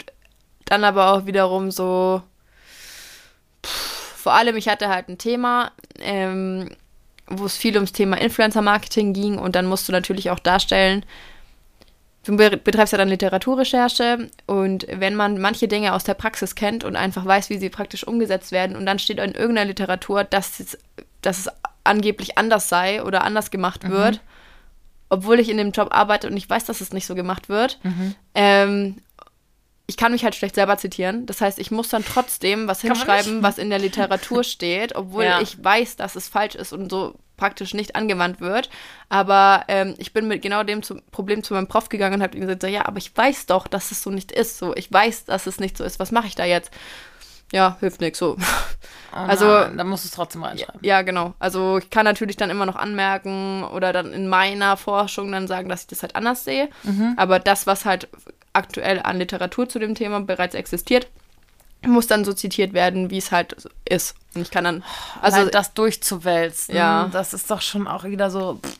dann 0.65 0.83
aber 0.83 1.13
auch 1.13 1.25
wiederum 1.27 1.69
so, 1.69 2.23
pff, 3.63 4.15
vor 4.23 4.33
allem 4.33 4.55
ich 4.57 4.67
hatte 4.67 4.89
halt 4.89 5.09
ein 5.09 5.19
Thema, 5.19 5.71
ähm, 5.99 6.69
wo 7.27 7.45
es 7.45 7.55
viel 7.55 7.75
ums 7.75 7.91
Thema 7.91 8.19
Influencer-Marketing 8.19 9.13
ging 9.13 9.37
und 9.37 9.55
dann 9.55 9.67
musst 9.67 9.87
du 9.87 9.91
natürlich 9.91 10.31
auch 10.31 10.39
darstellen, 10.39 11.05
du 12.25 12.35
be- 12.35 12.57
betreibst 12.57 12.93
ja 12.93 12.97
dann 12.97 13.09
Literaturrecherche 13.09 14.29
und 14.47 14.87
wenn 14.89 15.15
man 15.15 15.39
manche 15.39 15.67
Dinge 15.67 15.93
aus 15.93 16.03
der 16.03 16.15
Praxis 16.15 16.55
kennt 16.55 16.83
und 16.83 16.95
einfach 16.95 17.25
weiß, 17.25 17.49
wie 17.51 17.57
sie 17.59 17.69
praktisch 17.69 18.05
umgesetzt 18.05 18.51
werden 18.51 18.75
und 18.75 18.85
dann 18.87 18.97
steht 18.99 19.19
in 19.19 19.33
irgendeiner 19.35 19.67
Literatur, 19.67 20.23
dass 20.23 20.59
es, 20.59 20.77
dass 21.21 21.37
es 21.39 21.49
angeblich 21.83 22.37
anders 22.37 22.69
sei 22.69 23.03
oder 23.03 23.23
anders 23.23 23.51
gemacht 23.51 23.89
wird, 23.89 24.21
obwohl 25.09 25.39
ich 25.39 25.49
in 25.49 25.57
dem 25.57 25.71
Job 25.71 25.89
arbeite 25.91 26.27
und 26.27 26.37
ich 26.37 26.49
weiß, 26.49 26.65
dass 26.65 26.81
es 26.81 26.93
nicht 26.93 27.05
so 27.07 27.15
gemacht 27.15 27.49
wird, 27.49 27.79
ähm, 28.35 29.01
ich 29.87 29.97
kann 29.97 30.13
mich 30.13 30.23
halt 30.23 30.35
schlecht 30.35 30.55
selber 30.55 30.77
zitieren. 30.77 31.25
Das 31.25 31.41
heißt, 31.41 31.59
ich 31.59 31.69
muss 31.69 31.89
dann 31.89 32.05
trotzdem 32.05 32.67
was 32.67 32.81
Kann 32.81 32.91
hinschreiben, 32.95 33.43
was 33.43 33.57
in 33.57 33.69
der 33.69 33.79
Literatur 33.79 34.43
steht, 34.45 34.95
obwohl 34.95 35.25
Ja. 35.25 35.41
ich 35.41 35.61
weiß, 35.61 35.97
dass 35.97 36.15
es 36.15 36.29
falsch 36.29 36.55
ist 36.55 36.71
und 36.71 36.89
so 36.89 37.15
praktisch 37.35 37.73
nicht 37.73 37.95
angewandt 37.95 38.39
wird. 38.39 38.69
Aber 39.09 39.65
ähm, 39.67 39.95
ich 39.97 40.13
bin 40.13 40.27
mit 40.29 40.41
genau 40.43 40.63
dem 40.63 40.81
zu, 40.83 41.01
Problem 41.11 41.43
zu 41.43 41.55
meinem 41.55 41.67
Prof 41.67 41.89
gegangen 41.89 42.15
und 42.15 42.21
habe 42.23 42.37
ihm 42.37 42.41
gesagt, 42.41 42.63
ja, 42.63 42.85
aber 42.85 42.99
ich 42.99 43.11
weiß 43.17 43.47
doch, 43.47 43.67
dass 43.67 43.91
es 43.91 44.01
so 44.01 44.11
nicht 44.11 44.31
ist. 44.31 44.59
So, 44.59 44.73
ich 44.75 44.89
weiß, 44.93 45.25
dass 45.25 45.47
es 45.47 45.59
nicht 45.59 45.75
so 45.75 45.83
ist. 45.83 45.99
Was 45.99 46.11
mache 46.11 46.27
ich 46.27 46.35
da 46.35 46.45
jetzt? 46.45 46.71
Ja, 47.51 47.77
hilft 47.79 48.01
nichts. 48.01 48.19
So. 48.19 48.37
Oh 48.37 49.15
Also- 49.15 49.45
nein, 49.45 49.77
da 49.77 49.83
musst 49.83 50.05
du 50.05 50.07
es 50.07 50.13
trotzdem 50.13 50.43
reinschreiben. 50.43 50.79
Ja, 50.83 51.01
genau. 51.01 51.33
Also 51.39 51.77
ich 51.79 51.89
kann 51.89 52.05
natürlich 52.05 52.37
dann 52.37 52.49
immer 52.49 52.65
noch 52.65 52.77
anmerken 52.77 53.63
oder 53.65 53.91
dann 53.91 54.13
in 54.13 54.27
meiner 54.29 54.77
Forschung 54.77 55.31
dann 55.31 55.47
sagen, 55.47 55.67
dass 55.67 55.81
ich 55.81 55.87
das 55.87 56.01
halt 56.01 56.15
anders 56.15 56.43
sehe. 56.45 56.69
Aber 57.17 57.39
das, 57.39 57.67
was 57.67 57.83
halt 57.85 58.07
aktuell 58.53 59.01
an 59.01 59.17
Literatur 59.17 59.67
zu 59.67 59.79
dem 59.79 59.95
Thema 59.95 60.21
bereits 60.21 60.55
existiert, 60.55 61.07
muss 61.85 62.07
dann 62.07 62.23
so 62.23 62.31
zitiert 62.33 62.73
werden, 62.73 63.09
wie 63.09 63.17
es 63.17 63.31
halt 63.31 63.55
ist. 63.89 64.15
Und 64.35 64.43
ich 64.43 64.51
kann 64.51 64.63
dann, 64.63 64.83
Also 65.21 65.39
also 65.39 65.49
das 65.51 65.73
durchzuwälzen, 65.73 66.75
Ja. 66.75 67.09
das 67.11 67.33
ist 67.33 67.49
doch 67.51 67.61
schon 67.61 67.87
auch 67.87 68.03
wieder 68.05 68.29
so 68.29 68.59
pff, 68.63 68.75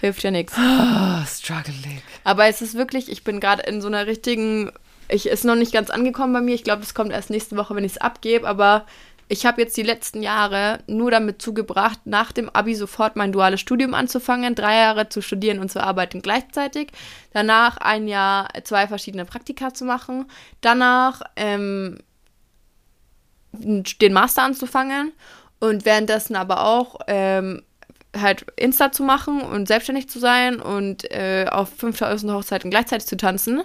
hilft 0.00 0.22
ja 0.24 0.30
nichts. 0.30 0.54
oh, 0.58 1.24
struggling. 1.26 2.00
Aber 2.24 2.46
es 2.46 2.62
ist 2.62 2.74
wirklich, 2.74 3.10
ich 3.10 3.22
bin 3.22 3.38
gerade 3.38 3.62
in 3.62 3.80
so 3.82 3.86
einer 3.88 4.06
richtigen, 4.06 4.72
ich 5.10 5.26
ist 5.26 5.44
noch 5.44 5.56
nicht 5.56 5.72
ganz 5.72 5.90
angekommen 5.90 6.32
bei 6.32 6.40
mir. 6.40 6.54
Ich 6.54 6.64
glaube, 6.64 6.82
es 6.82 6.94
kommt 6.94 7.12
erst 7.12 7.30
nächste 7.30 7.56
Woche, 7.56 7.74
wenn 7.74 7.84
ich 7.84 7.92
es 7.92 7.98
abgebe, 7.98 8.46
aber 8.48 8.86
Ich 9.32 9.46
habe 9.46 9.60
jetzt 9.62 9.76
die 9.76 9.84
letzten 9.84 10.24
Jahre 10.24 10.80
nur 10.88 11.12
damit 11.12 11.40
zugebracht, 11.40 12.00
nach 12.04 12.32
dem 12.32 12.50
Abi 12.50 12.74
sofort 12.74 13.14
mein 13.14 13.30
duales 13.30 13.60
Studium 13.60 13.94
anzufangen, 13.94 14.56
drei 14.56 14.78
Jahre 14.78 15.08
zu 15.08 15.22
studieren 15.22 15.60
und 15.60 15.70
zu 15.70 15.80
arbeiten 15.80 16.20
gleichzeitig. 16.20 16.90
Danach 17.32 17.76
ein 17.76 18.08
Jahr 18.08 18.48
zwei 18.64 18.88
verschiedene 18.88 19.24
Praktika 19.24 19.72
zu 19.72 19.84
machen. 19.84 20.26
Danach 20.62 21.22
ähm, 21.36 21.98
den 23.52 24.12
Master 24.12 24.42
anzufangen 24.42 25.12
und 25.60 25.84
währenddessen 25.84 26.34
aber 26.34 26.64
auch 26.66 26.96
ähm, 27.06 27.62
halt 28.16 28.46
Insta 28.56 28.90
zu 28.90 29.04
machen 29.04 29.42
und 29.42 29.68
selbstständig 29.68 30.08
zu 30.08 30.18
sein 30.18 30.60
und 30.60 31.08
äh, 31.12 31.46
auf 31.48 31.68
5000 31.76 32.32
Hochzeiten 32.32 32.68
gleichzeitig 32.68 33.06
zu 33.06 33.16
tanzen. 33.16 33.62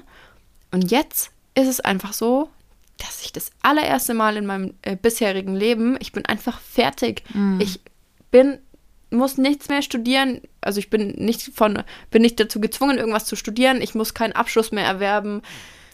Und 0.70 0.92
jetzt 0.92 1.32
ist 1.56 1.68
es 1.68 1.80
einfach 1.80 2.14
so, 2.14 2.50
dass 2.98 3.24
ich 3.24 3.34
das 3.34 3.52
allererste 3.62 4.14
Mal 4.14 4.38
in 4.38 4.46
meinem 4.46 4.74
äh, 4.82 4.96
bisherigen 4.96 5.56
Leben, 5.56 5.98
ich 6.00 6.12
bin 6.12 6.26
einfach 6.26 6.60
fertig. 6.60 7.24
Mhm. 7.34 7.60
Ich 7.62 7.80
bin 8.32 8.60
muss 9.12 9.38
nichts 9.38 9.70
mehr 9.70 9.82
studieren, 9.82 10.42
also 10.62 10.80
ich 10.80 10.90
bin 10.90 11.10
nicht 11.12 11.52
von 11.56 11.84
bin 12.12 12.22
nicht 12.22 12.40
dazu 12.40 12.60
gezwungen 12.60 12.98
irgendwas 12.98 13.26
zu 13.26 13.36
studieren, 13.36 13.82
ich 13.82 13.96
muss 13.96 14.14
keinen 14.14 14.34
Abschluss 14.34 14.72
mehr 14.72 14.86
erwerben. 14.86 15.42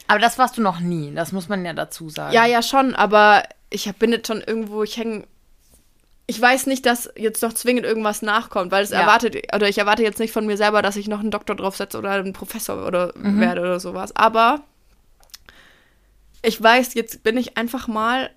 Aber 0.07 0.19
das 0.19 0.37
warst 0.37 0.57
du 0.57 0.61
noch 0.61 0.79
nie, 0.79 1.13
das 1.13 1.31
muss 1.31 1.47
man 1.47 1.63
ja 1.63 1.73
dazu 1.73 2.09
sagen. 2.09 2.33
Ja, 2.33 2.45
ja 2.45 2.63
schon, 2.63 2.95
aber 2.95 3.43
ich 3.69 3.91
bin 3.95 4.11
jetzt 4.11 4.27
schon 4.27 4.41
irgendwo, 4.41 4.83
ich 4.83 4.97
hänge 4.97 5.25
ich 6.27 6.41
weiß 6.41 6.67
nicht, 6.67 6.85
dass 6.85 7.11
jetzt 7.17 7.41
noch 7.41 7.51
zwingend 7.51 7.85
irgendwas 7.85 8.21
nachkommt, 8.21 8.71
weil 8.71 8.83
es 8.83 8.91
ja. 8.91 9.01
erwartet, 9.01 9.35
oder 9.53 9.67
ich 9.67 9.77
erwarte 9.77 10.03
jetzt 10.03 10.19
nicht 10.19 10.31
von 10.31 10.45
mir 10.45 10.55
selber, 10.55 10.81
dass 10.81 10.95
ich 10.95 11.09
noch 11.09 11.19
einen 11.19 11.31
Doktor 11.31 11.55
draufsetze 11.55 11.97
oder 11.97 12.11
einen 12.11 12.31
Professor 12.31 12.87
oder 12.87 13.11
mhm. 13.17 13.41
werde 13.41 13.59
oder 13.61 13.81
sowas. 13.81 14.15
Aber 14.15 14.61
ich 16.41 16.61
weiß, 16.61 16.93
jetzt 16.93 17.23
bin 17.23 17.37
ich 17.37 17.57
einfach 17.57 17.87
mal 17.87 18.31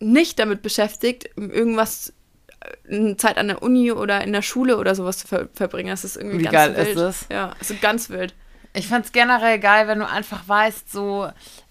nicht 0.00 0.38
damit 0.38 0.62
beschäftigt, 0.62 1.30
irgendwas 1.36 2.12
äh, 2.60 2.96
eine 2.96 3.16
Zeit 3.16 3.38
an 3.38 3.48
der 3.48 3.62
Uni 3.62 3.92
oder 3.92 4.22
in 4.22 4.32
der 4.32 4.42
Schule 4.42 4.78
oder 4.78 4.94
sowas 4.94 5.18
zu 5.18 5.26
ver 5.26 5.48
verbringen. 5.54 5.90
Das 5.90 6.04
ist 6.04 6.16
irgendwie 6.16 6.40
Wie 6.40 6.44
ganz 6.44 6.52
geil 6.52 6.76
wild. 6.76 6.88
ist 6.88 6.98
das? 6.98 7.26
Ja, 7.30 7.52
ist 7.60 7.80
ganz 7.80 8.10
wild. 8.10 8.34
Ich 8.74 8.86
fand's 8.86 9.12
generell 9.12 9.58
geil, 9.58 9.88
wenn 9.88 9.98
du 9.98 10.08
einfach 10.08 10.46
weißt, 10.46 10.92
so, 10.92 11.28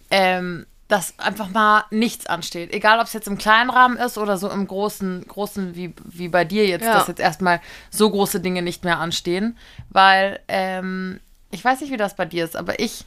ähm, 0.09 0.65
dass 0.87 1.17
einfach 1.19 1.49
mal 1.49 1.85
nichts 1.91 2.27
ansteht. 2.27 2.73
Egal, 2.73 2.99
ob 2.99 3.07
es 3.07 3.13
jetzt 3.13 3.27
im 3.27 3.37
kleinen 3.37 3.69
Rahmen 3.69 3.97
ist 3.97 4.17
oder 4.17 4.37
so 4.37 4.49
im 4.49 4.67
großen, 4.67 5.25
großen 5.27 5.75
wie, 5.75 5.93
wie 6.05 6.29
bei 6.29 6.43
dir 6.45 6.65
jetzt, 6.65 6.85
ja. 6.85 6.93
dass 6.93 7.07
jetzt 7.07 7.19
erstmal 7.19 7.61
so 7.91 8.09
große 8.09 8.39
Dinge 8.39 8.61
nicht 8.61 8.83
mehr 8.83 8.99
anstehen. 8.99 9.57
Weil, 9.89 10.39
ähm, 10.47 11.19
ich 11.51 11.63
weiß 11.63 11.81
nicht, 11.81 11.91
wie 11.91 11.97
das 11.97 12.15
bei 12.15 12.25
dir 12.25 12.45
ist, 12.45 12.55
aber 12.55 12.79
ich, 12.79 13.05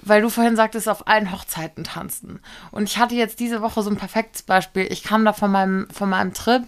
weil 0.00 0.22
du 0.22 0.30
vorhin 0.30 0.56
sagtest, 0.56 0.88
auf 0.88 1.06
allen 1.08 1.32
Hochzeiten 1.32 1.84
tanzen. 1.84 2.40
Und 2.70 2.84
ich 2.84 2.98
hatte 2.98 3.14
jetzt 3.14 3.40
diese 3.40 3.62
Woche 3.62 3.82
so 3.82 3.90
ein 3.90 3.96
perfektes 3.96 4.42
Beispiel. 4.42 4.86
Ich 4.90 5.02
kam 5.02 5.24
da 5.24 5.32
von 5.32 5.50
meinem, 5.50 5.88
von 5.90 6.08
meinem 6.08 6.34
Trip 6.34 6.62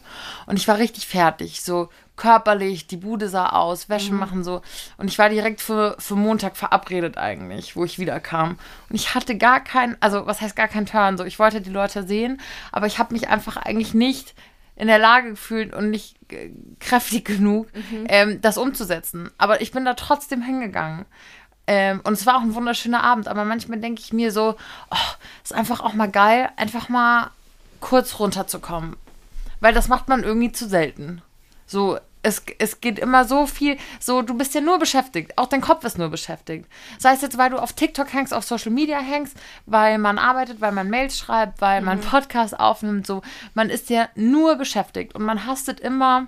und 0.46 0.56
ich 0.56 0.66
war 0.68 0.78
richtig 0.78 1.06
fertig. 1.06 1.62
So 1.62 1.88
körperlich, 2.16 2.86
die 2.86 2.98
Bude 2.98 3.28
sah 3.28 3.48
aus, 3.48 3.88
Wäsche 3.88 4.12
mhm. 4.12 4.18
machen 4.18 4.44
so. 4.44 4.60
Und 4.98 5.08
ich 5.08 5.18
war 5.18 5.30
direkt 5.30 5.62
für, 5.62 5.96
für 5.98 6.16
Montag 6.16 6.56
verabredet 6.56 7.16
eigentlich, 7.16 7.76
wo 7.76 7.84
ich 7.84 7.98
wieder 7.98 8.20
kam. 8.20 8.58
Und 8.90 8.96
ich 8.96 9.14
hatte 9.14 9.38
gar 9.38 9.64
keinen, 9.64 9.96
also 10.00 10.26
was 10.26 10.40
heißt 10.40 10.54
gar 10.54 10.68
keinen 10.68 10.86
Turn, 10.86 11.16
so 11.16 11.24
ich 11.24 11.38
wollte 11.38 11.62
die 11.62 11.70
Leute 11.70 12.02
sehen, 12.02 12.40
aber 12.72 12.86
ich 12.86 12.98
habe 12.98 13.14
mich 13.14 13.28
einfach 13.28 13.56
eigentlich 13.56 13.94
nicht 13.94 14.34
in 14.76 14.86
der 14.86 14.98
Lage 14.98 15.30
gefühlt 15.30 15.74
und 15.74 15.90
nicht 15.90 16.16
kräftig 16.78 17.24
genug, 17.26 17.68
mhm. 17.74 18.06
ähm, 18.08 18.40
das 18.40 18.56
umzusetzen. 18.56 19.30
Aber 19.36 19.60
ich 19.60 19.72
bin 19.72 19.84
da 19.84 19.94
trotzdem 19.94 20.42
hingegangen. 20.42 21.06
Ähm, 21.72 22.00
und 22.02 22.14
es 22.14 22.26
war 22.26 22.36
auch 22.36 22.42
ein 22.42 22.56
wunderschöner 22.56 23.04
Abend, 23.04 23.28
aber 23.28 23.44
manchmal 23.44 23.78
denke 23.78 24.02
ich 24.02 24.12
mir 24.12 24.32
so, 24.32 24.56
oh, 24.90 24.96
ist 25.44 25.54
einfach 25.54 25.78
auch 25.78 25.92
mal 25.92 26.10
geil, 26.10 26.48
einfach 26.56 26.88
mal 26.88 27.30
kurz 27.78 28.18
runterzukommen. 28.18 28.96
Weil 29.60 29.72
das 29.72 29.86
macht 29.86 30.08
man 30.08 30.24
irgendwie 30.24 30.50
zu 30.50 30.68
selten. 30.68 31.22
So, 31.68 31.96
es, 32.24 32.42
es 32.58 32.80
geht 32.80 32.98
immer 32.98 33.24
so 33.24 33.46
viel, 33.46 33.76
so, 34.00 34.20
du 34.22 34.36
bist 34.36 34.52
ja 34.52 34.60
nur 34.60 34.80
beschäftigt, 34.80 35.38
auch 35.38 35.46
dein 35.46 35.60
Kopf 35.60 35.84
ist 35.84 35.96
nur 35.96 36.08
beschäftigt. 36.08 36.66
Sei 36.98 37.12
es 37.12 37.20
jetzt, 37.20 37.38
weil 37.38 37.50
du 37.50 37.58
auf 37.58 37.72
TikTok 37.72 38.12
hängst, 38.12 38.34
auf 38.34 38.42
Social 38.42 38.72
Media 38.72 38.98
hängst, 38.98 39.36
weil 39.66 39.98
man 39.98 40.18
arbeitet, 40.18 40.60
weil 40.60 40.72
man 40.72 40.90
Mails 40.90 41.16
schreibt, 41.16 41.60
weil 41.60 41.82
mhm. 41.82 41.86
man 41.86 42.00
Podcast 42.00 42.58
aufnimmt, 42.58 43.06
so. 43.06 43.22
Man 43.54 43.70
ist 43.70 43.90
ja 43.90 44.08
nur 44.16 44.56
beschäftigt 44.56 45.14
und 45.14 45.22
man 45.22 45.46
hastet 45.46 45.78
immer 45.78 46.26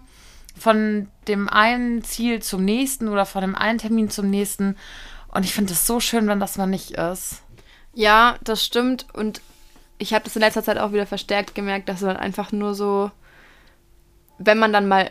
von 0.57 1.09
dem 1.26 1.48
einen 1.48 2.05
Ziel 2.05 2.42
zum 2.42 2.64
nächsten 2.64 3.09
oder 3.09 3.26
von 3.26 3.40
dem 3.40 3.57
einen 3.57 3.78
Termin 3.78 4.09
zum 4.09 4.31
nächsten. 4.31 4.76
Und 5.33 5.45
ich 5.45 5.55
finde 5.55 5.73
es 5.73 5.87
so 5.87 5.99
schön, 5.99 6.29
wenn 6.29 6.40
das 6.40 6.59
mal 6.59 6.66
nicht 6.66 6.92
ist. 6.92 7.42
Ja, 7.95 8.37
das 8.45 8.64
stimmt. 8.64 9.07
Und 9.12 9.40
ich 9.99 10.14
habe 10.14 10.25
das 10.25 10.37
in 10.37 10.42
letzter 10.42 10.62
Zeit 10.62 10.79
auch 10.79 10.92
wieder 10.92 11.07
verstärkt 11.07 11.55
gemerkt, 11.55 11.88
dass 11.88 12.03
man 12.03 12.16
einfach 12.16 12.53
nur 12.53 12.75
so, 12.75 13.11
wenn 14.38 14.59
man 14.59 14.73
dann 14.73 14.88
mal 14.88 15.11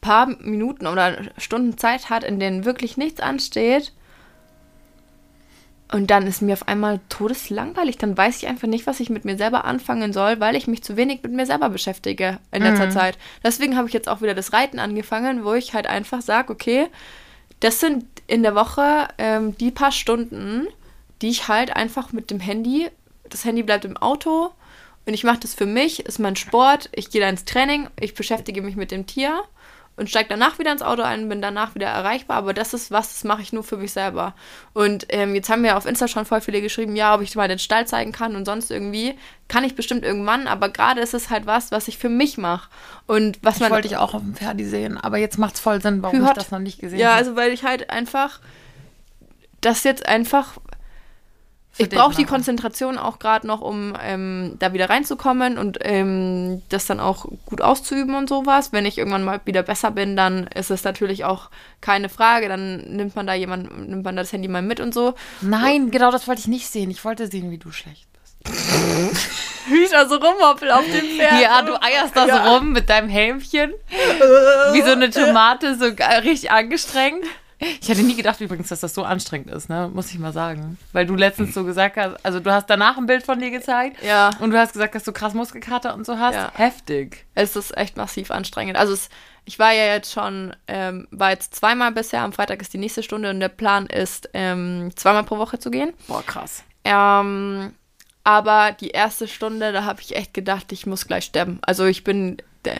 paar 0.00 0.26
Minuten 0.26 0.86
oder 0.86 1.16
Stunden 1.38 1.78
Zeit 1.78 2.10
hat, 2.10 2.24
in 2.24 2.40
denen 2.40 2.64
wirklich 2.64 2.96
nichts 2.96 3.20
ansteht. 3.20 3.92
Und 5.92 6.10
dann 6.10 6.26
ist 6.26 6.40
mir 6.40 6.54
auf 6.54 6.68
einmal 6.68 7.00
todeslangweilig. 7.10 7.98
Dann 7.98 8.16
weiß 8.16 8.38
ich 8.38 8.48
einfach 8.48 8.66
nicht, 8.66 8.86
was 8.86 9.00
ich 9.00 9.10
mit 9.10 9.24
mir 9.24 9.36
selber 9.36 9.64
anfangen 9.64 10.12
soll, 10.12 10.40
weil 10.40 10.56
ich 10.56 10.66
mich 10.66 10.82
zu 10.82 10.96
wenig 10.96 11.22
mit 11.22 11.32
mir 11.32 11.46
selber 11.46 11.68
beschäftige 11.68 12.38
in 12.50 12.62
letzter 12.62 12.86
mhm. 12.86 12.90
Zeit. 12.90 13.18
Deswegen 13.44 13.76
habe 13.76 13.88
ich 13.88 13.94
jetzt 13.94 14.08
auch 14.08 14.22
wieder 14.22 14.34
das 14.34 14.54
Reiten 14.54 14.78
angefangen, 14.78 15.44
wo 15.44 15.52
ich 15.52 15.74
halt 15.74 15.86
einfach 15.86 16.22
sage, 16.22 16.52
okay, 16.52 16.88
das 17.62 17.78
sind 17.78 18.04
in 18.26 18.42
der 18.42 18.56
Woche 18.56 19.06
ähm, 19.18 19.56
die 19.56 19.70
paar 19.70 19.92
Stunden, 19.92 20.66
die 21.22 21.28
ich 21.28 21.46
halt 21.46 21.74
einfach 21.76 22.12
mit 22.12 22.30
dem 22.32 22.40
Handy, 22.40 22.90
das 23.30 23.44
Handy 23.44 23.62
bleibt 23.62 23.84
im 23.84 23.96
Auto 23.96 24.50
und 25.06 25.14
ich 25.14 25.22
mache 25.22 25.38
das 25.38 25.54
für 25.54 25.66
mich, 25.66 26.00
ist 26.00 26.18
mein 26.18 26.34
Sport, 26.34 26.90
ich 26.92 27.10
gehe 27.10 27.20
da 27.20 27.28
ins 27.28 27.44
Training, 27.44 27.88
ich 28.00 28.14
beschäftige 28.14 28.62
mich 28.62 28.74
mit 28.74 28.90
dem 28.90 29.06
Tier 29.06 29.42
und 29.96 30.08
steige 30.08 30.30
danach 30.30 30.58
wieder 30.58 30.72
ins 30.72 30.82
Auto 30.82 31.02
ein, 31.02 31.28
bin 31.28 31.42
danach 31.42 31.74
wieder 31.74 31.86
erreichbar. 31.86 32.38
Aber 32.38 32.54
das 32.54 32.72
ist 32.72 32.90
was, 32.90 33.10
das 33.10 33.24
mache 33.24 33.42
ich 33.42 33.52
nur 33.52 33.62
für 33.62 33.76
mich 33.76 33.92
selber. 33.92 34.34
Und 34.72 35.06
ähm, 35.10 35.34
jetzt 35.34 35.50
haben 35.50 35.62
wir 35.62 35.76
auf 35.76 35.84
Insta 35.84 36.08
schon 36.08 36.24
voll 36.24 36.40
viele 36.40 36.62
geschrieben, 36.62 36.96
ja, 36.96 37.14
ob 37.14 37.20
ich 37.20 37.34
mal 37.34 37.48
den 37.48 37.58
Stall 37.58 37.86
zeigen 37.86 38.12
kann 38.12 38.34
und 38.34 38.46
sonst 38.46 38.70
irgendwie. 38.70 39.14
Kann 39.48 39.64
ich 39.64 39.74
bestimmt 39.74 40.02
irgendwann, 40.02 40.46
aber 40.46 40.70
gerade 40.70 41.02
ist 41.02 41.12
es 41.12 41.28
halt 41.28 41.44
was, 41.44 41.72
was 41.72 41.88
ich 41.88 41.98
für 41.98 42.08
mich 42.08 42.38
mache. 42.38 42.70
Und 43.06 43.38
was 43.42 43.60
man. 43.60 43.70
wollte 43.70 43.86
ich 43.86 43.98
auch 43.98 44.14
auf 44.14 44.22
dem 44.22 44.34
Ferdi 44.34 44.64
sehen, 44.64 44.96
aber 44.96 45.18
jetzt 45.18 45.38
macht 45.38 45.56
es 45.56 45.60
voll 45.60 45.82
Sinn, 45.82 46.02
warum 46.02 46.24
ich 46.24 46.32
das 46.32 46.50
noch 46.50 46.58
nicht 46.58 46.78
gesehen 46.80 46.98
habe. 46.98 47.10
Ja, 47.10 47.14
also 47.14 47.36
weil 47.36 47.52
ich 47.52 47.64
halt 47.64 47.90
einfach 47.90 48.40
das 49.60 49.84
jetzt 49.84 50.06
einfach 50.06 50.54
ich 51.82 51.88
brauche 51.90 52.14
die 52.14 52.24
Konzentration 52.24 52.98
auch 52.98 53.18
gerade 53.18 53.46
noch, 53.46 53.60
um 53.60 53.94
ähm, 54.02 54.56
da 54.58 54.72
wieder 54.72 54.90
reinzukommen 54.90 55.58
und 55.58 55.78
ähm, 55.82 56.62
das 56.68 56.86
dann 56.86 57.00
auch 57.00 57.26
gut 57.46 57.60
auszuüben 57.60 58.14
und 58.14 58.28
sowas. 58.28 58.72
Wenn 58.72 58.86
ich 58.86 58.98
irgendwann 58.98 59.24
mal 59.24 59.40
wieder 59.44 59.62
besser 59.62 59.90
bin, 59.90 60.16
dann 60.16 60.46
ist 60.48 60.70
es 60.70 60.84
natürlich 60.84 61.24
auch 61.24 61.50
keine 61.80 62.08
Frage. 62.08 62.48
Dann 62.48 62.78
nimmt 62.96 63.16
man 63.16 63.26
da 63.26 63.34
jemand, 63.34 63.88
nimmt 63.88 64.04
man 64.04 64.16
das 64.16 64.32
Handy 64.32 64.48
mal 64.48 64.62
mit 64.62 64.80
und 64.80 64.94
so. 64.94 65.14
Nein, 65.40 65.90
genau 65.90 66.10
das 66.10 66.28
wollte 66.28 66.40
ich 66.40 66.48
nicht 66.48 66.68
sehen. 66.68 66.90
Ich 66.90 67.04
wollte 67.04 67.26
sehen, 67.26 67.50
wie 67.50 67.58
du 67.58 67.72
schlecht 67.72 68.06
bist. 68.12 68.32
wie 69.68 69.84
ich 69.84 69.90
da 69.90 70.08
so 70.08 70.16
rumhoppel 70.16 70.70
auf 70.70 70.84
dem 70.84 71.06
Pferd. 71.16 71.40
Ja, 71.40 71.62
du 71.62 71.74
eierst 71.80 72.16
da 72.16 72.26
ja. 72.26 72.44
so 72.44 72.50
rum 72.50 72.72
mit 72.72 72.88
deinem 72.88 73.08
Helmchen. 73.08 73.72
wie 74.72 74.82
so 74.82 74.92
eine 74.92 75.10
Tomate, 75.10 75.76
so 75.76 75.86
richtig 75.86 76.50
angestrengt. 76.50 77.24
Ich 77.80 77.88
hätte 77.88 78.02
nie 78.02 78.16
gedacht 78.16 78.40
übrigens, 78.40 78.68
dass 78.68 78.80
das 78.80 78.94
so 78.94 79.04
anstrengend 79.04 79.50
ist, 79.50 79.68
ne? 79.68 79.90
Muss 79.92 80.10
ich 80.10 80.18
mal 80.18 80.32
sagen. 80.32 80.78
Weil 80.92 81.06
du 81.06 81.14
letztens 81.14 81.54
so 81.54 81.64
gesagt 81.64 81.96
hast, 81.96 82.24
also 82.24 82.40
du 82.40 82.52
hast 82.52 82.68
danach 82.68 82.96
ein 82.96 83.06
Bild 83.06 83.24
von 83.24 83.38
dir 83.38 83.50
gezeigt. 83.50 84.02
Ja. 84.02 84.30
Und 84.40 84.50
du 84.50 84.58
hast 84.58 84.72
gesagt, 84.72 84.94
dass 84.94 85.04
du 85.04 85.12
krass 85.12 85.34
Muskelkater 85.34 85.94
und 85.94 86.04
so 86.04 86.18
hast. 86.18 86.34
Ja. 86.34 86.52
Heftig. 86.54 87.26
Es 87.34 87.56
ist 87.56 87.76
echt 87.76 87.96
massiv 87.96 88.30
anstrengend. 88.30 88.76
Also 88.76 88.92
es, 88.92 89.08
ich 89.44 89.58
war 89.58 89.72
ja 89.72 89.86
jetzt 89.86 90.12
schon, 90.12 90.54
ähm, 90.66 91.06
war 91.10 91.30
jetzt 91.30 91.54
zweimal 91.54 91.92
bisher. 91.92 92.22
Am 92.22 92.32
Freitag 92.32 92.60
ist 92.60 92.72
die 92.72 92.78
nächste 92.78 93.02
Stunde 93.02 93.30
und 93.30 93.40
der 93.40 93.48
Plan 93.48 93.86
ist, 93.86 94.28
ähm, 94.34 94.90
zweimal 94.96 95.24
pro 95.24 95.38
Woche 95.38 95.58
zu 95.58 95.70
gehen. 95.70 95.92
Boah, 96.08 96.22
krass. 96.24 96.64
Ähm, 96.84 97.72
aber 98.24 98.72
die 98.72 98.90
erste 98.90 99.28
Stunde, 99.28 99.72
da 99.72 99.84
habe 99.84 100.00
ich 100.00 100.16
echt 100.16 100.34
gedacht, 100.34 100.72
ich 100.72 100.86
muss 100.86 101.06
gleich 101.06 101.24
sterben. 101.24 101.58
Also 101.62 101.84
ich 101.86 102.04
bin. 102.04 102.38
Der, 102.64 102.76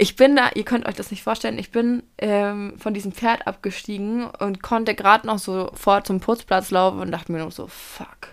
ich 0.00 0.14
bin 0.14 0.36
da, 0.36 0.50
ihr 0.54 0.64
könnt 0.64 0.86
euch 0.86 0.94
das 0.94 1.10
nicht 1.10 1.24
vorstellen, 1.24 1.58
ich 1.58 1.72
bin 1.72 2.04
ähm, 2.18 2.74
von 2.78 2.94
diesem 2.94 3.10
Pferd 3.10 3.48
abgestiegen 3.48 4.26
und 4.26 4.62
konnte 4.62 4.94
gerade 4.94 5.26
noch 5.26 5.40
sofort 5.40 6.06
zum 6.06 6.20
Putzplatz 6.20 6.70
laufen 6.70 7.00
und 7.00 7.10
dachte 7.10 7.32
mir 7.32 7.38
nur 7.38 7.50
so, 7.50 7.66
fuck. 7.66 8.28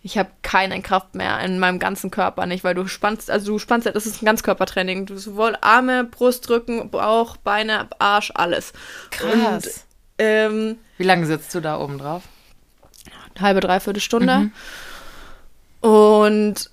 Ich 0.00 0.16
habe 0.18 0.30
keine 0.40 0.80
Kraft 0.80 1.14
mehr 1.14 1.38
in 1.40 1.58
meinem 1.58 1.78
ganzen 1.78 2.10
Körper 2.10 2.46
nicht, 2.46 2.64
weil 2.64 2.74
du 2.74 2.88
spannst, 2.88 3.30
also 3.30 3.52
du 3.52 3.58
spannst 3.58 3.86
ja, 3.86 3.92
das 3.92 4.06
ist 4.06 4.20
ein 4.22 4.26
Ganzkörpertraining. 4.26 5.06
Du 5.06 5.16
sowohl 5.16 5.56
Arme, 5.60 6.02
Brust, 6.04 6.48
Rücken, 6.50 6.90
Bauch, 6.90 7.36
Beine, 7.36 7.88
Arsch, 8.00 8.32
alles. 8.34 8.72
Krass. 9.10 9.32
Und, 9.32 9.72
ähm, 10.18 10.76
Wie 10.96 11.04
lange 11.04 11.26
sitzt 11.26 11.54
du 11.54 11.60
da 11.60 11.78
oben 11.78 11.98
drauf? 11.98 12.22
Eine 13.34 13.46
halbe, 13.46 13.60
dreiviertel 13.60 14.00
Stunde. 14.00 14.50
Mhm. 15.82 15.88
Und 15.88 16.70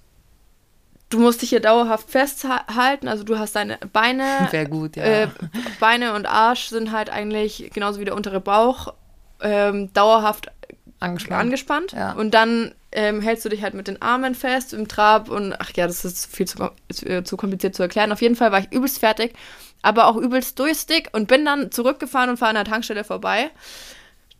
du 1.10 1.20
musst 1.20 1.41
dich 1.41 1.49
hier 1.49 1.60
dauerhaft 1.60 2.10
festhalten. 2.10 3.07
Also 3.07 3.24
du 3.24 3.38
hast 3.38 3.55
deine 3.55 3.78
Beine. 3.91 4.47
Sehr 4.51 4.68
gut, 4.68 4.95
ja. 4.95 5.03
Äh, 5.03 5.28
Beine 5.80 6.14
und 6.14 6.26
Arsch 6.26 6.68
sind 6.68 6.91
halt 6.91 7.10
eigentlich 7.10 7.72
genauso 7.74 7.99
wie 7.99 8.05
der 8.05 8.16
untere 8.16 8.39
Bauch 8.39 8.93
ähm, 9.41 9.91
dauerhaft 9.93 10.51
Angespannt. 10.99 11.41
angespannt. 11.41 11.91
Ja. 11.93 12.14
Und 12.14 12.34
dann 12.34 12.74
ähm, 12.91 13.22
hältst 13.22 13.45
du 13.45 13.49
dich 13.49 13.64
halt 13.64 13.74
mit 13.74 13.88
den 13.88 14.01
Armen 14.01 14.36
fest 14.36 14.74
im 14.74 14.88
Trab 14.88 15.30
und 15.30 15.53
ach 15.60 15.72
ja, 15.76 15.88
das 15.88 16.05
ist 16.05 16.34
viel 16.34 16.47
zu, 16.47 16.72
äh, 17.05 17.24
zu 17.24 17.38
kompliziert 17.38 17.76
zu 17.76 17.84
erklären. 17.84 18.12
Auf 18.12 18.22
jeden 18.22 18.36
Fall 18.36 18.51
war 18.51 18.60
ich 18.60 18.72
übelst 18.72 18.99
fertig, 18.99 19.34
aber 19.82 20.07
auch 20.07 20.18
übelst 20.18 20.60
durstig 20.60 21.10
und 21.14 21.28
bin 21.28 21.45
dann 21.45 21.72
zurückgefahren 21.72 22.30
und 22.30 22.38
fahre 22.38 22.49
an 22.49 22.55
der 22.55 22.66
Tankstelle 22.66 23.03
vorbei. 23.03 23.51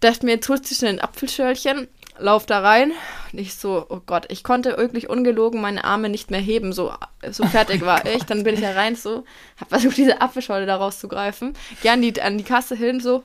Dachte 0.02 0.26
mir, 0.26 0.34
jetzt 0.34 0.50
holst 0.50 0.70
du 0.70 0.76
schnell 0.76 0.94
ein 0.94 1.02
Apfelschälchen, 1.02 1.88
lauf 2.20 2.46
da 2.46 2.60
rein. 2.60 2.92
Und 3.32 3.40
ich 3.40 3.56
so, 3.56 3.86
oh 3.90 4.02
Gott, 4.06 4.26
ich 4.30 4.44
konnte 4.44 4.78
wirklich 4.78 5.10
ungelogen 5.10 5.62
meine 5.62 5.84
Arme 5.84 6.10
nicht 6.10 6.32
mehr 6.32 6.40
heben, 6.40 6.74
so, 6.74 6.94
so 7.30 7.46
fertig 7.46 7.82
war 7.82 8.06
ich. 8.14 8.24
Dann 8.24 8.44
bin 8.44 8.56
ich 8.56 8.62
da 8.62 8.72
rein, 8.72 8.96
so, 8.96 9.24
hab 9.60 9.70
versucht, 9.70 9.98
diese 9.98 10.22
Apfelschorle 10.22 10.66
da 10.66 10.78
rauszugreifen. 10.78 11.54
Geh 11.82 11.90
an 11.90 12.02
die, 12.02 12.22
an 12.22 12.38
die 12.38 12.44
Kasse 12.44 12.76
hin, 12.76 13.00
so, 13.00 13.24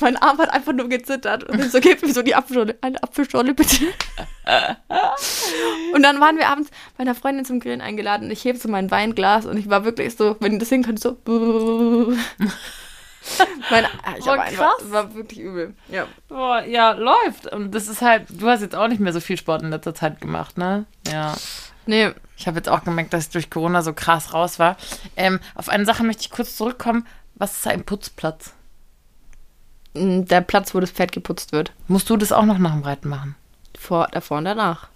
mein 0.00 0.16
Arm 0.16 0.38
hat 0.38 0.50
einfach 0.50 0.72
nur 0.72 0.88
gezittert 0.88 1.44
und 1.44 1.60
ich 1.60 1.70
so, 1.70 1.80
gib 1.80 2.02
mir 2.02 2.12
so 2.12 2.22
die 2.22 2.34
Apfelschorle, 2.34 2.76
eine 2.80 3.02
Apfelschorle 3.02 3.54
bitte. 3.54 3.86
und 5.94 6.02
dann 6.02 6.20
waren 6.20 6.38
wir 6.38 6.48
abends 6.48 6.70
bei 6.96 7.02
einer 7.02 7.14
Freundin 7.14 7.44
zum 7.44 7.60
Grillen 7.60 7.80
eingeladen 7.80 8.26
und 8.26 8.30
ich 8.30 8.44
heb 8.44 8.56
so 8.56 8.68
mein 8.68 8.90
Weinglas 8.90 9.46
und 9.46 9.56
ich 9.58 9.68
war 9.68 9.84
wirklich 9.84 10.16
so, 10.16 10.36
wenn 10.40 10.54
ihr 10.54 10.58
das 10.58 10.68
sehen 10.68 10.82
könnt, 10.82 11.00
so. 11.00 11.18
mein, 13.70 13.84
ich 14.18 14.26
Oh, 14.26 14.34
krass. 14.36 14.74
war 14.90 15.14
wirklich 15.14 15.40
übel. 15.40 15.74
Ja. 15.88 16.06
Boah, 16.28 16.62
ja, 16.64 16.92
läuft. 16.92 17.46
Und 17.52 17.74
das 17.74 17.88
ist 17.88 18.02
halt, 18.02 18.26
du 18.30 18.48
hast 18.48 18.60
jetzt 18.62 18.74
auch 18.74 18.88
nicht 18.88 19.00
mehr 19.00 19.12
so 19.12 19.20
viel 19.20 19.36
Sport 19.36 19.62
in 19.62 19.70
letzter 19.70 19.94
Zeit 19.94 20.20
gemacht, 20.20 20.58
ne? 20.58 20.84
Ja. 21.10 21.34
Nee, 21.86 22.12
Ich 22.36 22.46
habe 22.46 22.58
jetzt 22.58 22.68
auch 22.68 22.84
gemerkt, 22.84 23.12
dass 23.12 23.24
ich 23.24 23.30
durch 23.30 23.50
Corona 23.50 23.82
so 23.82 23.92
krass 23.92 24.32
raus 24.34 24.58
war. 24.58 24.76
Ähm, 25.16 25.40
auf 25.54 25.68
eine 25.68 25.84
Sache 25.84 26.04
möchte 26.04 26.22
ich 26.22 26.30
kurz 26.30 26.56
zurückkommen. 26.56 27.06
Was 27.34 27.56
ist 27.56 27.66
ein 27.66 27.84
Putzplatz? 27.84 28.52
m, 29.94 30.24
der 30.26 30.40
Platz, 30.42 30.74
wo 30.74 30.80
das 30.80 30.90
Pferd 30.90 31.12
geputzt 31.12 31.52
wird. 31.52 31.72
Musst 31.88 32.08
du 32.10 32.16
das 32.16 32.32
auch 32.32 32.44
noch 32.44 32.58
nach 32.58 32.72
dem 32.72 32.82
Reiten 32.82 33.08
machen? 33.08 33.34
Vor, 33.78 34.08
davor 34.12 34.38
und 34.38 34.44
danach. 34.44 34.88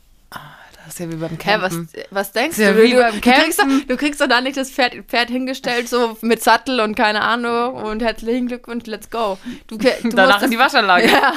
Das 0.84 0.94
ist 0.94 0.98
ja 1.00 1.10
wie 1.10 1.16
beim 1.16 1.30
Hä, 1.30 1.56
was, 1.60 1.72
Campen. 1.74 1.88
was 2.10 2.32
denkst 2.32 2.58
ja 2.58 2.72
du? 2.72 2.82
wie 2.82 2.90
Du, 2.92 2.98
beim 2.98 3.14
du, 3.14 3.20
kriegst 3.20 3.58
doch, 3.58 3.64
Campen. 3.64 3.88
du 3.88 3.96
kriegst 3.96 4.20
doch 4.20 4.26
da 4.28 4.40
nicht 4.40 4.56
das 4.56 4.70
Pferd, 4.70 4.94
Pferd 5.08 5.30
hingestellt, 5.30 5.88
so 5.88 6.16
mit 6.20 6.42
Sattel 6.42 6.80
und 6.80 6.94
keine 6.94 7.22
Ahnung 7.22 7.74
und 7.74 8.02
herzlichen 8.02 8.48
Glückwunsch, 8.48 8.86
let's 8.86 9.08
go. 9.10 9.38
Du, 9.66 9.78
du 9.78 9.88
Danach 10.10 10.34
das- 10.36 10.42
in 10.44 10.50
die 10.50 10.58
Waschanlage. 10.58 11.06
Ja. 11.10 11.32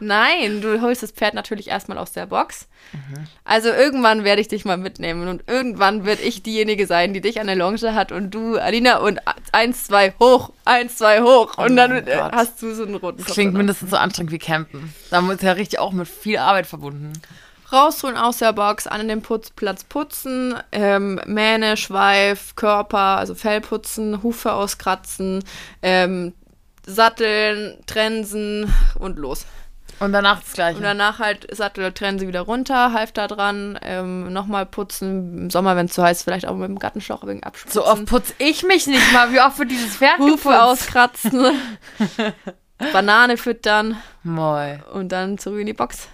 Nein, 0.00 0.60
du 0.60 0.80
holst 0.80 1.02
das 1.02 1.10
Pferd 1.12 1.34
natürlich 1.34 1.68
erstmal 1.68 1.98
aus 1.98 2.12
der 2.12 2.26
Box. 2.26 2.68
Mhm. 2.92 3.24
Also 3.44 3.68
irgendwann 3.68 4.24
werde 4.24 4.40
ich 4.40 4.48
dich 4.48 4.64
mal 4.64 4.76
mitnehmen 4.76 5.28
und 5.28 5.42
irgendwann 5.46 6.04
wird 6.06 6.20
ich 6.22 6.42
diejenige 6.42 6.86
sein, 6.86 7.12
die 7.14 7.20
dich 7.20 7.40
an 7.40 7.46
der 7.48 7.56
Longe 7.56 7.94
hat 7.94 8.12
und 8.12 8.30
du, 8.30 8.56
Alina, 8.58 8.98
und 8.98 9.20
eins, 9.52 9.84
zwei, 9.84 10.14
hoch, 10.20 10.52
eins, 10.64 10.96
zwei, 10.96 11.20
hoch. 11.20 11.58
Und 11.58 11.72
Oh 11.72 11.76
dann 11.76 11.90
mein 11.90 12.06
äh, 12.06 12.16
Gott. 12.16 12.32
hast 12.32 12.62
du 12.62 12.74
so 12.74 12.84
einen 12.84 12.94
roten 12.94 13.18
Das 13.18 13.26
Kopf 13.26 13.34
klingt 13.34 13.48
danach. 13.50 13.58
mindestens 13.58 13.90
so 13.90 13.96
anstrengend 13.96 14.32
wie 14.32 14.38
Campen. 14.38 14.94
Da 15.10 15.20
ist 15.32 15.42
ja 15.42 15.52
richtig 15.52 15.78
auch 15.80 15.92
mit 15.92 16.06
viel 16.08 16.38
Arbeit 16.38 16.66
verbunden. 16.66 17.12
Rausholen 17.72 18.16
aus 18.16 18.38
der 18.38 18.52
Box, 18.52 18.86
an 18.86 19.08
den 19.08 19.22
Putzplatz 19.22 19.84
putzen, 19.84 20.54
ähm, 20.72 21.20
Mähne, 21.26 21.76
Schweif, 21.76 22.54
Körper, 22.56 23.18
also 23.18 23.34
Fell 23.34 23.60
putzen, 23.60 24.22
Hufe 24.22 24.52
auskratzen, 24.52 25.42
ähm, 25.82 26.32
satteln, 26.86 27.78
trensen 27.86 28.72
und 28.98 29.18
los. 29.18 29.46
Und 29.98 30.12
danach 30.12 30.40
das 30.40 30.52
Gleiche. 30.52 30.76
Und 30.76 30.84
danach 30.84 31.18
halt 31.18 31.46
Sattel, 31.54 31.90
Trense 31.92 32.28
wieder 32.28 32.42
runter, 32.42 32.92
Halfter 32.92 33.28
dran, 33.28 33.78
ähm, 33.82 34.32
nochmal 34.32 34.66
putzen, 34.66 35.38
im 35.38 35.50
Sommer, 35.50 35.74
wenn 35.74 35.86
es 35.86 35.94
zu 35.94 36.02
heiß 36.02 36.18
ist, 36.18 36.24
vielleicht 36.24 36.46
auch 36.46 36.54
mit 36.54 36.68
dem 36.68 36.78
Gartenschlauch 36.78 37.26
wegen 37.26 37.42
abspritzen. 37.42 37.80
so 37.80 37.86
oft 37.86 38.04
putze 38.04 38.34
ich 38.38 38.62
mich 38.62 38.86
nicht 38.86 39.12
mal. 39.12 39.32
Wie 39.32 39.40
oft 39.40 39.58
wird 39.58 39.70
dieses 39.70 39.96
Pferd 39.96 40.18
Hufe 40.18 40.62
auskratzen, 40.62 41.46
Banane 42.92 43.38
füttern 43.38 43.96
Moi. 44.22 44.78
und 44.92 45.12
dann 45.12 45.38
zurück 45.38 45.60
in 45.60 45.66
die 45.66 45.72
Box. 45.72 46.08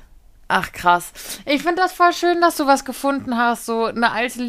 Ach 0.55 0.71
krass. 0.71 1.13
Ich 1.47 1.63
finde 1.63 1.77
das 1.81 1.95
voll 1.95 2.13
schön, 2.13 2.43
dass 2.43 2.57
du 2.57 2.67
was 2.67 2.85
gefunden 2.85 3.39
hast. 3.39 3.65
So 3.65 3.87
eine 3.87 4.13
alte, 4.13 4.47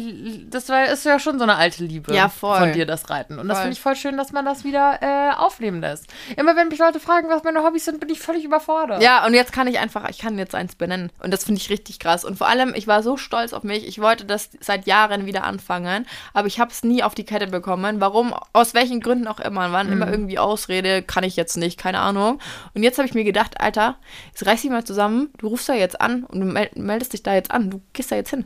das 0.50 0.68
war, 0.68 0.84
ist 0.84 1.06
ja 1.06 1.18
schon 1.18 1.38
so 1.38 1.44
eine 1.44 1.56
alte 1.56 1.82
Liebe 1.82 2.14
Ja, 2.14 2.28
voll. 2.28 2.58
von 2.58 2.72
dir, 2.74 2.84
das 2.84 3.08
Reiten. 3.08 3.38
Und 3.38 3.48
das 3.48 3.56
Voll. 3.56 3.62
finde 3.62 3.72
ich 3.72 3.80
voll 3.80 3.96
schön, 3.96 4.18
dass 4.18 4.30
man 4.30 4.44
das 4.44 4.64
wieder 4.64 4.98
äh, 5.00 5.34
aufleben 5.34 5.80
lässt. 5.80 6.12
Immer 6.36 6.56
wenn 6.56 6.68
mich 6.68 6.78
Leute 6.78 7.00
fragen, 7.00 7.30
was 7.30 7.42
meine 7.42 7.62
Hobbys 7.64 7.86
sind, 7.86 8.00
bin 8.00 8.10
ich 8.10 8.20
völlig 8.20 8.44
überfordert. 8.44 9.02
Ja, 9.02 9.24
und 9.24 9.32
jetzt 9.32 9.54
kann 9.54 9.66
ich 9.66 9.78
einfach, 9.78 10.06
ich 10.10 10.18
kann 10.18 10.36
jetzt 10.38 10.54
eins 10.54 10.74
benennen. 10.74 11.10
Und 11.22 11.32
das 11.32 11.44
finde 11.44 11.58
ich 11.62 11.70
richtig 11.70 11.98
krass. 12.00 12.22
Und 12.22 12.36
vor 12.36 12.48
allem, 12.48 12.74
ich 12.74 12.86
war 12.86 13.02
so 13.02 13.16
stolz 13.16 13.54
auf 13.54 13.62
mich. 13.62 13.88
Ich 13.88 13.98
wollte 13.98 14.26
das 14.26 14.50
seit 14.60 14.86
Jahren 14.86 15.24
wieder 15.24 15.44
anfangen, 15.44 16.06
aber 16.34 16.48
ich 16.48 16.60
habe 16.60 16.70
es 16.70 16.84
nie 16.84 17.02
auf 17.02 17.14
die 17.14 17.24
Kette 17.24 17.46
bekommen. 17.46 18.00
Warum? 18.00 18.34
Aus 18.52 18.74
welchen 18.74 19.00
Gründen 19.00 19.26
auch 19.26 19.40
immer. 19.40 19.72
Waren 19.72 19.90
immer 19.90 20.10
irgendwie 20.10 20.38
Ausrede, 20.38 21.02
kann 21.02 21.24
ich 21.24 21.34
jetzt 21.36 21.56
nicht, 21.56 21.78
keine 21.80 22.00
Ahnung. 22.00 22.40
Und 22.74 22.82
jetzt 22.82 22.98
habe 22.98 23.08
ich 23.08 23.14
mir 23.14 23.24
gedacht, 23.24 23.58
Alter, 23.58 23.96
jetzt 24.32 24.44
reiß 24.44 24.60
dich 24.60 24.70
mal 24.70 24.84
zusammen, 24.84 25.30
du 25.38 25.48
rufst 25.48 25.66
da 25.68 25.72
jetzt 25.72 25.93
an 26.00 26.24
und 26.24 26.40
du 26.40 26.46
mel- 26.46 26.70
meldest 26.74 27.12
dich 27.12 27.22
da 27.22 27.34
jetzt 27.34 27.50
an. 27.50 27.70
Du 27.70 27.80
gehst 27.92 28.10
da 28.12 28.16
jetzt 28.16 28.30
hin. 28.30 28.44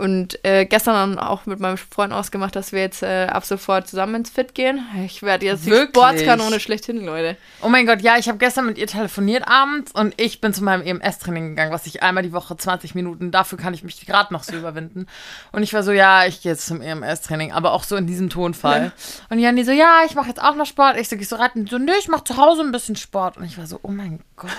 Und 0.00 0.42
äh, 0.46 0.64
gestern 0.64 0.94
dann 0.94 1.18
auch 1.18 1.44
mit 1.44 1.60
meinem 1.60 1.76
Freund 1.76 2.14
ausgemacht, 2.14 2.56
dass 2.56 2.72
wir 2.72 2.80
jetzt 2.80 3.02
äh, 3.02 3.26
ab 3.26 3.44
sofort 3.44 3.86
zusammen 3.86 4.14
ins 4.14 4.30
Fit 4.30 4.54
gehen. 4.54 4.80
Ich 5.04 5.22
werde 5.22 5.44
jetzt 5.44 5.66
die 5.66 5.70
Wirklich? 5.70 5.90
Sportskanone 5.90 6.58
schlechthin, 6.58 7.04
Leute. 7.04 7.36
Oh 7.60 7.68
mein 7.68 7.84
Gott, 7.84 8.00
ja, 8.00 8.16
ich 8.16 8.26
habe 8.26 8.38
gestern 8.38 8.64
mit 8.64 8.78
ihr 8.78 8.86
telefoniert 8.86 9.46
abends 9.46 9.92
und 9.92 10.18
ich 10.18 10.40
bin 10.40 10.54
zu 10.54 10.64
meinem 10.64 10.86
EMS-Training 10.86 11.50
gegangen, 11.50 11.70
was 11.70 11.84
ich 11.84 12.02
einmal 12.02 12.22
die 12.22 12.32
Woche 12.32 12.56
20 12.56 12.94
Minuten, 12.94 13.30
dafür 13.30 13.58
kann 13.58 13.74
ich 13.74 13.84
mich 13.84 14.06
gerade 14.06 14.32
noch 14.32 14.42
so 14.42 14.56
überwinden. 14.56 15.06
Und 15.52 15.62
ich 15.62 15.74
war 15.74 15.82
so, 15.82 15.92
ja, 15.92 16.24
ich 16.24 16.40
gehe 16.40 16.52
jetzt 16.52 16.64
zum 16.64 16.80
EMS-Training, 16.80 17.52
aber 17.52 17.72
auch 17.72 17.84
so 17.84 17.96
in 17.96 18.06
diesem 18.06 18.30
Tonfall. 18.30 18.92
Und 19.28 19.38
Janni 19.38 19.64
so, 19.64 19.72
ja, 19.72 19.98
ich 20.06 20.14
mache 20.14 20.28
jetzt 20.28 20.40
auch 20.40 20.54
noch 20.54 20.64
Sport. 20.64 20.96
Ich 20.96 21.10
so, 21.10 21.18
gehst 21.18 21.30
du 21.30 21.36
reiten? 21.36 21.66
So, 21.66 21.76
nö, 21.76 21.92
ich 21.98 22.08
mache 22.08 22.24
zu 22.24 22.38
Hause 22.38 22.62
ein 22.62 22.72
bisschen 22.72 22.96
Sport. 22.96 23.36
Und 23.36 23.44
ich 23.44 23.58
war 23.58 23.66
so, 23.66 23.78
oh 23.82 23.90
mein 23.90 24.20
Gott, 24.36 24.50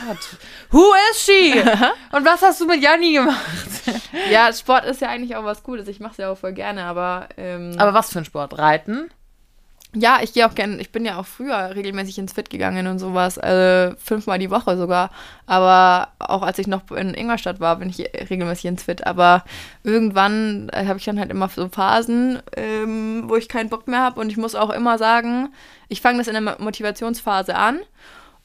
who 0.69 0.93
is 1.11 1.25
she? 1.25 1.59
und 2.11 2.25
was 2.25 2.43
hast 2.43 2.61
du 2.61 2.65
mit 2.65 2.83
Janni 2.83 3.13
gemacht? 3.13 3.41
Ja, 4.29 4.53
Sport 4.53 4.85
ist 4.85 5.01
ja 5.01 5.09
eigentlich 5.09 5.30
auch 5.35 5.45
was 5.45 5.63
Cooles. 5.63 5.87
Ich 5.87 5.99
mache 5.99 6.11
es 6.11 6.17
ja 6.17 6.31
auch 6.31 6.37
voll 6.37 6.53
gerne, 6.53 6.83
aber, 6.83 7.29
ähm, 7.37 7.75
Aber 7.77 7.93
was 7.93 8.11
für 8.11 8.19
ein 8.19 8.25
Sport? 8.25 8.57
Reiten? 8.57 9.09
ja, 9.93 10.19
ich 10.21 10.31
gehe 10.31 10.47
auch 10.47 10.55
gerne, 10.55 10.77
ich 10.77 10.91
bin 10.93 11.03
ja 11.03 11.19
auch 11.19 11.25
früher 11.25 11.75
regelmäßig 11.75 12.17
ins 12.17 12.31
Fit 12.31 12.49
gegangen 12.49 12.87
und 12.87 12.99
sowas, 12.99 13.37
also 13.37 13.93
fünfmal 13.97 14.39
die 14.39 14.49
Woche 14.49 14.77
sogar. 14.77 15.09
Aber 15.47 16.09
auch 16.19 16.43
als 16.43 16.59
ich 16.59 16.67
noch 16.67 16.89
in 16.91 17.13
Ingolstadt 17.13 17.59
war, 17.59 17.75
bin 17.75 17.89
ich 17.89 17.99
regelmäßig 17.99 18.65
ins 18.65 18.83
Fit. 18.83 19.05
Aber 19.05 19.43
irgendwann 19.83 20.69
äh, 20.69 20.85
habe 20.85 20.97
ich 20.97 21.05
dann 21.05 21.19
halt 21.19 21.29
immer 21.29 21.49
so 21.49 21.67
Phasen, 21.67 22.41
ähm, 22.55 23.23
wo 23.27 23.35
ich 23.35 23.49
keinen 23.49 23.69
Bock 23.69 23.87
mehr 23.87 23.99
habe 23.99 24.19
und 24.21 24.29
ich 24.29 24.37
muss 24.37 24.55
auch 24.55 24.69
immer 24.69 24.97
sagen, 24.97 25.49
ich 25.89 25.99
fange 26.01 26.19
das 26.19 26.27
in 26.27 26.41
der 26.41 26.55
Motivationsphase 26.59 27.55
an. 27.55 27.79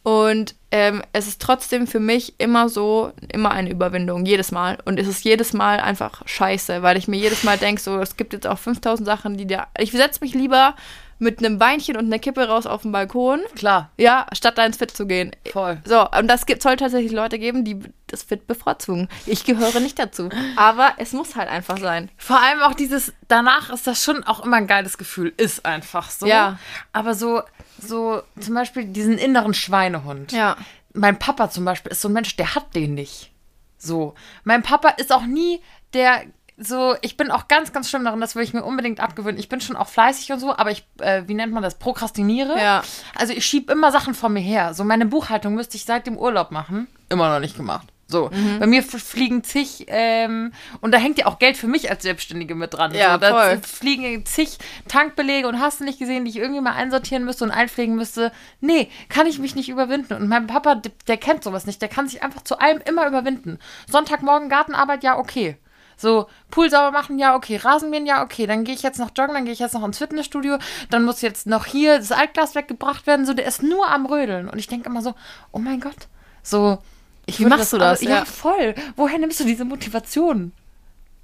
Und 0.06 0.54
ähm, 0.70 1.02
es 1.12 1.26
ist 1.26 1.42
trotzdem 1.42 1.88
für 1.88 1.98
mich 1.98 2.34
immer 2.38 2.68
so, 2.68 3.12
immer 3.32 3.50
eine 3.50 3.70
Überwindung, 3.70 4.24
jedes 4.24 4.52
Mal. 4.52 4.78
Und 4.84 5.00
es 5.00 5.08
ist 5.08 5.24
jedes 5.24 5.52
Mal 5.52 5.80
einfach 5.80 6.22
scheiße, 6.28 6.80
weil 6.80 6.96
ich 6.96 7.08
mir 7.08 7.16
jedes 7.16 7.42
Mal 7.42 7.58
denke, 7.58 7.82
so, 7.82 7.98
es 7.98 8.16
gibt 8.16 8.32
jetzt 8.32 8.46
auch 8.46 8.56
5000 8.56 9.04
Sachen, 9.04 9.36
die 9.36 9.48
da. 9.48 9.66
Ich 9.76 9.90
setze 9.90 10.20
mich 10.20 10.32
lieber 10.32 10.76
mit 11.18 11.40
einem 11.40 11.58
Beinchen 11.58 11.96
und 11.96 12.04
einer 12.06 12.20
Kippe 12.20 12.46
raus 12.46 12.66
auf 12.66 12.82
den 12.82 12.92
Balkon, 12.92 13.40
Klar, 13.56 13.90
ja, 13.96 14.26
statt 14.32 14.58
da 14.58 14.66
ins 14.66 14.76
Fit 14.76 14.92
zu 14.92 15.08
gehen. 15.08 15.32
voll. 15.50 15.78
So, 15.84 16.08
und 16.10 16.28
das 16.28 16.46
gibt, 16.46 16.62
soll 16.62 16.76
tatsächlich 16.76 17.10
Leute 17.10 17.40
geben, 17.40 17.64
die 17.64 17.80
das 18.06 18.22
Fit 18.22 18.46
bevorzugen. 18.46 19.08
Ich 19.24 19.44
gehöre 19.44 19.80
nicht 19.80 19.98
dazu. 19.98 20.28
Aber 20.54 20.92
es 20.98 21.14
muss 21.14 21.34
halt 21.34 21.48
einfach 21.48 21.78
sein. 21.78 22.10
Vor 22.16 22.40
allem 22.40 22.60
auch 22.60 22.74
dieses, 22.74 23.12
danach 23.26 23.70
ist 23.70 23.88
das 23.88 24.04
schon 24.04 24.22
auch 24.22 24.44
immer 24.44 24.58
ein 24.58 24.68
geiles 24.68 24.98
Gefühl, 24.98 25.32
ist 25.36 25.66
einfach 25.66 26.10
so. 26.10 26.26
Ja. 26.26 26.60
Aber 26.92 27.14
so, 27.14 27.42
so 27.80 28.22
zum 28.40 28.54
Beispiel 28.54 28.84
diesen 28.84 29.18
inneren 29.18 29.54
Schweinehund. 29.54 30.32
Ja. 30.32 30.56
Mein 30.92 31.18
Papa 31.18 31.50
zum 31.50 31.64
Beispiel 31.64 31.92
ist 31.92 32.00
so 32.00 32.08
ein 32.08 32.14
Mensch, 32.14 32.36
der 32.36 32.54
hat 32.54 32.74
den 32.74 32.94
nicht. 32.94 33.32
So. 33.78 34.14
Mein 34.44 34.62
Papa 34.62 34.90
ist 34.90 35.12
auch 35.12 35.26
nie 35.26 35.60
der, 35.92 36.22
so, 36.56 36.96
ich 37.02 37.16
bin 37.16 37.30
auch 37.30 37.48
ganz, 37.48 37.72
ganz 37.72 37.90
schlimm 37.90 38.04
darin, 38.04 38.20
das 38.20 38.34
will 38.34 38.42
ich 38.42 38.54
mir 38.54 38.64
unbedingt 38.64 39.00
abgewöhnen. 39.00 39.38
Ich 39.38 39.48
bin 39.48 39.60
schon 39.60 39.76
auch 39.76 39.88
fleißig 39.88 40.32
und 40.32 40.40
so, 40.40 40.56
aber 40.56 40.70
ich, 40.70 40.86
äh, 41.00 41.24
wie 41.26 41.34
nennt 41.34 41.52
man 41.52 41.62
das, 41.62 41.78
prokrastiniere. 41.78 42.58
Ja. 42.58 42.82
Also 43.14 43.32
ich 43.32 43.44
schiebe 43.44 43.72
immer 43.72 43.92
Sachen 43.92 44.14
vor 44.14 44.30
mir 44.30 44.40
her. 44.40 44.72
So 44.74 44.84
meine 44.84 45.06
Buchhaltung 45.06 45.54
müsste 45.54 45.76
ich 45.76 45.84
seit 45.84 46.06
dem 46.06 46.16
Urlaub 46.16 46.50
machen. 46.50 46.88
Immer 47.08 47.32
noch 47.32 47.40
nicht 47.40 47.56
gemacht. 47.56 47.88
So, 48.08 48.30
Mhm. 48.32 48.60
bei 48.60 48.66
mir 48.68 48.84
fliegen 48.84 49.42
zig, 49.42 49.86
ähm, 49.88 50.52
und 50.80 50.92
da 50.92 50.98
hängt 50.98 51.18
ja 51.18 51.26
auch 51.26 51.40
Geld 51.40 51.56
für 51.56 51.66
mich 51.66 51.90
als 51.90 52.04
Selbstständige 52.04 52.54
mit 52.54 52.72
dran. 52.72 52.94
Ja, 52.94 53.14
so, 53.14 53.18
da 53.18 53.30
voll. 53.30 53.58
fliegen 53.62 54.24
zig 54.24 54.58
Tankbelege 54.86 55.48
und 55.48 55.58
hast 55.60 55.80
du 55.80 55.84
nicht 55.84 55.98
gesehen, 55.98 56.24
die 56.24 56.30
ich 56.30 56.36
irgendwie 56.36 56.60
mal 56.60 56.74
einsortieren 56.74 57.24
müsste 57.24 57.42
und 57.44 57.50
einpflegen 57.50 57.96
müsste. 57.96 58.30
Nee, 58.60 58.90
kann 59.08 59.26
ich 59.26 59.40
mich 59.40 59.56
nicht 59.56 59.68
überwinden. 59.68 60.14
Und 60.14 60.28
mein 60.28 60.46
Papa, 60.46 60.76
der, 60.76 60.92
der 61.08 61.16
kennt 61.16 61.42
sowas 61.42 61.66
nicht. 61.66 61.82
Der 61.82 61.88
kann 61.88 62.06
sich 62.06 62.22
einfach 62.22 62.42
zu 62.42 62.60
allem 62.60 62.80
immer 62.86 63.08
überwinden. 63.08 63.58
Sonntagmorgen 63.90 64.48
Gartenarbeit, 64.48 65.02
ja, 65.02 65.18
okay. 65.18 65.56
So, 65.96 66.26
Pool 66.50 66.70
sauber 66.70 66.92
machen, 66.92 67.18
ja, 67.18 67.34
okay. 67.34 67.56
Rasenmähen, 67.56 68.06
ja, 68.06 68.22
okay. 68.22 68.46
Dann 68.46 68.62
gehe 68.62 68.74
ich 68.74 68.82
jetzt 68.82 68.98
noch 69.00 69.10
joggen, 69.16 69.34
dann 69.34 69.46
gehe 69.46 69.54
ich 69.54 69.58
jetzt 69.60 69.74
noch 69.74 69.84
ins 69.84 69.98
Fitnessstudio. 69.98 70.58
Dann 70.90 71.04
muss 71.04 71.22
jetzt 71.22 71.46
noch 71.48 71.66
hier 71.66 71.98
das 71.98 72.12
Altglas 72.12 72.54
weggebracht 72.54 73.08
werden. 73.08 73.26
So, 73.26 73.32
der 73.34 73.46
ist 73.46 73.64
nur 73.64 73.88
am 73.90 74.06
Rödeln. 74.06 74.48
Und 74.48 74.58
ich 74.60 74.68
denke 74.68 74.88
immer 74.88 75.02
so, 75.02 75.14
oh 75.50 75.58
mein 75.58 75.80
Gott. 75.80 76.06
So, 76.42 76.78
ich 77.26 77.38
Wie 77.40 77.44
machst 77.44 77.72
du 77.72 77.78
das? 77.78 78.00
Ja, 78.02 78.10
Ja. 78.10 78.24
voll. 78.24 78.74
Woher 78.96 79.18
nimmst 79.18 79.40
du 79.40 79.44
diese 79.44 79.64
Motivation? 79.64 80.52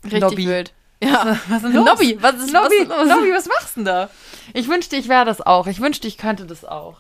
Richtig 0.05 0.21
Nobby. 0.21 0.47
wild. 0.49 0.73
Ja. 1.03 1.39
Was 1.49 1.63
ist 1.65 1.73
los? 1.75 1.85
Nobby, 1.87 2.19
was 2.21 2.35
ist- 2.35 2.53
was 2.53 2.63
Nobby, 2.63 2.75
ist 2.77 2.89
los? 2.89 3.09
Nobby, 3.09 3.33
was 3.33 3.47
machst 3.47 3.77
du 3.77 3.81
denn 3.81 3.85
da? 3.87 4.11
Ich 4.55 4.69
wünschte, 4.69 4.97
ich 4.97 5.09
wäre 5.09 5.25
das 5.25 5.41
auch. 5.41 5.67
Ich 5.67 5.81
wünschte, 5.81 6.07
ich 6.09 6.19
könnte 6.19 6.45
das 6.47 6.65
auch. 6.65 6.99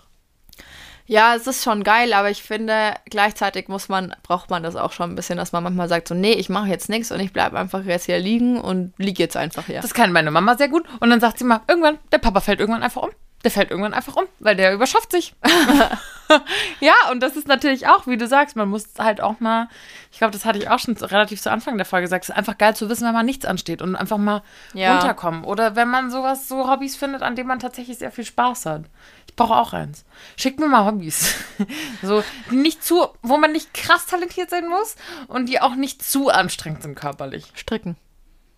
Ja, 1.06 1.34
es 1.34 1.48
ist 1.48 1.64
schon 1.64 1.82
geil, 1.82 2.12
aber 2.12 2.30
ich 2.30 2.42
finde, 2.44 2.94
gleichzeitig 3.10 3.66
muss 3.68 3.88
man, 3.88 4.14
braucht 4.22 4.50
man 4.50 4.62
das 4.62 4.76
auch 4.76 4.92
schon 4.92 5.10
ein 5.10 5.14
bisschen, 5.16 5.36
dass 5.36 5.50
man 5.50 5.64
manchmal 5.64 5.88
sagt, 5.88 6.06
so, 6.06 6.14
nee, 6.14 6.32
ich 6.32 6.48
mache 6.48 6.68
jetzt 6.68 6.88
nichts 6.88 7.10
und 7.10 7.18
ich 7.18 7.32
bleibe 7.32 7.58
einfach 7.58 7.84
jetzt 7.84 8.06
hier 8.06 8.18
liegen 8.20 8.60
und 8.60 8.94
liege 8.98 9.20
jetzt 9.22 9.36
einfach 9.36 9.66
hier. 9.66 9.80
Das 9.80 9.94
kann 9.94 10.12
meine 10.12 10.30
Mama 10.30 10.56
sehr 10.56 10.68
gut. 10.68 10.84
Und 11.00 11.10
dann 11.10 11.18
sagt 11.20 11.38
sie 11.38 11.44
mal, 11.44 11.60
irgendwann, 11.66 11.98
der 12.12 12.18
Papa 12.18 12.40
fällt 12.40 12.60
irgendwann 12.60 12.84
einfach 12.84 13.02
um. 13.02 13.10
Der 13.44 13.50
fällt 13.50 13.70
irgendwann 13.72 13.94
einfach 13.94 14.14
um, 14.14 14.24
weil 14.38 14.54
der 14.54 14.72
überschafft 14.72 15.10
sich. 15.10 15.34
ja, 16.80 16.94
und 17.10 17.20
das 17.20 17.36
ist 17.36 17.48
natürlich 17.48 17.86
auch, 17.86 18.06
wie 18.06 18.16
du 18.16 18.26
sagst, 18.26 18.56
man 18.56 18.68
muss 18.68 18.86
halt 18.98 19.20
auch 19.20 19.40
mal, 19.40 19.68
ich 20.10 20.18
glaube, 20.18 20.32
das 20.32 20.44
hatte 20.44 20.58
ich 20.58 20.68
auch 20.70 20.78
schon 20.78 20.96
relativ 20.96 21.40
zu 21.40 21.50
Anfang 21.50 21.76
der 21.76 21.86
Folge 21.86 22.04
gesagt, 22.04 22.24
es 22.24 22.30
ist 22.30 22.36
einfach 22.36 22.58
geil 22.58 22.74
zu 22.76 22.88
wissen, 22.88 23.06
wenn 23.06 23.14
man 23.14 23.26
nichts 23.26 23.44
ansteht 23.44 23.82
und 23.82 23.96
einfach 23.96 24.18
mal 24.18 24.42
Ja. 24.74 24.92
runterkommen. 24.92 25.44
Oder 25.44 25.76
wenn 25.76 25.88
man 25.88 26.10
sowas, 26.10 26.48
so 26.48 26.70
Hobbys 26.70 26.96
findet, 26.96 27.22
an 27.22 27.36
denen 27.36 27.48
man 27.48 27.58
tatsächlich 27.58 27.98
sehr 27.98 28.10
viel 28.12 28.24
Spaß 28.24 28.66
hat. 28.66 28.84
Ich 29.26 29.36
brauche 29.36 29.54
auch 29.54 29.72
eins. 29.72 30.04
Schickt 30.36 30.60
mir 30.60 30.68
mal 30.68 30.84
Hobbys. 30.84 31.34
so, 32.02 32.22
die 32.50 32.56
nicht 32.56 32.84
zu, 32.84 33.08
wo 33.22 33.38
man 33.38 33.52
nicht 33.52 33.72
krass 33.72 34.06
talentiert 34.06 34.50
sein 34.50 34.68
muss 34.68 34.96
und 35.28 35.46
die 35.48 35.60
auch 35.60 35.74
nicht 35.74 36.02
zu 36.02 36.28
anstrengend 36.28 36.82
sind 36.82 36.94
körperlich. 36.94 37.50
Stricken. 37.54 37.96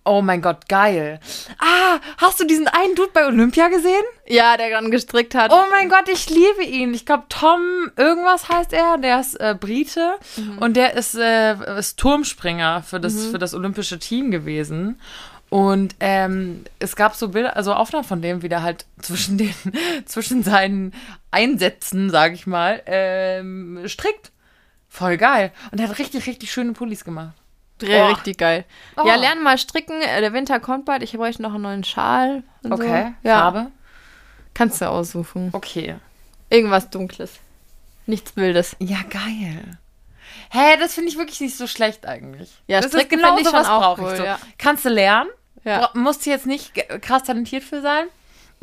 Oh 0.06 0.20
mein 0.20 0.42
Gott, 0.42 0.68
geil. 0.68 1.18
Ah, 1.58 1.98
hast 2.18 2.38
du 2.38 2.44
diesen 2.44 2.68
einen 2.68 2.94
Dude 2.94 3.10
bei 3.14 3.26
Olympia 3.26 3.68
gesehen? 3.68 4.04
Ja, 4.26 4.58
der 4.58 4.68
dann 4.68 4.90
gestrickt 4.90 5.34
hat. 5.34 5.50
Oh 5.50 5.64
mein 5.70 5.88
Gott, 5.88 6.08
ich 6.12 6.28
liebe 6.28 6.62
ihn. 6.62 6.92
Ich 6.92 7.06
glaube, 7.06 7.24
Tom, 7.30 7.90
irgendwas 7.96 8.50
heißt 8.50 8.74
er. 8.74 8.98
Der 8.98 9.20
ist 9.20 9.40
äh, 9.40 9.56
Brite 9.58 10.16
und 10.60 10.76
der 10.76 10.94
ist, 10.94 11.14
äh, 11.14 11.78
ist 11.78 11.98
Turmspringer 11.98 12.82
für 12.82 13.00
das, 13.00 13.26
für 13.26 13.38
das 13.38 13.54
olympische 13.54 13.98
Team 13.98 14.30
gewesen. 14.30 15.00
Und 15.48 15.94
ähm, 16.00 16.64
es 16.80 16.96
gab 16.96 17.14
so 17.14 17.28
Bilder, 17.28 17.56
also 17.56 17.72
Aufnahmen 17.72 18.04
von 18.04 18.20
dem, 18.20 18.42
wie 18.42 18.48
der 18.48 18.62
halt 18.62 18.84
zwischen 19.00 19.38
den, 19.38 19.54
zwischen 20.04 20.42
seinen 20.42 20.92
Einsätzen, 21.30 22.10
sag 22.10 22.34
ich 22.34 22.46
mal, 22.46 22.82
ähm, 22.86 23.82
strickt. 23.86 24.32
Voll 24.88 25.16
geil. 25.16 25.50
Und 25.72 25.80
er 25.80 25.88
hat 25.88 25.98
richtig, 25.98 26.26
richtig 26.26 26.52
schöne 26.52 26.72
Pullis 26.72 27.04
gemacht. 27.04 27.34
Ja, 27.82 28.06
Oh. 28.06 28.12
richtig 28.12 28.38
geil. 28.38 28.64
Oh. 28.96 29.06
Ja, 29.06 29.16
lern 29.16 29.42
mal 29.42 29.58
stricken. 29.58 30.00
Äh, 30.00 30.20
Der 30.20 30.32
Winter 30.32 30.60
kommt 30.60 30.84
bald. 30.84 31.02
Ich 31.02 31.12
bräuchte 31.12 31.42
noch 31.42 31.54
einen 31.54 31.62
neuen 31.62 31.84
Schal. 31.84 32.42
Okay, 32.68 33.14
So. 33.22 33.28
Ja, 33.28 33.40
Farbe. 33.40 33.66
kannst 34.54 34.80
du 34.80 34.88
aussuchen. 34.88 35.50
Okay. 35.52 35.96
Irgendwas 36.50 36.90
Dunkles. 36.90 37.32
Nichts 38.06 38.36
Wildes. 38.36 38.76
Ja, 38.78 38.98
geil. 39.08 39.78
Hä, 40.50 40.76
das 40.78 40.94
finde 40.94 41.08
ich 41.10 41.18
wirklich 41.18 41.40
nicht 41.40 41.56
so 41.56 41.66
schlecht 41.66 42.06
eigentlich. 42.06 42.50
Ja, 42.66 42.80
das 42.80 42.90
stricken 42.90 43.18
ist 43.18 43.22
genau 43.24 43.38
ich 43.38 43.46
sowas 43.46 43.66
schon 43.66 43.74
auch 43.76 43.96
brauche 43.96 44.00
ich 44.02 44.06
cool, 44.08 44.16
so. 44.18 44.24
ja. 44.24 44.38
Kannst 44.58 44.84
du 44.84 44.88
lernen, 44.90 45.30
Ja. 45.64 45.90
Musst 45.94 46.24
du 46.26 46.30
jetzt 46.30 46.46
nicht 46.46 46.74
krass 47.02 47.24
talentiert 47.24 47.64
für 47.64 47.80
sein 47.80 48.06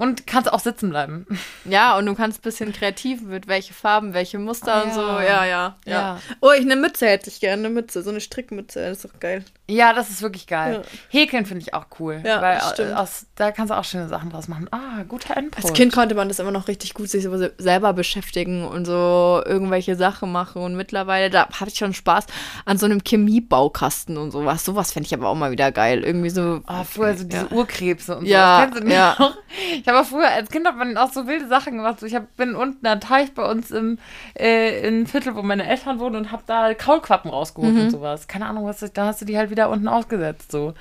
und 0.02 0.26
kannst 0.28 0.52
auch 0.52 0.60
sitzen 0.60 0.89
bleiben. 0.89 1.26
Ja, 1.66 1.97
und 1.97 2.06
du 2.06 2.16
kannst 2.16 2.39
ein 2.39 2.41
bisschen 2.41 2.74
kreativ 2.74 3.22
mit 3.22 3.47
welche 3.47 3.74
Farben, 3.74 4.14
welche 4.14 4.39
Muster 4.39 4.74
Ah, 4.76 4.82
und 4.82 4.93
so. 4.93 5.02
ja. 5.02 5.22
Ja, 5.22 5.45
ja, 5.45 5.76
ja. 5.86 5.91
Ja. 5.93 6.20
Oh, 6.41 6.52
ich 6.52 6.62
eine 6.62 6.76
Mütze 6.76 7.08
hätte 7.08 7.30
ich 7.30 7.39
gerne, 7.39 7.66
eine 7.66 7.70
Mütze, 7.74 8.02
so 8.04 8.10
eine 8.10 8.20
Strickmütze, 8.20 8.80
das 8.82 8.97
ist 8.97 9.06
doch 9.14 9.20
geil. 9.20 9.45
Ja, 9.70 9.93
das 9.93 10.10
ist 10.10 10.22
wirklich 10.22 10.47
geil. 10.47 10.84
Ja. 10.84 11.20
Häkeln 11.22 11.45
finde 11.45 11.62
ich 11.62 11.74
auch 11.74 11.86
cool. 11.99 12.22
Ja, 12.26 12.41
weil 12.41 12.60
stimmt. 12.74 12.93
aus, 12.97 13.26
da 13.36 13.52
kannst 13.52 13.72
du 13.72 13.78
auch 13.78 13.86
schöne 13.86 14.10
Sachen 14.10 14.30
draus 14.30 14.47
machen. 14.49 14.68
Ah, 14.72 15.04
guter 15.08 15.38
Input. 15.38 15.64
Als 15.64 15.74
Kind 15.74 15.93
konnte 15.93 16.14
man 16.16 16.28
das 16.28 16.39
immer 16.39 16.52
noch 16.52 16.68
richtig 16.68 16.93
gut 16.93 17.10
sich 17.10 17.28
selber 17.58 17.93
beschäftigen 17.93 18.66
und 18.68 18.86
so 18.86 19.41
irgendwelche 19.45 19.95
Sachen 19.95 20.32
machen. 20.32 20.62
Und 20.62 20.76
mittlerweile, 20.76 21.30
da 21.30 21.47
hatte 21.47 21.70
ich 21.72 21.78
schon 21.78 21.93
Spaß 21.93 22.26
an 22.66 22.78
so 22.78 22.86
einem 22.86 23.02
Chemiebaukasten 23.06 24.18
und 24.18 24.32
sowas. 24.32 24.66
Sowas 24.66 24.91
fände 24.91 25.08
ich 25.08 25.14
aber 25.14 25.30
auch 25.30 25.36
mal 25.36 25.52
wieder 25.52 25.72
geil. 25.72 26.04
Irgendwie 26.04 26.30
so. 26.30 26.62
Ah, 26.66 26.84
früher 26.84 27.16
so 27.18 27.24
diese 27.24 27.45
Ja. 27.45 27.52
Urkrebse 27.52 28.18
und 28.18 28.26
Ja, 28.26 28.70
so. 28.74 28.84
Ja. 28.88 29.16
noch? 29.20 29.38
Ich 29.74 29.88
habe 29.92 30.02
auch 30.02 30.10
früher, 30.10 30.28
als 30.30 30.50
Kind 30.50 30.66
hat 30.68 30.76
man 30.78 30.98
auch 30.98 31.12
so 31.14 31.28
wilde 31.28 31.48
Sachen 31.48 31.78
gemacht. 31.78 32.00
So, 32.00 32.06
ich 32.08 32.16
hab, 32.16 32.36
bin 32.38 32.56
unten 32.56 32.86
am 32.88 33.00
Teich 33.00 33.34
bei 33.34 33.44
uns 33.50 33.70
im 33.72 34.00
äh, 34.39 34.88
in 34.88 35.06
Viertel, 35.06 35.36
wo 35.36 35.44
meine 35.44 35.68
Eltern 35.68 36.00
wohnen 36.00 36.16
und 36.16 36.32
habe 36.32 36.44
da 36.48 36.74
Kaulquappen 36.74 37.30
rausgeholt 37.30 37.74
Mhm. 37.76 37.82
und 37.82 37.89
sowas. 37.92 38.28
Keine 38.28 38.48
Ahnung, 38.48 38.66
was 38.66 38.80
da 38.94 39.06
hast 39.06 39.22
du 39.22 39.26
die 39.26 39.38
halt 39.38 39.50
wieder 39.52 39.70
unten 39.70 39.88
ausgesetzt. 39.88 40.52
So 40.52 40.74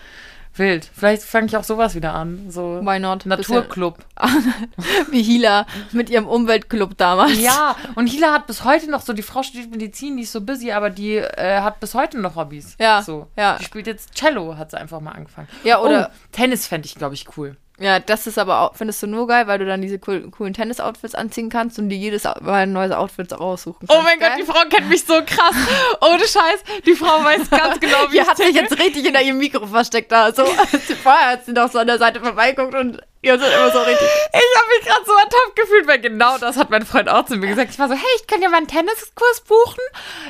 wild. 0.56 0.90
Vielleicht 0.92 1.22
fange 1.22 1.46
ich 1.46 1.56
auch 1.56 1.62
sowas 1.64 1.94
wieder 1.94 2.12
an. 2.12 2.46
So 2.50 2.80
Why 2.82 2.98
not? 2.98 3.24
Naturclub. 3.24 3.98
Wie 5.11 5.22
Hila 5.22 5.66
mit 5.92 6.11
ihrem 6.11 6.26
Umweltclub 6.26 6.96
damals. 6.98 7.40
Ja, 7.40 7.76
und 7.94 8.08
Hila 8.08 8.32
hat 8.32 8.46
bis 8.46 8.64
heute 8.64 8.90
noch 8.90 9.00
so, 9.02 9.12
die 9.12 9.22
Frau 9.22 9.42
studiert 9.42 9.70
Medizin, 9.70 10.16
die 10.16 10.24
ist 10.24 10.32
so 10.32 10.40
busy, 10.40 10.72
aber 10.72 10.90
die 10.90 11.16
äh, 11.16 11.61
hat 11.61 11.80
bis 11.80 11.94
heute 11.94 12.18
noch 12.20 12.36
Hobbys. 12.36 12.76
Ja, 12.80 13.02
So. 13.02 13.28
ja. 13.36 13.56
Die 13.58 13.64
spielt 13.64 13.86
jetzt 13.86 14.14
Cello, 14.14 14.56
hat 14.56 14.70
sie 14.72 14.78
einfach 14.80 15.00
mal 15.00 15.12
angefangen. 15.12 15.48
Ja, 15.64 15.80
oder- 15.80 16.11
Oh, 16.12 16.16
Tennis 16.32 16.66
fände 16.66 16.86
ich, 16.86 16.94
glaube 16.96 17.14
ich, 17.14 17.26
cool. 17.36 17.56
Ja, 17.80 17.98
das 17.98 18.26
ist 18.26 18.38
aber 18.38 18.60
auch, 18.60 18.74
findest 18.74 19.02
du 19.02 19.06
nur 19.06 19.26
geil, 19.26 19.46
weil 19.46 19.58
du 19.58 19.64
dann 19.64 19.80
diese 19.80 19.98
cool, 20.06 20.30
coolen 20.30 20.52
Tennis-Outfits 20.52 21.14
anziehen 21.14 21.48
kannst 21.48 21.78
und 21.78 21.88
dir 21.88 21.96
jedes 21.96 22.24
Mal 22.24 22.62
ein 22.62 22.74
neues 22.74 22.92
Outfit 22.92 23.32
aussuchen 23.32 23.86
kannst. 23.88 23.98
Oh 23.98 24.04
mein 24.04 24.18
Gott, 24.18 24.38
die 24.38 24.44
Frau 24.44 24.60
kennt 24.68 24.90
mich 24.90 25.02
so 25.06 25.14
krass. 25.24 25.54
Ohne 26.02 26.20
Scheiß, 26.20 26.62
die 26.84 26.92
Frau 26.94 27.24
weiß 27.24 27.48
ganz 27.48 27.80
genau, 27.80 27.96
wie 28.10 28.18
Die 28.18 28.22
hat 28.22 28.36
sich 28.36 28.54
jetzt 28.54 28.78
richtig 28.78 29.04
hinter 29.04 29.22
ihrem 29.22 29.38
Mikro 29.38 29.66
versteckt 29.66 30.12
da. 30.12 30.30
So, 30.30 30.44
vorher 31.02 31.30
hat 31.30 31.46
sie 31.46 31.52
noch 31.52 31.70
so 31.70 31.78
an 31.78 31.86
der 31.86 31.96
Seite 31.96 32.20
vorbeigeguckt 32.20 32.74
und 32.74 33.00
ihr 33.22 33.38
seid 33.38 33.52
immer 33.52 33.70
so 33.70 33.78
richtig. 33.80 34.08
Ich 34.32 34.58
habe 34.58 34.68
mich 34.78 34.86
gerade 34.88 35.04
so 35.06 35.12
ertappt 35.12 35.56
gefühlt, 35.56 35.86
weil 35.86 36.00
genau 36.00 36.38
das 36.38 36.56
hat 36.56 36.70
mein 36.70 36.84
Freund 36.86 37.08
auch 37.08 37.24
zu 37.26 37.36
mir 37.36 37.48
gesagt. 37.48 37.70
Ich 37.70 37.78
war 37.78 37.88
so, 37.88 37.94
hey, 37.94 38.02
ich 38.16 38.26
kann 38.26 38.40
ja 38.42 38.48
mal 38.48 38.58
einen 38.58 38.66
Tenniskurs 38.66 39.40
buchen. 39.46 39.82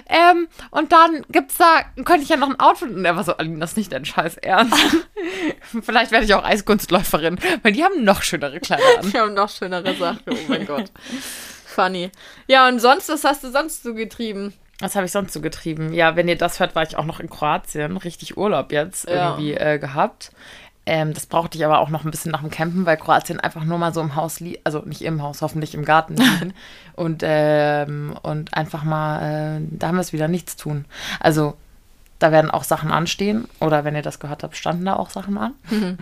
Ähm, 0.09 0.49
und 0.70 0.93
dann 0.93 1.24
gibt's 1.30 1.57
da, 1.59 1.82
könnte 2.05 2.22
ich 2.22 2.28
ja 2.28 2.36
noch 2.36 2.49
ein 2.51 2.59
Outfit. 2.61 2.91
Und 2.91 3.05
er 3.05 3.16
war 3.16 3.24
so, 3.24 3.36
Aline, 3.36 3.59
das 3.59 3.70
ist 3.72 3.76
nicht 3.76 3.93
dein 3.93 4.05
Scheiß 4.05 4.36
Ernst. 4.38 4.74
Vielleicht 5.82 6.11
werde 6.11 6.24
ich 6.24 6.34
auch 6.34 6.45
Eiskunstläuferin, 6.45 7.38
weil 7.62 7.72
die 7.72 7.84
haben 7.84 8.05
noch 8.05 8.22
schönere 8.22 8.61
Kleider 8.61 8.82
an. 8.99 9.11
Die 9.11 9.18
haben 9.18 9.34
noch 9.34 9.49
schönere 9.49 9.95
Sachen. 9.95 10.20
Oh 10.30 10.34
mein 10.49 10.66
Gott. 10.66 10.91
Funny. 11.66 12.11
Ja, 12.47 12.66
und 12.68 12.80
sonst, 12.80 13.09
was 13.09 13.24
hast 13.24 13.45
du 13.45 13.51
sonst 13.51 13.82
so 13.82 13.95
getrieben? 13.95 14.53
Was 14.80 14.97
habe 14.97 15.07
ich 15.07 15.12
sonst 15.12 15.32
so 15.34 15.41
getrieben? 15.41 15.93
Ja, 15.93 16.16
wenn 16.16 16.26
ihr 16.26 16.36
das 16.38 16.59
hört, 16.59 16.74
war 16.74 16.82
ich 16.82 16.97
auch 16.97 17.05
noch 17.05 17.20
in 17.20 17.28
Kroatien. 17.28 17.97
Richtig 17.99 18.36
Urlaub 18.38 18.72
jetzt 18.72 19.09
Ja. 19.09 19.30
irgendwie 19.36 19.55
äh, 19.55 19.78
gehabt. 19.78 20.32
Ähm, 20.91 21.14
das 21.14 21.26
brauchte 21.26 21.57
ich 21.57 21.64
aber 21.64 21.78
auch 21.78 21.88
noch 21.88 22.05
ein 22.05 22.11
bisschen 22.11 22.32
nach 22.32 22.41
dem 22.41 22.51
Campen, 22.51 22.84
weil 22.84 22.97
Kroatien 22.97 23.38
einfach 23.38 23.62
nur 23.62 23.78
mal 23.78 23.95
so 23.95 24.01
im 24.01 24.16
Haus 24.16 24.41
liegt, 24.41 24.66
also 24.66 24.80
nicht 24.80 25.03
im 25.03 25.22
Haus, 25.22 25.41
hoffentlich 25.41 25.72
im 25.76 25.84
Garten 25.84 26.16
liegen. 26.16 26.53
und, 26.97 27.22
ähm, 27.24 28.18
und 28.22 28.53
einfach 28.55 28.82
mal, 28.82 29.59
äh, 29.61 29.61
da 29.70 29.86
haben 29.86 29.95
wir 29.95 30.01
es 30.01 30.12
wieder 30.12 30.26
nichts 30.26 30.57
tun. 30.57 30.86
Also 31.20 31.57
da 32.18 32.32
werden 32.32 32.51
auch 32.51 32.64
Sachen 32.64 32.91
anstehen. 32.91 33.47
Oder 33.61 33.84
wenn 33.84 33.95
ihr 33.95 34.03
das 34.03 34.18
gehört 34.18 34.43
habt, 34.43 34.57
standen 34.57 34.84
da 34.84 34.97
auch 34.97 35.11
Sachen 35.11 35.38
an. 35.38 35.55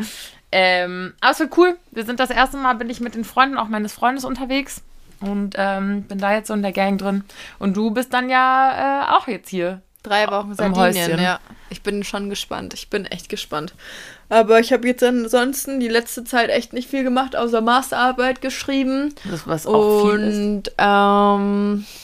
ähm, 0.53 1.13
aber 1.21 1.33
es 1.33 1.39
wird 1.39 1.59
cool. 1.59 1.77
Wir 1.91 2.07
sind 2.07 2.19
das 2.19 2.31
erste 2.31 2.57
Mal, 2.57 2.73
bin 2.77 2.89
ich 2.89 3.01
mit 3.01 3.15
den 3.15 3.25
Freunden 3.25 3.59
auch 3.59 3.69
meines 3.69 3.93
Freundes 3.93 4.25
unterwegs. 4.25 4.81
Und 5.21 5.55
ähm, 5.59 6.05
bin 6.05 6.17
da 6.17 6.33
jetzt 6.33 6.49
so 6.49 6.55
in 6.55 6.63
der 6.63 6.73
Gang 6.73 6.99
drin. 6.99 7.25
Und 7.59 7.77
du 7.77 7.91
bist 7.91 8.15
dann 8.15 8.31
ja 8.31 9.05
äh, 9.05 9.17
auch 9.19 9.29
jetzt 9.29 9.51
hier. 9.51 9.83
Drei 10.03 10.27
Wochen 10.29 10.55
Sardinien, 10.55 11.21
ja. 11.21 11.41
Ich 11.69 11.83
bin 11.83 12.05
schon 12.05 12.31
gespannt. 12.31 12.73
Ich 12.73 12.89
bin 12.89 13.05
echt 13.05 13.29
gespannt. 13.29 13.75
Aber 14.31 14.61
ich 14.61 14.73
habe 14.73 14.87
jetzt 14.87 15.03
ansonsten 15.03 15.81
die 15.81 15.89
letzte 15.89 16.23
Zeit 16.25 16.51
echt 16.51 16.73
nicht 16.75 16.89
viel 16.91 17.03
gemacht, 17.03 17.35
außer 17.35 17.61
Masterarbeit 17.63 18.41
geschrieben. 18.41 19.15
Das, 19.31 19.47
was 19.47 19.67
auch 19.67 20.03
viel 20.11 20.21
ist. 20.21 20.37
Und, 20.39 20.73
ähm, 20.79 21.87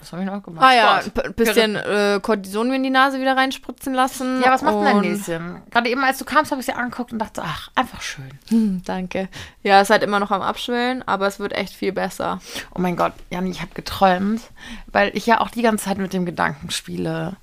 Was 0.00 0.12
habe 0.12 0.22
ich 0.22 0.28
noch 0.30 0.42
gemacht? 0.44 0.64
ah 0.64 0.72
ja, 0.74 1.02
Sport. 1.02 1.26
ein 1.26 1.34
bisschen 1.34 1.74
äh, 1.74 2.20
Cortison 2.22 2.68
mir 2.68 2.76
in 2.76 2.84
die 2.84 2.90
Nase 2.90 3.20
wieder 3.20 3.36
reinspritzen 3.36 3.92
lassen. 3.94 4.40
Ja, 4.44 4.52
was 4.52 4.62
macht 4.62 4.76
denn 4.76 4.84
dein 4.84 4.96
Und- 4.98 5.02
Näschen? 5.10 5.62
Gerade 5.70 5.88
eben, 5.90 6.04
als 6.04 6.18
du 6.18 6.24
kamst, 6.24 6.52
habe 6.52 6.60
ich 6.60 6.66
sie 6.66 6.72
angeguckt 6.72 7.12
und 7.12 7.18
dachte, 7.18 7.42
ach, 7.44 7.68
einfach 7.74 8.00
schön. 8.00 8.30
Hm, 8.48 8.82
danke. 8.86 9.28
Ja, 9.64 9.80
ist 9.80 9.90
halt 9.90 10.04
immer 10.04 10.20
noch 10.20 10.30
am 10.30 10.40
Abschwellen, 10.42 11.02
aber 11.06 11.26
es 11.26 11.40
wird 11.40 11.52
echt 11.52 11.74
viel 11.74 11.92
besser. 11.92 12.40
Oh 12.74 12.80
mein 12.80 12.94
Gott, 12.96 13.12
Janni, 13.30 13.50
ich 13.50 13.60
habe 13.60 13.74
geträumt, 13.74 14.40
weil 14.86 15.10
ich 15.16 15.26
ja 15.26 15.40
auch 15.40 15.50
die 15.50 15.62
ganze 15.62 15.86
Zeit 15.86 15.98
mit 15.98 16.12
dem 16.12 16.26
Gedanken 16.26 16.70
spiele. 16.70 17.36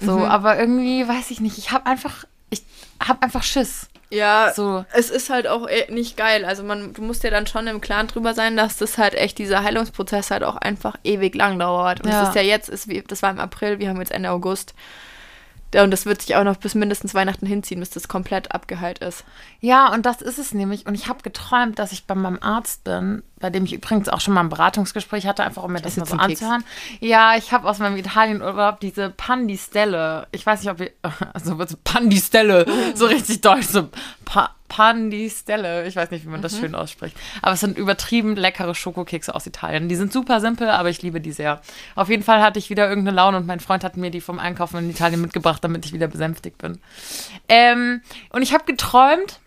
So, 0.00 0.18
Mhm. 0.18 0.24
aber 0.24 0.58
irgendwie, 0.58 1.06
weiß 1.06 1.30
ich 1.30 1.40
nicht, 1.40 1.58
ich 1.58 1.70
habe 1.72 1.86
einfach, 1.86 2.24
ich 2.50 2.62
habe 3.06 3.22
einfach 3.22 3.42
Schiss. 3.42 3.86
Ja, 4.12 4.52
So. 4.54 4.84
es 4.92 5.08
ist 5.08 5.30
halt 5.30 5.46
auch 5.46 5.68
eh 5.68 5.90
nicht 5.92 6.16
geil. 6.16 6.44
Also 6.44 6.64
man, 6.64 6.92
du 6.94 7.02
musst 7.02 7.22
ja 7.22 7.30
dann 7.30 7.46
schon 7.46 7.66
im 7.68 7.80
Klaren 7.80 8.08
drüber 8.08 8.34
sein, 8.34 8.56
dass 8.56 8.76
das 8.76 8.98
halt 8.98 9.14
echt, 9.14 9.38
dieser 9.38 9.62
Heilungsprozess 9.62 10.32
halt 10.32 10.42
auch 10.42 10.56
einfach 10.56 10.96
ewig 11.04 11.34
lang 11.36 11.58
dauert. 11.60 12.00
Und 12.00 12.10
Ja. 12.10 12.20
das 12.20 12.30
ist 12.30 12.34
ja 12.34 12.42
jetzt, 12.42 12.68
ist 12.68 12.88
wie, 12.88 13.02
das 13.02 13.22
war 13.22 13.30
im 13.30 13.38
April, 13.38 13.78
wir 13.78 13.88
haben 13.88 14.00
jetzt 14.00 14.10
Ende 14.10 14.30
August. 14.30 14.74
Ja, 15.74 15.84
Und 15.84 15.90
das 15.90 16.06
wird 16.06 16.22
sich 16.22 16.34
auch 16.36 16.44
noch 16.44 16.56
bis 16.56 16.74
mindestens 16.74 17.14
Weihnachten 17.14 17.46
hinziehen, 17.46 17.80
bis 17.80 17.90
das 17.90 18.08
komplett 18.08 18.52
abgeheilt 18.52 18.98
ist. 18.98 19.24
Ja, 19.60 19.92
und 19.92 20.04
das 20.04 20.20
ist 20.20 20.38
es 20.38 20.52
nämlich. 20.52 20.86
Und 20.86 20.94
ich 20.94 21.08
habe 21.08 21.22
geträumt, 21.22 21.78
dass 21.78 21.92
ich 21.92 22.06
bei 22.06 22.14
meinem 22.14 22.38
Arzt 22.40 22.84
bin, 22.84 23.22
bei 23.38 23.50
dem 23.50 23.64
ich 23.64 23.72
übrigens 23.72 24.08
auch 24.08 24.20
schon 24.20 24.34
mal 24.34 24.40
ein 24.40 24.48
Beratungsgespräch 24.48 25.26
hatte, 25.26 25.44
einfach 25.44 25.62
um 25.62 25.72
mir 25.72 25.80
das 25.80 25.96
mal 25.96 26.06
so 26.06 26.14
ein 26.14 26.26
Keks. 26.26 26.42
anzuhören. 26.42 26.64
Ja, 26.98 27.36
ich 27.36 27.52
habe 27.52 27.68
aus 27.68 27.78
meinem 27.78 27.96
Italienurlaub 27.96 28.80
diese 28.80 29.10
Pandistelle. 29.10 30.26
Ich 30.32 30.44
weiß 30.44 30.62
nicht, 30.62 30.70
ob 30.70 30.80
ihr, 30.80 30.90
also 31.32 31.56
Pandistelle, 31.84 32.66
so 32.94 33.06
richtig 33.06 33.40
deutsch, 33.40 33.66
so 33.66 33.88
pa 34.24 34.50
Pandistelle. 34.70 35.86
Ich 35.86 35.96
weiß 35.96 36.12
nicht, 36.12 36.24
wie 36.24 36.30
man 36.30 36.40
das 36.42 36.56
schön 36.58 36.74
ausspricht. 36.76 37.16
Aber 37.42 37.52
es 37.52 37.60
sind 37.60 37.76
übertrieben 37.76 38.36
leckere 38.36 38.74
Schokokekse 38.74 39.34
aus 39.34 39.46
Italien. 39.46 39.88
Die 39.88 39.96
sind 39.96 40.12
super 40.12 40.40
simpel, 40.40 40.70
aber 40.70 40.88
ich 40.88 41.02
liebe 41.02 41.20
die 41.20 41.32
sehr. 41.32 41.60
Auf 41.96 42.08
jeden 42.08 42.22
Fall 42.22 42.40
hatte 42.40 42.60
ich 42.60 42.70
wieder 42.70 42.88
irgendeine 42.88 43.16
Laune 43.16 43.36
und 43.36 43.46
mein 43.48 43.60
Freund 43.60 43.82
hat 43.82 43.96
mir 43.96 44.10
die 44.10 44.20
vom 44.20 44.38
Einkaufen 44.38 44.78
in 44.78 44.88
Italien 44.88 45.20
mitgebracht, 45.20 45.62
damit 45.62 45.84
ich 45.84 45.92
wieder 45.92 46.06
besänftigt 46.06 46.56
bin. 46.58 46.78
Ähm, 47.48 48.00
und 48.30 48.42
ich 48.42 48.54
habe 48.54 48.64
geträumt, 48.64 49.40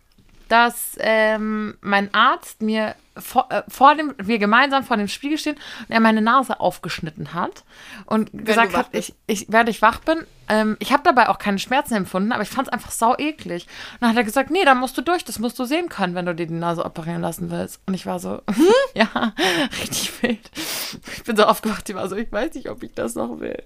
dass 0.53 0.95
ähm, 0.99 1.79
mein 1.81 2.13
Arzt 2.13 2.61
mir 2.61 2.93
vor, 3.17 3.47
äh, 3.49 3.63
vor 3.67 3.95
dem, 3.95 4.13
wir 4.21 4.37
gemeinsam 4.37 4.83
vor 4.83 4.97
dem 4.97 5.07
Spiegel 5.07 5.39
stehen 5.39 5.55
und 5.55 5.89
er 5.89 5.99
meine 5.99 6.21
Nase 6.21 6.59
aufgeschnitten 6.59 7.33
hat 7.33 7.63
und 8.05 8.29
gesagt 8.45 8.77
hat, 8.77 8.89
ich, 8.91 9.15
ich, 9.25 9.47
während 9.49 9.69
ich 9.69 9.81
wach 9.81 10.01
bin, 10.01 10.27
ähm, 10.49 10.77
ich 10.77 10.93
habe 10.93 11.01
dabei 11.03 11.29
auch 11.29 11.39
keine 11.39 11.57
Schmerzen 11.57 11.95
empfunden, 11.95 12.31
aber 12.31 12.43
ich 12.43 12.49
fand 12.49 12.67
es 12.67 12.71
einfach 12.71 12.91
sau 12.91 13.15
eklig. 13.17 13.65
Und 13.93 14.01
dann 14.01 14.11
hat 14.11 14.17
er 14.17 14.23
gesagt, 14.25 14.51
nee, 14.51 14.63
da 14.63 14.75
musst 14.75 14.95
du 14.95 15.01
durch, 15.01 15.25
das 15.25 15.39
musst 15.39 15.57
du 15.57 15.65
sehen 15.65 15.89
können, 15.89 16.13
wenn 16.13 16.27
du 16.27 16.35
dir 16.35 16.45
die 16.45 16.53
Nase 16.53 16.85
operieren 16.85 17.21
lassen 17.23 17.49
willst. 17.49 17.81
Und 17.87 17.95
ich 17.95 18.05
war 18.05 18.19
so, 18.19 18.33
hm? 18.53 18.67
ja, 18.93 19.33
richtig 19.81 20.21
wild. 20.21 20.51
Ich 21.17 21.23
bin 21.23 21.35
so 21.35 21.45
aufgewacht, 21.45 21.89
ich 21.89 21.95
war 21.95 22.07
so, 22.07 22.15
ich 22.15 22.31
weiß 22.31 22.53
nicht, 22.53 22.69
ob 22.69 22.83
ich 22.83 22.93
das 22.93 23.15
noch 23.15 23.39
will. 23.39 23.63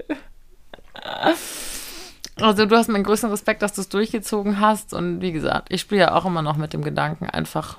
Also 2.41 2.65
du 2.65 2.75
hast 2.75 2.87
meinen 2.87 3.03
größten 3.03 3.29
Respekt, 3.29 3.61
dass 3.61 3.73
du 3.73 3.81
es 3.81 3.89
durchgezogen 3.89 4.59
hast. 4.59 4.93
Und 4.93 5.21
wie 5.21 5.31
gesagt, 5.31 5.67
ich 5.71 5.81
spiele 5.81 6.01
ja 6.01 6.15
auch 6.15 6.25
immer 6.25 6.41
noch 6.41 6.57
mit 6.57 6.73
dem 6.73 6.83
Gedanken, 6.83 7.29
einfach 7.29 7.77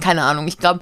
keine 0.00 0.22
Ahnung, 0.22 0.46
ich 0.48 0.58
glaube, 0.58 0.80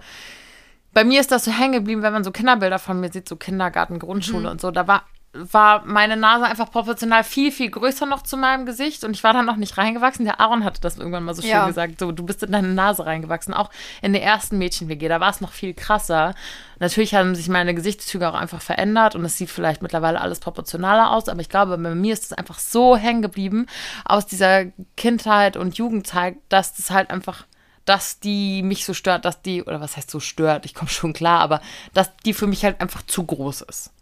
bei 0.93 1.05
mir 1.05 1.21
ist 1.21 1.31
das 1.31 1.45
so 1.45 1.53
hängen 1.53 1.73
geblieben, 1.73 2.03
wenn 2.03 2.13
man 2.13 2.25
so 2.25 2.31
Kinderbilder 2.31 2.79
von 2.79 3.01
mir 3.01 3.13
sieht, 3.13 3.29
so 3.29 3.37
Kindergarten, 3.37 3.99
Grundschule 3.99 4.45
mhm. 4.45 4.53
und 4.53 4.61
so, 4.61 4.71
da 4.71 4.87
war, 4.87 5.03
war 5.39 5.85
meine 5.85 6.17
Nase 6.17 6.45
einfach 6.45 6.71
proportional 6.71 7.25
viel, 7.25 7.53
viel 7.53 7.71
größer 7.71 8.07
noch 8.07 8.23
zu 8.23 8.37
meinem 8.37 8.67
Gesicht 8.67 9.05
und 9.05 9.13
ich 9.13 9.25
war 9.25 9.33
da 9.33 9.43
noch 9.43 9.57
nicht 9.57 9.79
reingewachsen. 9.79 10.25
Der 10.25 10.41
Aaron 10.41 10.65
hatte 10.65 10.81
das 10.81 10.99
irgendwann 10.99 11.25
mal 11.25 11.35
so 11.35 11.43
schön 11.43 11.51
ja. 11.51 11.67
gesagt, 11.67 12.01
so, 12.01 12.13
du 12.13 12.25
bist 12.25 12.43
in 12.43 12.53
deine 12.53 12.69
Nase 12.69 13.07
reingewachsen. 13.07 13.55
Auch 13.55 13.71
in 14.03 14.13
der 14.13 14.23
ersten 14.23 14.59
Mädchen-WG, 14.59 15.09
da 15.09 15.21
war 15.21 15.31
es 15.31 15.41
noch 15.41 15.53
viel 15.53 15.75
krasser. 15.75 16.35
Natürlich 16.79 17.15
haben 17.15 17.35
sich 17.35 17.49
meine 17.49 17.75
Gesichtszüge 17.75 18.29
auch 18.29 18.35
einfach 18.35 18.61
verändert 18.61 19.15
und 19.15 19.25
es 19.25 19.37
sieht 19.37 19.51
vielleicht 19.51 19.83
mittlerweile 19.83 20.21
alles 20.21 20.41
proportionaler 20.41 21.11
aus, 21.13 21.29
aber 21.29 21.41
ich 21.41 21.49
glaube, 21.49 21.79
bei 21.79 21.95
mir 21.95 22.13
ist 22.13 22.25
es 22.25 22.33
einfach 22.33 22.59
so 22.59 22.97
hängen 22.97 23.23
geblieben 23.23 23.67
aus 24.05 24.27
dieser 24.27 24.67
Kindheit 24.97 25.57
und 25.57 25.79
Jugendzeit, 25.79 26.37
dass 26.49 26.75
das 26.75 26.91
halt 26.91 27.11
einfach 27.11 27.45
dass 27.87 28.19
die 28.19 28.63
mich 28.63 28.85
so 28.85 28.93
stört, 28.93 29.25
dass 29.25 29.43
die, 29.43 29.63
oder 29.63 29.81
was 29.81 29.97
heißt 29.97 30.11
so 30.11 30.21
stört, 30.21 30.67
ich 30.67 30.75
komme 30.75 30.91
schon 30.91 31.13
klar, 31.13 31.41
aber 31.41 31.63
dass 31.95 32.15
die 32.19 32.35
für 32.35 32.47
mich 32.47 32.65
halt 32.65 32.81
einfach 32.81 33.03
zu 33.03 33.25
groß 33.25 33.63
ist. 33.63 33.93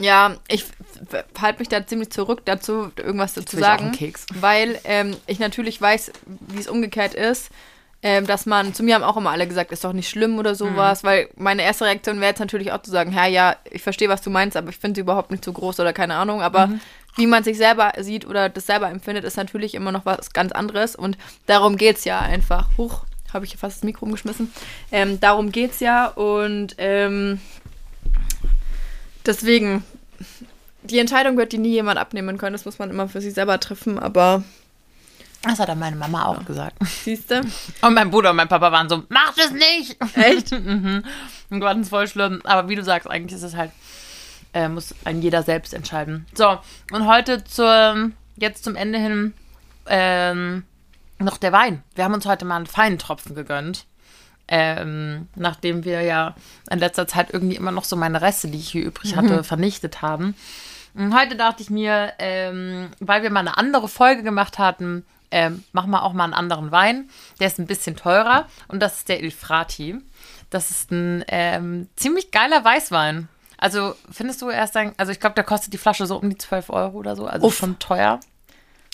Ja, 0.00 0.36
ich 0.48 0.64
halte 1.40 1.58
mich 1.60 1.68
da 1.68 1.86
ziemlich 1.86 2.10
zurück 2.10 2.42
dazu, 2.44 2.90
irgendwas 2.96 3.34
dazu 3.34 3.56
zu 3.56 3.58
sagen, 3.58 3.96
weil 4.34 4.78
ähm, 4.84 5.16
ich 5.26 5.38
natürlich 5.38 5.80
weiß, 5.80 6.12
wie 6.48 6.60
es 6.60 6.68
umgekehrt 6.68 7.14
ist. 7.14 7.50
Ähm, 8.00 8.28
dass 8.28 8.46
man, 8.46 8.74
zu 8.74 8.84
mir 8.84 8.94
haben 8.94 9.02
auch 9.02 9.16
immer 9.16 9.30
alle 9.30 9.48
gesagt, 9.48 9.72
ist 9.72 9.82
doch 9.82 9.92
nicht 9.92 10.08
schlimm 10.08 10.38
oder 10.38 10.54
sowas, 10.54 11.02
mhm. 11.02 11.06
weil 11.08 11.28
meine 11.34 11.62
erste 11.62 11.84
Reaktion 11.84 12.20
wäre 12.20 12.30
jetzt 12.30 12.38
natürlich 12.38 12.70
auch 12.70 12.80
zu 12.80 12.92
sagen, 12.92 13.12
ja, 13.12 13.26
ja, 13.26 13.56
ich 13.72 13.82
verstehe, 13.82 14.08
was 14.08 14.22
du 14.22 14.30
meinst, 14.30 14.56
aber 14.56 14.68
ich 14.68 14.78
finde 14.78 14.98
sie 14.98 15.00
überhaupt 15.00 15.32
nicht 15.32 15.44
zu 15.44 15.52
groß 15.52 15.80
oder 15.80 15.92
keine 15.92 16.14
Ahnung, 16.14 16.40
aber 16.40 16.68
mhm. 16.68 16.80
wie 17.16 17.26
man 17.26 17.42
sich 17.42 17.56
selber 17.56 17.92
sieht 17.98 18.24
oder 18.24 18.48
das 18.48 18.66
selber 18.66 18.88
empfindet, 18.88 19.24
ist 19.24 19.36
natürlich 19.36 19.74
immer 19.74 19.90
noch 19.90 20.06
was 20.06 20.32
ganz 20.32 20.52
anderes 20.52 20.94
und 20.94 21.18
darum 21.46 21.76
geht 21.76 21.96
es 21.96 22.04
ja 22.04 22.20
einfach. 22.20 22.68
Huch, 22.78 23.02
habe 23.32 23.46
ich 23.46 23.56
fast 23.56 23.78
das 23.78 23.84
Mikro 23.84 24.06
umgeschmissen. 24.06 24.52
Ähm, 24.92 25.18
darum 25.18 25.50
geht 25.50 25.72
es 25.72 25.80
ja 25.80 26.06
und 26.06 26.76
ähm, 26.78 27.40
deswegen, 29.28 29.84
die 30.82 30.98
Entscheidung 30.98 31.36
wird 31.36 31.52
die 31.52 31.58
nie 31.58 31.70
jemand 31.70 31.98
abnehmen 31.98 32.38
können. 32.38 32.54
Das 32.54 32.64
muss 32.64 32.78
man 32.78 32.90
immer 32.90 33.08
für 33.08 33.20
sich 33.20 33.34
selber 33.34 33.60
treffen, 33.60 33.98
aber. 33.98 34.42
Das 35.42 35.60
hat 35.60 35.68
dann 35.68 35.78
meine 35.78 35.94
Mama 35.94 36.24
auch 36.24 36.38
ja. 36.38 36.42
gesagt. 36.42 36.76
Siehst 37.04 37.30
du? 37.30 37.40
Und 37.82 37.94
mein 37.94 38.10
Bruder 38.10 38.30
und 38.30 38.36
mein 38.36 38.48
Papa 38.48 38.72
waren 38.72 38.88
so, 38.88 39.04
mach 39.08 39.34
das 39.36 39.52
nicht! 39.52 39.96
Echt? 40.16 40.50
mhm. 40.64 41.04
Und 41.50 41.60
Gott, 41.60 41.76
ist 41.76 41.90
voll 41.90 42.08
schlimm. 42.08 42.40
Aber 42.44 42.68
wie 42.68 42.74
du 42.74 42.82
sagst, 42.82 43.08
eigentlich 43.08 43.36
ist 43.36 43.44
es 43.44 43.54
halt, 43.54 43.70
äh, 44.52 44.68
muss 44.68 44.96
ein 45.04 45.22
jeder 45.22 45.44
selbst 45.44 45.74
entscheiden. 45.74 46.26
So, 46.34 46.58
und 46.90 47.06
heute 47.06 47.44
zur, 47.44 48.10
jetzt 48.36 48.64
zum 48.64 48.74
Ende 48.74 48.98
hin, 48.98 49.32
ähm, 49.86 50.64
noch 51.20 51.36
der 51.36 51.52
Wein. 51.52 51.84
Wir 51.94 52.04
haben 52.04 52.14
uns 52.14 52.26
heute 52.26 52.44
mal 52.44 52.56
einen 52.56 52.66
feinen 52.66 52.98
Tropfen 52.98 53.36
gegönnt. 53.36 53.86
Ähm, 54.48 55.28
nachdem 55.34 55.84
wir 55.84 56.00
ja 56.02 56.34
in 56.70 56.78
letzter 56.78 57.06
Zeit 57.06 57.28
irgendwie 57.32 57.56
immer 57.56 57.70
noch 57.70 57.84
so 57.84 57.96
meine 57.96 58.22
Reste, 58.22 58.48
die 58.48 58.58
ich 58.58 58.70
hier 58.70 58.84
übrig 58.84 59.14
hatte, 59.14 59.38
mhm. 59.38 59.44
vernichtet 59.44 60.00
haben. 60.00 60.34
Und 60.94 61.14
heute 61.14 61.36
dachte 61.36 61.62
ich 61.62 61.70
mir, 61.70 62.12
ähm, 62.18 62.88
weil 62.98 63.22
wir 63.22 63.30
mal 63.30 63.40
eine 63.40 63.58
andere 63.58 63.88
Folge 63.88 64.22
gemacht 64.22 64.58
hatten, 64.58 65.04
ähm, 65.30 65.64
machen 65.72 65.90
wir 65.90 66.02
auch 66.02 66.12
mal 66.12 66.24
einen 66.24 66.34
anderen 66.34 66.70
Wein. 66.70 67.10
Der 67.40 67.48
ist 67.48 67.58
ein 67.58 67.66
bisschen 67.66 67.96
teurer 67.96 68.46
und 68.68 68.80
das 68.80 68.98
ist 68.98 69.08
der 69.08 69.22
Il 69.22 69.30
Frati. 69.30 69.96
Das 70.50 70.70
ist 70.70 70.90
ein 70.90 71.24
ähm, 71.28 71.88
ziemlich 71.96 72.30
geiler 72.30 72.64
Weißwein. 72.64 73.28
Also 73.58 73.94
findest 74.10 74.40
du 74.40 74.50
erst 74.50 74.76
ein, 74.76 74.94
also 74.96 75.12
ich 75.12 75.20
glaube, 75.20 75.34
der 75.34 75.44
kostet 75.44 75.72
die 75.72 75.78
Flasche 75.78 76.06
so 76.06 76.16
um 76.16 76.30
die 76.30 76.38
12 76.38 76.70
Euro 76.70 76.96
oder 76.96 77.16
so, 77.16 77.26
also 77.26 77.46
Uff. 77.46 77.56
schon 77.56 77.78
teuer. 77.78 78.20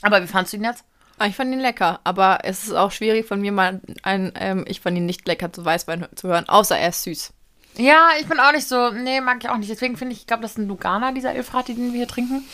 Aber 0.02 0.22
wie 0.22 0.26
fandest 0.26 0.54
du 0.54 0.56
ihn 0.56 0.64
jetzt? 0.64 0.84
Ah, 1.18 1.26
ich 1.26 1.36
fand 1.36 1.52
ihn 1.52 1.60
lecker, 1.60 2.00
aber 2.02 2.40
es 2.42 2.64
ist 2.64 2.72
auch 2.72 2.90
schwierig 2.90 3.26
von 3.26 3.40
mir 3.40 3.52
mal 3.52 3.80
ein, 4.02 4.32
ähm, 4.34 4.64
ich 4.66 4.80
fand 4.80 4.96
ihn 4.96 5.06
nicht 5.06 5.26
lecker 5.28 5.52
zu 5.52 5.64
Weißwein 5.64 6.08
zu 6.16 6.28
hören, 6.28 6.48
außer 6.48 6.76
er 6.76 6.88
ist 6.88 7.04
süß. 7.04 7.32
Ja, 7.76 8.10
ich 8.20 8.26
bin 8.26 8.40
auch 8.40 8.52
nicht 8.52 8.68
so, 8.68 8.90
nee, 8.90 9.20
mag 9.20 9.38
ich 9.42 9.48
auch 9.48 9.56
nicht. 9.56 9.70
Deswegen 9.70 9.96
finde 9.96 10.12
ich, 10.12 10.20
ich 10.20 10.26
glaube, 10.26 10.42
das 10.42 10.52
ist 10.52 10.58
ein 10.58 10.68
Lugana, 10.68 11.12
dieser 11.12 11.34
Ilfrati, 11.34 11.74
den 11.74 11.92
wir 11.92 11.98
hier 11.98 12.08
trinken. 12.08 12.44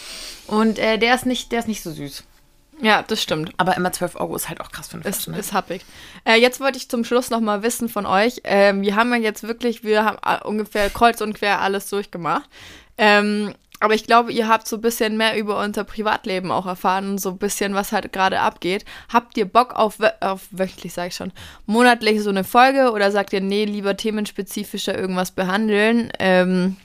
Und 0.46 0.78
äh, 0.78 0.98
der 0.98 1.14
ist 1.14 1.26
nicht, 1.26 1.52
der 1.52 1.58
ist 1.60 1.68
nicht 1.68 1.82
so 1.82 1.92
süß. 1.92 2.24
Ja, 2.80 3.02
das 3.02 3.22
stimmt. 3.22 3.52
Aber 3.58 3.76
immer 3.76 3.92
12 3.92 4.16
Euro 4.16 4.34
ist 4.36 4.48
halt 4.48 4.60
auch 4.60 4.70
krass 4.70 4.88
für 4.88 4.94
eine 4.94 5.02
Flasche. 5.02 5.18
Ist, 5.18 5.28
ne? 5.28 5.38
ist 5.38 5.52
happig. 5.52 5.84
Äh, 6.24 6.40
jetzt 6.40 6.60
wollte 6.60 6.78
ich 6.78 6.88
zum 6.88 7.04
Schluss 7.04 7.28
noch 7.28 7.40
mal 7.40 7.62
wissen 7.62 7.90
von 7.90 8.06
euch. 8.06 8.40
Ähm, 8.44 8.80
wir 8.80 8.96
haben 8.96 9.12
ja 9.12 9.20
jetzt 9.20 9.42
wirklich, 9.42 9.84
wir 9.84 10.04
haben 10.04 10.18
äh, 10.24 10.42
ungefähr 10.46 10.88
kreuz 10.88 11.20
und 11.20 11.34
quer 11.34 11.60
alles 11.60 11.90
durchgemacht. 11.90 12.48
Ähm, 12.96 13.54
aber 13.80 13.94
ich 13.94 14.04
glaube, 14.04 14.30
ihr 14.30 14.46
habt 14.46 14.68
so 14.68 14.76
ein 14.76 14.82
bisschen 14.82 15.16
mehr 15.16 15.36
über 15.38 15.58
unser 15.58 15.84
Privatleben 15.84 16.50
auch 16.50 16.66
erfahren, 16.66 17.16
so 17.16 17.30
ein 17.30 17.38
bisschen, 17.38 17.74
was 17.74 17.92
halt 17.92 18.12
gerade 18.12 18.40
abgeht. 18.40 18.84
Habt 19.12 19.36
ihr 19.38 19.46
Bock 19.46 19.74
auf, 19.74 19.96
auf 20.20 20.42
wöchentlich, 20.50 20.92
sage 20.92 21.08
ich 21.08 21.16
schon, 21.16 21.32
monatlich 21.64 22.22
so 22.22 22.28
eine 22.28 22.44
Folge 22.44 22.92
oder 22.92 23.10
sagt 23.10 23.32
ihr, 23.32 23.40
nee, 23.40 23.64
lieber 23.64 23.96
themenspezifischer 23.96 24.96
irgendwas 24.96 25.30
behandeln? 25.30 26.12
Ähm, 26.18 26.76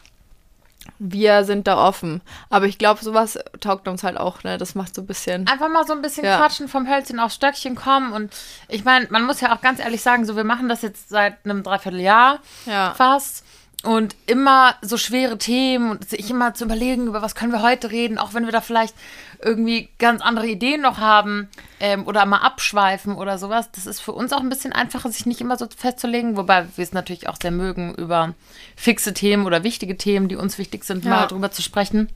wir 0.99 1.43
sind 1.43 1.67
da 1.67 1.77
offen. 1.85 2.21
Aber 2.49 2.65
ich 2.67 2.77
glaube, 2.77 3.03
sowas 3.03 3.39
taugt 3.59 3.87
uns 3.87 4.03
halt 4.03 4.17
auch, 4.17 4.43
ne? 4.43 4.57
Das 4.57 4.75
macht 4.75 4.95
so 4.95 5.01
ein 5.01 5.07
bisschen. 5.07 5.47
Einfach 5.47 5.69
mal 5.69 5.85
so 5.85 5.93
ein 5.93 6.01
bisschen 6.01 6.23
ja. 6.25 6.37
quatschen, 6.37 6.67
vom 6.67 6.87
Hölzchen 6.87 7.19
aufs 7.19 7.35
Stöckchen 7.35 7.75
kommen. 7.75 8.13
Und 8.13 8.33
ich 8.69 8.85
meine, 8.85 9.07
man 9.09 9.25
muss 9.25 9.41
ja 9.41 9.53
auch 9.53 9.61
ganz 9.61 9.79
ehrlich 9.79 10.01
sagen, 10.01 10.25
so 10.25 10.35
wir 10.35 10.43
machen 10.43 10.69
das 10.69 10.81
jetzt 10.81 11.09
seit 11.09 11.43
einem 11.43 11.63
Dreivierteljahr 11.63 12.39
ja. 12.65 12.93
fast 12.93 13.43
und 13.84 14.15
immer 14.26 14.76
so 14.82 14.97
schwere 14.97 15.38
Themen 15.38 15.91
und 15.91 16.09
sich 16.09 16.30
immer 16.30 16.53
zu 16.53 16.65
überlegen, 16.65 17.07
über 17.07 17.21
was 17.21 17.36
können 17.36 17.51
wir 17.51 17.61
heute 17.61 17.91
reden, 17.91 18.17
auch 18.17 18.34
wenn 18.34 18.45
wir 18.45 18.51
da 18.51 18.61
vielleicht 18.61 18.95
irgendwie 19.41 19.89
ganz 19.99 20.21
andere 20.21 20.47
Ideen 20.47 20.82
noch 20.82 20.97
haben 20.97 21.49
ähm, 21.80 22.07
oder 22.07 22.26
mal 22.26 22.39
abschweifen 22.39 23.15
oder 23.15 23.38
sowas. 23.38 23.69
Das 23.71 23.86
ist 23.86 23.99
für 23.99 24.11
uns 24.13 24.34
auch 24.34 24.39
ein 24.39 24.49
bisschen 24.49 24.73
einfacher, 24.73 25.09
sich 25.11 25.26
nicht 25.26 25.41
immer 25.41 25.57
so 25.57 25.67
festzulegen, 25.76 26.36
wobei 26.38 26.65
wir 26.76 26.84
es 26.84 26.93
natürlich 26.93 27.30
auch 27.30 27.38
sehr 27.39 27.51
mögen, 27.51 27.93
über 27.95 28.34
fixe 28.76 29.13
Themen 29.13 29.45
oder 29.45 29.63
wichtige 29.63 29.97
Themen, 29.97 30.28
die 30.28 30.36
uns 30.36 30.57
wichtig 30.57 30.84
sind, 30.84 31.05
ja. 31.05 31.11
mal 31.11 31.28
drüber 31.28 31.51
zu 31.51 31.61
sprechen. 31.61 32.09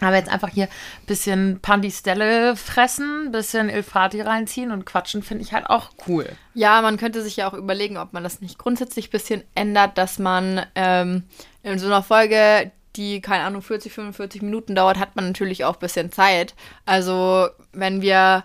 Aber 0.00 0.16
jetzt 0.16 0.30
einfach 0.30 0.50
hier 0.50 0.66
ein 0.66 1.06
bisschen 1.06 1.60
Pandistelle 1.60 2.56
fressen, 2.56 3.26
ein 3.26 3.32
bisschen 3.32 3.68
Ilfati 3.68 4.20
reinziehen 4.20 4.70
und 4.70 4.86
quatschen, 4.86 5.22
finde 5.22 5.44
ich 5.44 5.52
halt 5.52 5.68
auch 5.68 5.90
cool. 6.06 6.26
Ja, 6.54 6.82
man 6.82 6.96
könnte 6.96 7.22
sich 7.22 7.36
ja 7.36 7.48
auch 7.48 7.54
überlegen, 7.54 7.96
ob 7.96 8.12
man 8.12 8.22
das 8.22 8.40
nicht 8.40 8.58
grundsätzlich 8.58 9.08
ein 9.08 9.12
bisschen 9.12 9.42
ändert, 9.54 9.98
dass 9.98 10.18
man 10.18 10.64
ähm, 10.74 11.24
in 11.62 11.78
so 11.78 11.86
einer 11.86 12.02
Folge, 12.02 12.70
die, 12.96 13.20
keine 13.20 13.44
Ahnung, 13.44 13.62
40, 13.62 13.92
45 13.92 14.42
Minuten 14.42 14.74
dauert, 14.74 14.98
hat 14.98 15.16
man 15.16 15.26
natürlich 15.28 15.64
auch 15.64 15.74
ein 15.74 15.80
bisschen 15.80 16.12
Zeit. 16.12 16.54
Also, 16.86 17.48
wenn 17.72 18.02
wir 18.02 18.44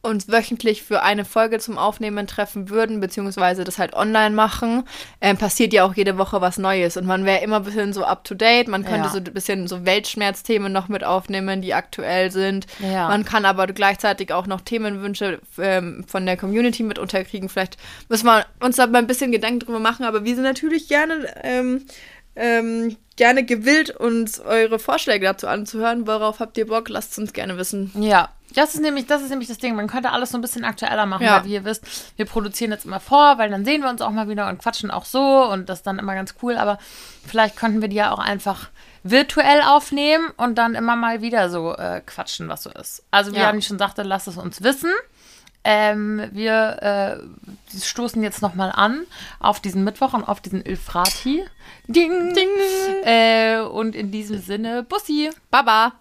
uns 0.00 0.28
wöchentlich 0.28 0.82
für 0.82 1.02
eine 1.02 1.24
Folge 1.24 1.58
zum 1.58 1.76
Aufnehmen 1.76 2.26
treffen 2.26 2.70
würden, 2.70 3.00
beziehungsweise 3.00 3.64
das 3.64 3.78
halt 3.78 3.94
online 3.94 4.34
machen, 4.34 4.84
ähm, 5.20 5.36
passiert 5.36 5.72
ja 5.72 5.84
auch 5.84 5.94
jede 5.94 6.18
Woche 6.18 6.40
was 6.40 6.56
Neues. 6.56 6.96
Und 6.96 7.06
man 7.06 7.24
wäre 7.24 7.42
immer 7.42 7.56
ein 7.56 7.64
bisschen 7.64 7.92
so 7.92 8.04
up 8.04 8.24
to 8.24 8.34
date. 8.34 8.68
Man 8.68 8.84
könnte 8.84 9.06
ja. 9.06 9.08
so 9.08 9.18
ein 9.18 9.24
bisschen 9.24 9.66
so 9.66 9.84
Weltschmerzthemen 9.84 10.72
noch 10.72 10.88
mit 10.88 11.02
aufnehmen, 11.02 11.62
die 11.62 11.74
aktuell 11.74 12.30
sind. 12.30 12.66
Ja. 12.78 13.08
Man 13.08 13.24
kann 13.24 13.44
aber 13.44 13.66
gleichzeitig 13.66 14.32
auch 14.32 14.46
noch 14.46 14.60
Themenwünsche 14.60 15.40
ähm, 15.58 16.04
von 16.06 16.24
der 16.26 16.36
Community 16.36 16.84
mit 16.84 16.98
unterkriegen. 16.98 17.48
Vielleicht 17.48 17.76
müssen 18.08 18.26
wir 18.26 18.46
uns 18.60 18.76
da 18.76 18.86
mal 18.86 18.98
ein 18.98 19.06
bisschen 19.08 19.32
Gedanken 19.32 19.60
drüber 19.60 19.80
machen, 19.80 20.04
aber 20.04 20.24
wir 20.24 20.34
sind 20.34 20.44
natürlich 20.44 20.88
gerne 20.88 21.26
ähm, 21.42 21.84
ähm, 22.36 22.96
gerne 23.18 23.44
gewillt, 23.44 23.90
uns 23.90 24.40
eure 24.40 24.78
Vorschläge 24.78 25.26
dazu 25.26 25.46
anzuhören. 25.46 26.06
Worauf 26.06 26.40
habt 26.40 26.56
ihr 26.56 26.66
Bock? 26.66 26.88
Lasst 26.88 27.12
es 27.12 27.18
uns 27.18 27.34
gerne 27.34 27.58
wissen. 27.58 27.92
Ja, 28.00 28.30
das 28.54 28.74
ist 28.74 28.80
nämlich, 28.80 29.06
das 29.06 29.20
ist 29.20 29.28
nämlich 29.28 29.48
das 29.48 29.58
Ding. 29.58 29.74
Man 29.74 29.88
könnte 29.88 30.10
alles 30.10 30.30
so 30.30 30.38
ein 30.38 30.40
bisschen 30.40 30.64
aktueller 30.64 31.04
machen, 31.04 31.24
ja. 31.24 31.36
weil 31.36 31.44
wie 31.44 31.54
ihr 31.54 31.64
wisst, 31.64 31.84
wir 32.16 32.24
produzieren 32.24 32.70
jetzt 32.70 32.86
immer 32.86 33.00
vor, 33.00 33.36
weil 33.36 33.50
dann 33.50 33.64
sehen 33.64 33.82
wir 33.82 33.90
uns 33.90 34.00
auch 34.00 34.10
mal 34.10 34.28
wieder 34.28 34.48
und 34.48 34.58
quatschen 34.58 34.90
auch 34.90 35.04
so 35.04 35.44
und 35.44 35.68
das 35.68 35.80
ist 35.80 35.86
dann 35.86 35.98
immer 35.98 36.14
ganz 36.14 36.34
cool. 36.42 36.56
Aber 36.56 36.78
vielleicht 37.26 37.56
könnten 37.56 37.82
wir 37.82 37.88
die 37.88 37.96
ja 37.96 38.12
auch 38.12 38.20
einfach 38.20 38.70
virtuell 39.02 39.62
aufnehmen 39.62 40.30
und 40.36 40.56
dann 40.56 40.74
immer 40.74 40.96
mal 40.96 41.20
wieder 41.20 41.50
so 41.50 41.74
äh, 41.74 42.00
quatschen, 42.00 42.48
was 42.48 42.62
so 42.62 42.70
ist. 42.70 43.02
Also 43.10 43.32
wie 43.32 43.36
ja. 43.36 43.42
Jani 43.42 43.62
schon 43.62 43.78
sagte, 43.78 44.02
lasst 44.02 44.28
es 44.28 44.36
uns 44.36 44.62
wissen. 44.62 44.90
Ähm, 45.64 46.28
wir 46.32 47.20
äh, 47.20 47.78
stoßen 47.78 48.22
jetzt 48.22 48.42
nochmal 48.42 48.72
an 48.74 49.04
auf 49.40 49.60
diesen 49.60 49.84
Mittwoch 49.84 50.14
und 50.14 50.24
auf 50.24 50.40
diesen 50.40 50.64
Ilfrati. 50.64 51.44
Ding! 51.86 52.34
Ding! 52.34 52.48
Äh, 53.04 53.60
und 53.60 53.94
in 53.94 54.10
diesem 54.10 54.40
Sinne, 54.40 54.82
Bussi! 54.82 55.30
Baba! 55.50 55.92